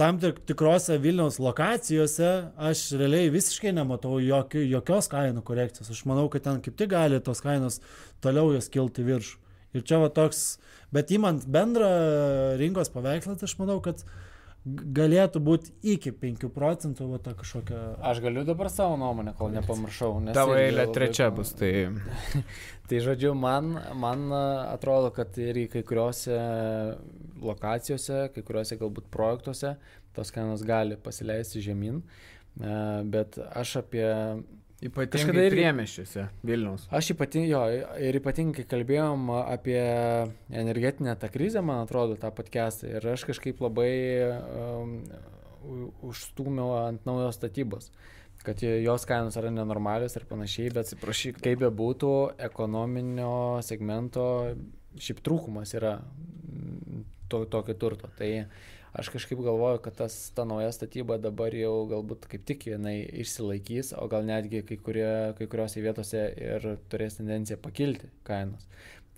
tam 0.00 0.18
tik, 0.20 0.40
tikrose 0.50 0.98
Vilniaus 0.98 1.38
lokacijose 1.38 2.32
aš 2.70 2.82
realiai 2.98 3.30
visiškai 3.30 3.70
nematau 3.78 4.18
jokio, 4.24 4.64
jokios 4.74 5.06
kainų 5.12 5.44
korekcijos. 5.46 5.92
Aš 5.94 6.02
manau, 6.10 6.26
kad 6.32 6.48
ten 6.48 6.58
kaip 6.64 6.74
tik 6.82 6.90
gali 6.96 7.22
tos 7.22 7.44
kainos 7.44 7.78
toliau 8.24 8.50
jos 8.56 8.68
kilti 8.74 9.06
viršų. 9.06 9.38
Ir 9.76 9.84
čia 9.86 10.00
va 10.02 10.10
toks, 10.10 10.58
bet 10.94 11.12
įmant 11.14 11.46
bendrą 11.46 11.90
rinkos 12.60 12.90
paveikslą, 12.94 13.36
tai 13.38 13.46
aš 13.46 13.54
manau, 13.60 13.78
kad 13.84 14.02
galėtų 14.66 15.40
būti 15.40 15.72
iki 15.94 16.12
5 16.12 16.48
procentų 16.52 17.06
va, 17.14 17.20
ta 17.22 17.32
kažkokia. 17.38 17.78
Aš 18.10 18.20
galiu 18.24 18.42
dabar 18.44 18.68
savo 18.72 18.98
nuomonę, 19.00 19.32
kol 19.38 19.54
nepamiršau. 19.54 20.10
Tavo 20.36 20.58
eilė 20.58 20.90
trečia 20.92 21.30
bus. 21.32 21.54
Tai... 21.56 21.70
tai 22.90 23.00
žodžiu, 23.00 23.32
man, 23.38 23.72
man 23.96 24.28
atrodo, 24.34 25.14
kad 25.16 25.38
ir 25.40 25.62
kai 25.72 25.84
kuriuose 25.86 26.36
lokacijose, 27.40 28.26
kai 28.34 28.44
kuriuose 28.44 28.76
galbūt 28.80 29.08
projektuose 29.14 29.78
tos 30.16 30.32
kainos 30.34 30.64
gali 30.66 30.98
pasileisti 31.00 31.62
žemyn. 31.64 32.02
Bet 33.14 33.38
aš 33.38 33.78
apie 33.80 34.08
Ypatingai 34.80 35.42
ir 35.44 35.54
priemeščiuose 35.58 36.22
Vilnius. 36.46 36.86
Aš 36.96 37.10
ypatingai, 37.12 37.50
jo, 37.50 37.64
ir 38.00 38.16
ypatingai 38.16 38.64
kalbėjom 38.68 39.26
apie 39.42 39.80
energetinę 40.48 41.18
tą 41.20 41.28
krizę, 41.32 41.60
man 41.60 41.82
atrodo, 41.84 42.16
tą 42.20 42.30
podcastą. 42.32 42.88
Ir 42.88 43.10
aš 43.12 43.26
kažkaip 43.28 43.60
labai 43.60 43.92
um, 44.30 44.94
užstūmiau 46.08 46.72
ant 46.86 47.04
naujos 47.08 47.36
statybos 47.36 47.92
kad 48.40 48.62
jos 48.62 49.04
kainos 49.04 49.36
yra 49.36 49.50
nenormalios 49.52 50.14
ir 50.16 50.24
panašiai, 50.28 50.70
bet 50.72 50.86
atsiprašyk, 50.86 51.42
kaip 51.44 51.60
be 51.60 51.68
būtų, 51.76 52.12
ekonominio 52.48 53.60
segmento 53.64 54.24
šiaip 54.96 55.20
trūkumas 55.26 55.74
yra 55.76 55.98
to, 57.28 57.44
tokio 57.52 57.76
turto. 57.76 58.08
Tai 58.16 58.30
aš 58.92 59.10
kažkaip 59.14 59.40
galvoju, 59.44 59.80
kad 59.84 59.96
tas, 60.00 60.16
ta 60.34 60.44
nauja 60.48 60.70
statyba 60.74 61.18
dabar 61.22 61.54
jau 61.54 61.86
galbūt 61.90 62.26
kaip 62.30 62.46
tik 62.48 62.66
jinai 62.72 62.98
išsilaikys, 63.22 63.94
o 63.98 64.06
gal 64.10 64.26
netgi 64.26 64.64
kai, 64.66 64.78
kurie, 64.80 65.10
kai 65.38 65.46
kuriuose 65.50 65.84
vietose 65.84 66.24
ir 66.34 66.66
turės 66.90 67.20
tendenciją 67.20 67.60
pakilti 67.62 68.10
kainos. 68.26 68.66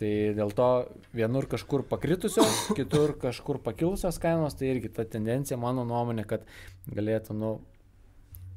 Tai 0.01 0.12
dėl 0.35 0.51
to 0.57 0.68
vienur 1.14 1.47
kažkur 1.51 1.85
pakritusios, 1.89 2.64
kitur 2.79 3.14
kažkur 3.23 3.61
pakilusios 3.62 4.18
kainos, 4.23 4.57
tai 4.59 4.73
irgi 4.73 4.91
ta 4.93 5.05
tendencija, 5.09 5.61
mano 5.61 5.85
nuomonė, 5.89 6.25
kad 6.29 6.49
galėtų, 6.89 7.37
nu, 7.39 7.53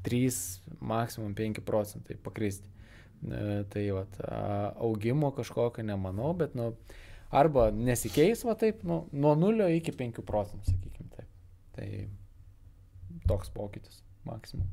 3, 0.06 0.40
maksimum 0.86 1.34
5 1.38 1.62
procentai 1.66 2.18
pakristi. 2.22 2.70
E, 3.26 3.64
tai 3.74 3.88
va, 3.96 4.06
augimo 4.86 5.32
kažkokio 5.34 5.86
nemanau, 5.86 6.34
bet, 6.38 6.54
nu, 6.58 6.72
arba 7.34 7.70
nesikeis, 7.74 8.46
va 8.46 8.56
taip, 8.60 8.84
nu, 8.86 9.04
nuo 9.14 9.34
0 9.40 9.72
iki 9.80 9.94
5 9.98 10.22
procentų, 10.26 10.72
sakykime. 10.72 10.95
Tai 11.76 11.90
toks 13.28 13.52
pokytis 13.54 14.02
maksimum. 14.26 14.68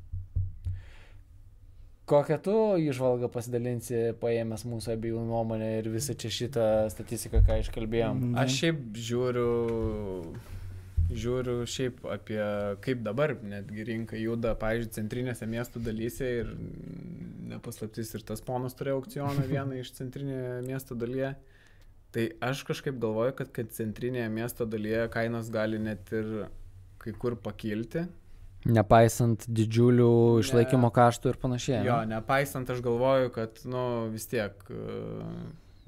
Kokią 2.13 2.37
tu 2.43 2.55
išvalgą 2.83 3.29
pasidalinsi, 3.33 3.99
paėmęs 4.21 4.65
mūsų 4.67 4.97
abiejų 4.97 5.21
nuomonę 5.29 5.69
ir 5.79 5.87
visą 5.93 6.17
čia 6.19 6.33
šitą 6.35 6.65
statistiką, 6.93 7.41
ką 7.47 7.61
iškalbėjom? 7.63 8.19
Mhm. 8.19 8.41
Aš 8.43 8.57
šiaip 8.59 8.81
žiūriu, 9.07 9.47
žiūriu 11.15 11.55
šiaip 11.71 12.03
apie 12.11 12.41
kaip 12.85 13.05
dabar 13.07 13.37
netgi 13.39 13.87
rinka 13.87 14.19
juda, 14.19 14.57
pavyzdžiui, 14.59 14.97
centrinėse 14.99 15.49
miestų 15.49 15.85
dalyse 15.87 16.33
ir 16.43 16.51
nepaslaptis 17.53 18.13
ir 18.19 18.27
tas 18.27 18.43
ponas 18.45 18.75
turėjo 18.77 18.99
aukcioną 18.99 19.47
vieną 19.55 19.79
iš 19.81 19.95
centrinėje 20.01 20.59
miesto 20.67 20.99
dalyje. 20.99 21.37
Tai 22.13 22.27
aš 22.45 22.67
kažkaip 22.69 22.99
galvoju, 23.01 23.39
kad, 23.39 23.55
kad 23.57 23.71
centrinėje 23.73 24.27
miesto 24.29 24.67
dalyje 24.69 25.07
kainos 25.15 25.49
gali 25.55 25.79
net 25.81 26.11
ir 26.13 26.35
kai 27.03 27.15
kur 27.19 27.37
pakilti. 27.41 28.07
Nepaisant 28.63 29.49
didžiulių 29.51 30.13
išlaikymo 30.45 30.87
ne, 30.87 30.95
kaštų 30.95 31.33
ir 31.33 31.39
panašiai. 31.43 31.83
Jo, 31.89 31.99
ne? 32.07 32.15
nepaisant 32.15 32.69
aš 32.71 32.83
galvoju, 32.85 33.33
kad 33.35 33.59
nu, 33.67 33.83
vis 34.13 34.29
tiek 34.31 34.55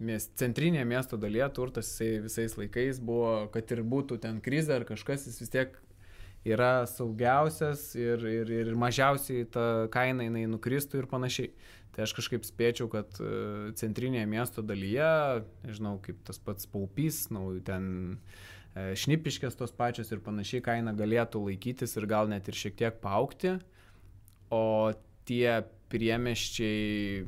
miest, 0.03 0.33
centrinėje 0.41 0.87
miesto 0.89 1.19
dalyje 1.21 1.47
turtas 1.55 1.93
visais 2.01 2.57
laikais 2.59 2.99
buvo, 2.99 3.47
kad 3.55 3.71
ir 3.71 3.85
būtų 3.87 4.19
ten 4.25 4.41
krizė 4.43 4.81
ar 4.81 4.89
kažkas, 4.89 5.29
jis 5.29 5.39
vis 5.45 5.55
tiek 5.55 5.79
yra 6.45 6.85
saugiausias 6.91 7.93
ir, 7.97 8.27
ir, 8.29 8.51
ir 8.51 8.75
mažiausiai 8.77 9.47
ta 9.49 9.87
kaina 9.95 10.27
jinai 10.27 10.45
nukristų 10.51 11.05
ir 11.05 11.09
panašiai. 11.11 11.55
Tai 11.95 12.03
aš 12.09 12.17
kažkaip 12.19 12.43
spėčiau, 12.43 12.89
kad 12.91 13.21
e, 13.23 13.71
centrinėje 13.79 14.27
miesto 14.27 14.65
dalyje, 14.67 15.45
nežinau, 15.62 15.95
kaip 16.03 16.19
tas 16.27 16.41
pats 16.43 16.67
paupys, 16.67 17.29
nu, 17.31 17.47
ten 17.65 17.87
e, 18.19 18.54
šnipiškės 18.75 19.55
tos 19.59 19.72
pačios 19.77 20.11
ir 20.11 20.22
panašiai 20.25 20.64
kaina 20.64 20.95
galėtų 20.97 21.45
laikytis 21.47 21.95
ir 21.99 22.09
gal 22.11 22.31
net 22.31 22.51
ir 22.51 22.59
šiek 22.59 22.77
tiek 22.81 22.99
paaukti, 23.03 23.57
o 24.51 24.64
tie 25.29 25.62
priemeščiai 25.93 27.25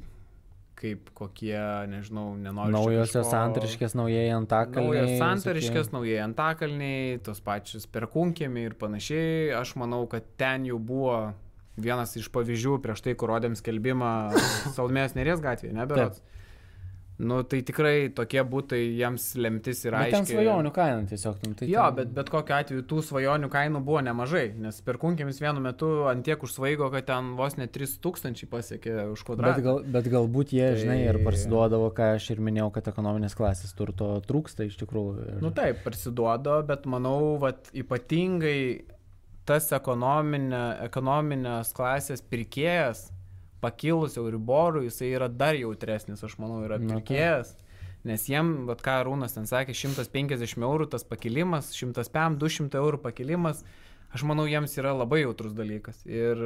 kaip 0.77 1.09
kokie, 1.17 1.57
nežinau, 1.89 2.35
nenoriu. 2.37 2.75
Naujosios 2.75 3.23
kažko... 3.23 3.31
santriškės, 3.33 3.95
naujieji 3.97 4.33
antakalniai. 4.37 5.01
Naujos 5.01 5.23
santriškės, 5.23 5.89
naujieji 5.95 6.21
antakalniai, 6.27 7.17
tos 7.25 7.41
pačios 7.45 7.89
perkunkėmi 7.89 8.67
ir 8.69 8.77
panašiai. 8.77 9.55
Aš 9.57 9.73
manau, 9.81 10.03
kad 10.11 10.27
ten 10.37 10.69
jau 10.69 10.77
buvo 10.77 11.17
vienas 11.81 12.13
iš 12.21 12.29
pavyzdžių 12.35 12.77
prieš 12.85 13.07
tai, 13.07 13.17
kur 13.17 13.33
rodėm 13.33 13.57
skelbimą 13.57 14.13
Salmės 14.77 15.17
Nerės 15.17 15.41
gatvėje, 15.45 15.73
neberots. 15.77 16.21
Nu, 17.19 17.39
tai 17.49 17.63
tikrai 17.65 18.11
tokie 18.13 18.43
būtai 18.45 18.79
jiems 18.99 19.31
lemtis 19.41 19.79
ir 19.87 19.95
aiškiai. 19.97 20.19
Ten 20.19 20.27
svajonių 20.29 20.73
kaina 20.77 21.07
tiesiog. 21.09 21.39
Nu, 21.49 21.55
tai 21.57 21.69
jo, 21.71 21.85
ten... 21.89 21.97
bet, 21.97 22.11
bet 22.19 22.31
kokiu 22.33 22.57
atveju 22.59 22.85
tų 22.91 23.01
svajonių 23.09 23.49
kainų 23.53 23.81
buvo 23.87 24.03
nemažai, 24.05 24.51
nes 24.61 24.83
per 24.85 24.99
kunkėmis 25.01 25.41
vienu 25.41 25.63
metu 25.65 25.89
ant 26.11 26.27
tiek 26.27 26.45
užsvaigo, 26.45 26.91
kad 26.93 27.09
ten 27.09 27.33
vos 27.39 27.57
net 27.57 27.73
3000 27.73 28.51
pasiekė 28.53 28.99
už 29.15 29.25
kvadratą. 29.31 29.57
Bet, 29.57 29.65
gal, 29.65 29.81
bet 29.97 30.11
galbūt 30.13 30.53
jie, 30.59 30.67
tai... 30.67 30.83
žinai, 30.83 30.99
ir 31.07 31.21
parsiduodavo, 31.25 31.89
ką 31.97 32.13
aš 32.19 32.29
ir 32.37 32.45
minėjau, 32.45 32.69
kad 32.77 32.93
ekonominės 32.93 33.39
klasės 33.39 33.73
turto 33.79 34.13
trūksta 34.29 34.69
iš 34.69 34.77
tikrųjų. 34.85 35.17
Ir... 35.25 35.41
Nu 35.47 35.55
taip, 35.57 35.81
parsiduodo, 35.87 36.61
bet 36.69 36.85
manau, 36.85 37.39
vat, 37.41 37.73
ypatingai 37.73 38.59
tas 39.49 39.73
ekonominė, 39.73 40.65
ekonominės 40.85 41.73
klasės 41.77 42.21
pirkėjas 42.29 43.07
pakilus 43.67 44.17
Euriborų, 44.21 44.87
jisai 44.87 45.13
yra 45.19 45.29
dar 45.29 45.59
jautresnis, 45.59 46.23
aš 46.23 46.39
manau, 46.43 46.63
yra 46.67 46.79
pirkėjas. 46.83 47.57
Nes 48.07 48.29
jiem, 48.31 48.69
vat 48.69 48.85
ką 48.87 49.01
Rūnas 49.09 49.35
ten 49.35 49.49
sakė, 49.51 49.75
150 49.75 50.63
eurų 50.63 50.87
tas 50.93 51.03
pakilimas, 51.07 51.73
100 51.75 52.07
PM, 52.15 52.37
200 52.39 52.79
eurų 52.79 53.01
pakilimas, 53.03 53.65
aš 54.15 54.23
manau, 54.31 54.45
jiems 54.47 54.77
yra 54.79 54.93
labai 54.95 55.25
jautrus 55.25 55.57
dalykas. 55.59 56.05
Ir 56.07 56.39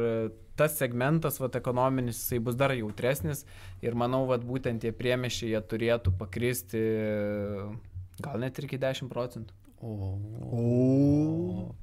tas 0.57 0.79
segmentas, 0.81 1.37
vat 1.43 1.61
ekonominis, 1.61 2.17
jisai 2.23 2.41
bus 2.49 2.57
dar 2.57 2.73
jautresnis. 2.73 3.45
Ir 3.85 3.99
manau, 3.99 4.25
vat 4.31 4.47
būtent 4.47 4.81
tie 4.81 4.95
priemešiai, 4.97 5.53
jie 5.53 5.63
turėtų 5.75 6.17
pakristi 6.17 6.81
gal 8.25 8.41
net 8.41 8.59
ir 8.59 8.69
iki 8.69 8.81
10 8.81 9.13
procentų. 9.13 9.57
O. 9.81 10.17
o. 10.53 11.75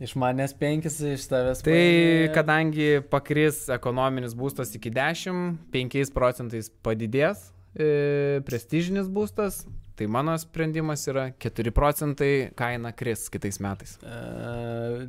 Iš 0.00 0.14
manęs 0.16 0.54
5, 0.56 0.86
iš 1.12 1.26
tavęs. 1.28 1.60
Tai 1.60 1.72
paėmė... 1.74 2.28
kadangi 2.32 2.88
pakris 3.12 3.66
ekonominis 3.72 4.32
būstas 4.36 4.72
iki 4.78 4.92
10, 4.96 5.58
5 5.74 6.14
procentais 6.16 6.70
padidės 6.84 7.50
e, 7.76 8.40
prestižinis 8.46 9.10
būstas, 9.12 9.66
tai 10.00 10.08
mano 10.08 10.32
sprendimas 10.40 11.04
yra 11.12 11.26
4 11.36 11.74
procentai 11.76 12.30
kaina 12.56 12.94
kris 12.96 13.26
kitais 13.32 13.60
metais. 13.60 13.98
E, 14.00 15.04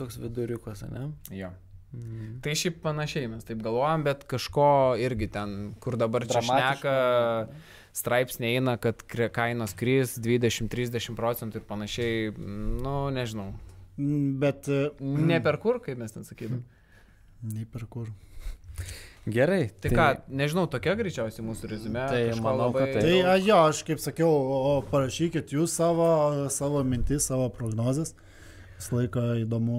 toks 0.00 0.16
viduriukas, 0.22 0.86
ne? 0.88 1.10
Jo. 1.36 1.52
Mm. 1.92 2.38
Tai 2.40 2.54
šiaip 2.56 2.78
panašiai 2.80 3.28
mes 3.28 3.44
taip 3.44 3.60
galvojam, 3.60 4.06
bet 4.06 4.24
kažko 4.30 4.96
irgi 4.96 5.28
ten, 5.34 5.74
kur 5.84 5.98
dabar 6.00 6.24
čia 6.24 6.40
šneka, 6.40 6.94
straipsnė 7.92 8.54
eina, 8.54 8.78
kad 8.80 9.04
kainos 9.36 9.76
kris 9.76 10.16
20-30 10.16 11.12
procentų 11.18 11.60
ir 11.60 11.68
panašiai, 11.68 12.32
nu 12.32 12.96
nežinau. 13.12 13.50
Mm, 13.98 14.34
bet. 14.42 14.68
E, 14.68 14.90
ne 15.00 15.40
per 15.44 15.58
kur, 15.62 15.80
kaip 15.84 16.00
mes 16.00 16.14
ten 16.14 16.26
sakydam. 16.26 16.62
Ne 17.52 17.66
per 17.70 17.86
kur. 17.90 18.10
Gerai. 19.22 19.68
Tai, 19.78 19.90
tai 19.90 19.92
ką, 19.94 20.06
nežinau, 20.34 20.64
tokia 20.70 20.96
greičiausiai 20.98 21.44
mūsų 21.46 21.70
rezumė. 21.70 22.08
Tai 22.10 22.22
manau, 22.42 22.72
labai... 22.72 22.88
kad 22.88 22.96
tai. 22.96 23.02
Tai 23.06 23.18
a, 23.30 23.36
jo, 23.38 23.60
aš 23.68 23.84
kaip 23.86 24.02
sakiau, 24.02 24.30
o, 24.32 24.74
parašykit 24.90 25.54
jūs 25.54 25.76
savo, 25.78 26.08
savo 26.50 26.82
mintis, 26.86 27.28
savo 27.30 27.46
prognozes. 27.54 28.16
Visą 28.80 28.98
laiką 28.98 29.26
įdomu 29.44 29.78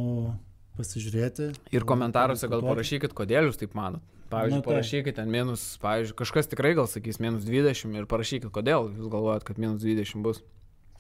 pasižiūrėti. 0.78 1.52
Ir 1.76 1.86
komentaruose 1.90 2.48
gal 2.52 2.64
parašykit, 2.64 3.16
kodėl 3.18 3.50
jūs 3.50 3.60
taip 3.60 3.76
manot. 3.78 4.04
Pavyzdžiui, 4.32 4.58
nu, 4.58 4.64
tai. 4.64 4.72
parašykit 4.72 5.18
ten 5.20 5.30
minus, 5.30 5.66
pavyzdžiui, 5.84 6.18
kažkas 6.24 6.50
tikrai 6.50 6.72
gal 6.78 6.88
sakys 6.90 7.20
minus 7.22 7.44
20 7.46 8.00
ir 8.00 8.08
parašykit, 8.10 8.50
kodėl 8.54 8.88
jūs 8.96 9.12
galvojat, 9.12 9.46
kad 9.46 9.60
minus 9.62 9.84
20 9.84 10.24
bus. 10.26 10.40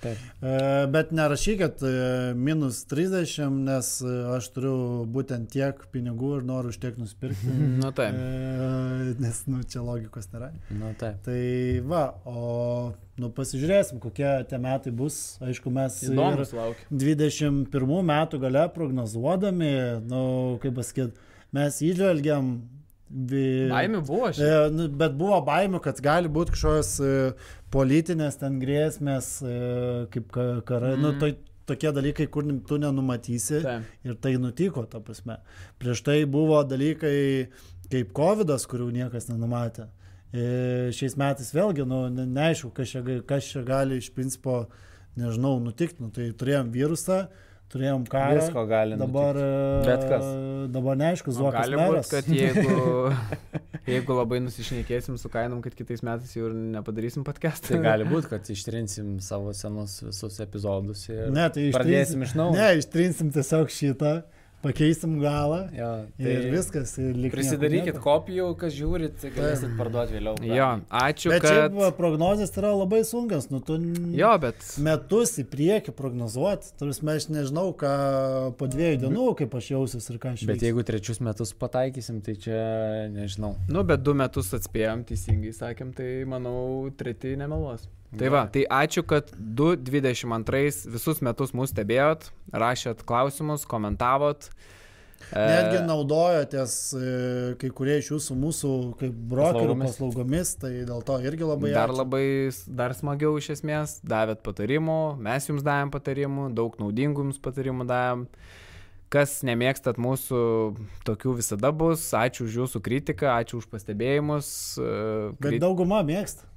Taip. 0.03 0.17
E, 0.43 0.53
bet 0.91 1.11
nerašykit 1.15 1.83
e, 1.83 1.91
minus 2.35 2.81
30, 2.91 3.59
nes 3.67 3.91
e, 4.03 4.15
aš 4.35 4.49
turiu 4.55 4.75
būtent 5.13 5.51
tiek 5.53 5.79
pinigų 5.93 6.33
ir 6.39 6.47
noriu 6.47 6.73
už 6.73 6.79
tiek 6.83 6.97
nusipirkti. 6.99 7.53
Na 7.83 7.93
taip. 7.95 8.17
Nes, 9.23 9.43
nu, 9.47 9.63
čia 9.63 9.83
logikos 9.85 10.27
nėra. 10.33 10.51
Na 10.75 10.91
taip. 10.99 11.21
Tai 11.27 11.39
va, 11.87 12.03
o, 12.27 12.91
nu, 13.21 13.31
pasižiūrėsim, 13.37 14.01
kokie 14.03 14.27
tie 14.49 14.59
metai 14.61 14.93
bus. 14.95 15.21
Aišku, 15.43 15.71
mes 15.73 16.01
Įdomus, 16.09 16.53
21 16.91 18.07
metų 18.11 18.41
gale 18.43 18.67
prognozuodami, 18.75 19.73
nu, 20.09 20.23
kaip 20.63 20.79
pasakyti, 20.81 21.31
mes 21.55 21.83
įžvelgiam. 21.91 22.55
Baimių 23.13 24.01
buvo 24.07 24.31
šiaip. 24.33 24.49
E, 24.49 24.69
nu, 24.73 24.87
bet 24.97 25.13
buvo 25.17 25.37
baimių, 25.45 25.81
kad 25.83 25.99
gali 26.01 26.31
būti 26.33 26.55
kažkokios 26.55 26.93
e, 26.97 27.15
politinės 27.73 28.39
ten 28.41 28.57
grėsmės, 28.61 29.35
e, 29.45 29.57
kaip 30.13 30.31
karai. 30.33 30.95
Mm. 30.97 31.03
Nu, 31.03 31.11
to, 31.21 31.29
tokie 31.69 31.91
dalykai, 31.93 32.27
kur 32.33 32.47
tu 32.67 32.79
nenumatysi. 32.81 33.61
Ta. 33.65 33.75
Ir 34.07 34.17
tai 34.23 34.33
nutiko, 34.41 34.87
ta 34.89 35.01
prasme. 35.03 35.37
Prieš 35.81 36.01
tai 36.07 36.23
buvo 36.29 36.63
dalykai 36.65 37.17
kaip 37.93 38.15
COVID, 38.17 38.55
kurių 38.71 38.89
niekas 38.97 39.29
nenumatė. 39.29 39.91
Šiais 40.33 41.13
metais 41.21 41.51
vėlgi, 41.53 41.85
nu, 41.85 42.07
ne, 42.09 42.25
neaišku, 42.25 42.71
kas 42.73 42.89
čia, 42.89 43.03
kas 43.29 43.51
čia 43.51 43.61
gali 43.67 43.99
iš 44.01 44.09
principo, 44.15 44.63
nežinau, 45.19 45.59
nutikti. 45.61 46.01
Nu, 46.01 46.09
tai 46.09 46.31
turėjom 46.33 46.73
virusą 46.73 47.27
turėjom 47.73 48.05
karą. 48.09 48.37
Visko 48.39 48.63
gali. 48.69 48.97
Dabar, 48.99 49.37
nutikti. 49.37 49.89
Bet 49.89 50.05
kas. 50.11 50.27
Dabar 50.73 50.99
neaišku, 51.01 51.33
Zuokas. 51.35 51.67
Gali 51.67 51.79
būti, 51.81 52.03
kad 52.11 52.29
jeigu, 52.31 52.77
jeigu 53.93 54.17
labai 54.17 54.41
nusišnekėsim 54.45 55.17
su 55.21 55.31
kainom, 55.33 55.63
kad 55.65 55.75
kitais 55.77 56.05
metais 56.05 56.35
jau 56.37 56.47
ir 56.49 56.55
nepadarysim 56.77 57.25
podcast'ą. 57.27 57.75
Tai 57.75 57.81
gali 57.87 58.07
būti, 58.09 58.31
kad 58.35 58.53
ištrinsim 58.53 59.17
savo 59.23 59.55
senus 59.57 59.99
visus 60.05 60.39
epizodus 60.45 61.07
ir 61.09 61.33
ne, 61.33 61.49
tai 61.53 61.67
pradėsim 61.75 62.23
iš 62.27 62.37
naujo. 62.39 62.57
Ne, 62.59 62.71
ištrinsim 62.79 63.33
tiesiog 63.35 63.73
šitą 63.73 64.15
pakeisim 64.63 65.17
galą 65.21 65.59
jo, 65.75 65.89
tai 66.17 66.33
ir 66.33 66.47
viskas. 66.53 66.95
Ir 67.01 67.29
prisidarykit 67.33 67.99
kopijų, 68.03 68.47
kas 68.59 68.75
žiūrit, 68.77 69.25
galėsit 69.35 69.73
parduoti 69.79 70.17
vėliau. 70.17 70.35
Jo, 70.47 70.69
ačiū. 71.03 71.33
Bet 71.33 71.45
kad... 71.45 71.57
šiaip 71.73 71.97
prognozijas 71.97 72.53
yra 72.59 72.73
labai 72.75 73.03
sunkas, 73.07 73.49
nu 73.53 73.61
tu 73.65 73.77
jo, 74.17 74.31
bet... 74.43 74.63
metus 74.83 75.35
į 75.43 75.47
priekį 75.51 75.95
prognozuoti, 75.97 76.73
turės 76.79 77.03
mes 77.05 77.27
nežinau, 77.31 77.69
ką 77.77 77.93
po 78.59 78.69
dviejų 78.71 79.01
dienų, 79.05 79.27
kaip 79.43 79.57
aš 79.59 79.73
jausiuosi 79.75 80.13
ir 80.15 80.21
ką 80.23 80.35
aš. 80.37 80.45
Bet 80.49 80.63
jeigu 80.65 80.85
trečius 80.87 81.21
metus 81.23 81.53
pataikysim, 81.59 82.21
tai 82.25 82.37
čia 82.39 82.61
nežinau. 83.13 83.55
Nu, 83.71 83.83
bet 83.87 84.05
du 84.05 84.15
metus 84.17 84.53
atspėjom, 84.55 85.05
teisingai 85.09 85.53
sakėm, 85.55 85.91
tai 85.97 86.13
manau, 86.29 86.87
treti 86.97 87.35
nemeluos. 87.39 87.89
Tai 88.19 88.29
va, 88.29 88.43
tai 88.53 88.63
ačiū, 88.69 89.01
kad 89.07 89.31
2022 89.33 90.93
visus 90.93 91.21
metus 91.25 91.53
mus 91.57 91.73
stebėjot, 91.73 92.29
rašėt 92.53 93.01
klausimus, 93.09 93.65
komentavot. 93.69 94.49
E, 95.31 95.39
Netgi 95.39 95.79
naudojotės 95.87 96.73
e, 96.97 97.03
kai 97.61 97.69
kurie 97.73 97.95
iš 98.01 98.11
jūsų 98.11 98.37
mūsų 98.37 98.73
kaip 98.99 99.15
brokerių 99.31 99.77
paslaugomis. 99.79 100.53
tai 100.61 100.73
dėl 100.85 101.01
to 101.07 101.17
irgi 101.25 101.47
labai 101.47 101.71
ačiū. 101.71 101.77
Dar 101.79 101.93
labai, 101.95 102.25
dar 102.67 102.93
smagiau 102.97 103.39
iš 103.39 103.53
esmės, 103.55 103.97
davėt 104.05 104.43
patarimų, 104.45 104.99
mes 105.23 105.49
jums 105.49 105.65
davėm 105.65 105.93
patarimų, 105.95 106.51
daug 106.53 106.77
naudingų 106.81 107.27
jums 107.27 107.41
patarimų 107.41 107.87
davėm. 107.89 108.27
Kas 109.13 109.41
nemėgstat 109.45 109.99
mūsų, 110.01 110.37
tokių 111.05 111.35
visada 111.37 111.69
bus. 111.69 112.07
Ačiū 112.17 112.47
už 112.47 112.55
jūsų 112.63 112.79
kritiką, 112.81 113.29
ačiū 113.37 113.59
už 113.61 113.69
pastebėjimus. 113.69 114.47
E, 114.81 114.95
Bet 115.37 115.61
dauguma 115.61 116.01
mėgsta. 116.05 116.49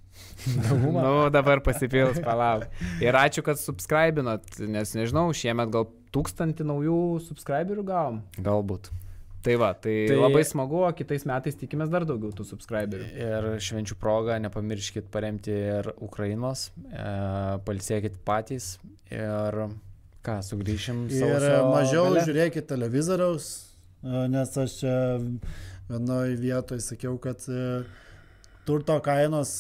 Nu, 0.93 1.15
dabar 1.35 1.61
pasipils, 1.65 2.21
palauk. 2.25 2.69
Ir 3.03 3.19
ačiū, 3.19 3.45
kad 3.47 3.61
subscribinot, 3.61 4.61
nes 4.63 4.95
nežinau, 4.99 5.29
šiemet 5.37 5.73
gal 5.75 5.89
tūkstantį 6.15 6.67
naujų 6.69 7.01
subscriberių 7.27 7.85
gavom. 7.87 8.23
Galbūt. 8.39 8.93
Tai 9.47 9.55
va, 9.63 9.69
tai, 9.79 9.95
tai 10.11 10.17
labai 10.19 10.43
smagu, 10.43 10.81
o 10.83 10.89
kitais 10.97 11.23
metais 11.29 11.55
tikimės 11.55 11.91
dar 11.93 12.03
daugiau 12.09 12.33
tų 12.35 12.49
subscriberių. 12.49 13.05
Ir 13.15 13.45
švenčių 13.63 13.95
progą 14.03 14.41
nepamirškit 14.43 15.07
paremti 15.15 15.55
ir 15.55 15.93
Ukrainos, 16.03 16.73
e, 16.91 17.05
palsėkit 17.69 18.19
patys 18.27 18.73
ir 19.07 19.61
ką, 20.27 20.41
sugrįšim. 20.49 21.05
Ir 21.15 21.47
mažiau 21.71 22.09
gale. 22.09 22.25
žiūrėkit 22.27 22.67
televizoriaus, 22.73 23.53
e, 24.03 24.27
nes 24.35 24.59
aš 24.65 24.77
čia 24.81 24.97
vienoje 25.93 26.41
vietoje 26.43 26.83
sakiau, 26.83 27.15
kad 27.23 27.47
e, 27.47 27.85
turto 28.67 28.99
kainos 29.05 29.55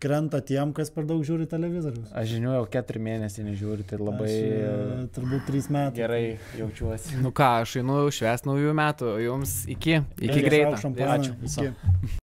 krenta 0.00 0.40
tiem, 0.44 0.72
kas 0.76 0.90
per 0.94 1.04
daug 1.08 1.20
žiūri 1.26 1.46
televizorius. 1.50 2.08
Aš 2.16 2.32
žinau, 2.36 2.54
jau 2.58 2.64
keturi 2.72 3.02
mėnesiai 3.04 3.46
nežiūri, 3.50 3.86
tai 3.90 4.00
labai 4.00 4.30
Aš, 4.30 4.38
e, 4.38 5.04
turbūt 5.16 5.44
trys 5.50 5.68
metai. 5.72 5.96
gerai 6.00 6.22
jaučiuosi. 6.58 7.20
Nu 7.24 7.34
ką, 7.36 7.50
aš 7.66 7.76
einu 7.82 8.00
švęs 8.14 8.46
naujų 8.48 8.72
metų, 8.80 9.12
jums 9.26 9.60
iki, 9.68 10.00
iki 10.20 10.32
Gerai, 10.32 10.48
greito. 10.48 10.96
Ačiū. 11.10 11.36
Iki. 11.44 12.19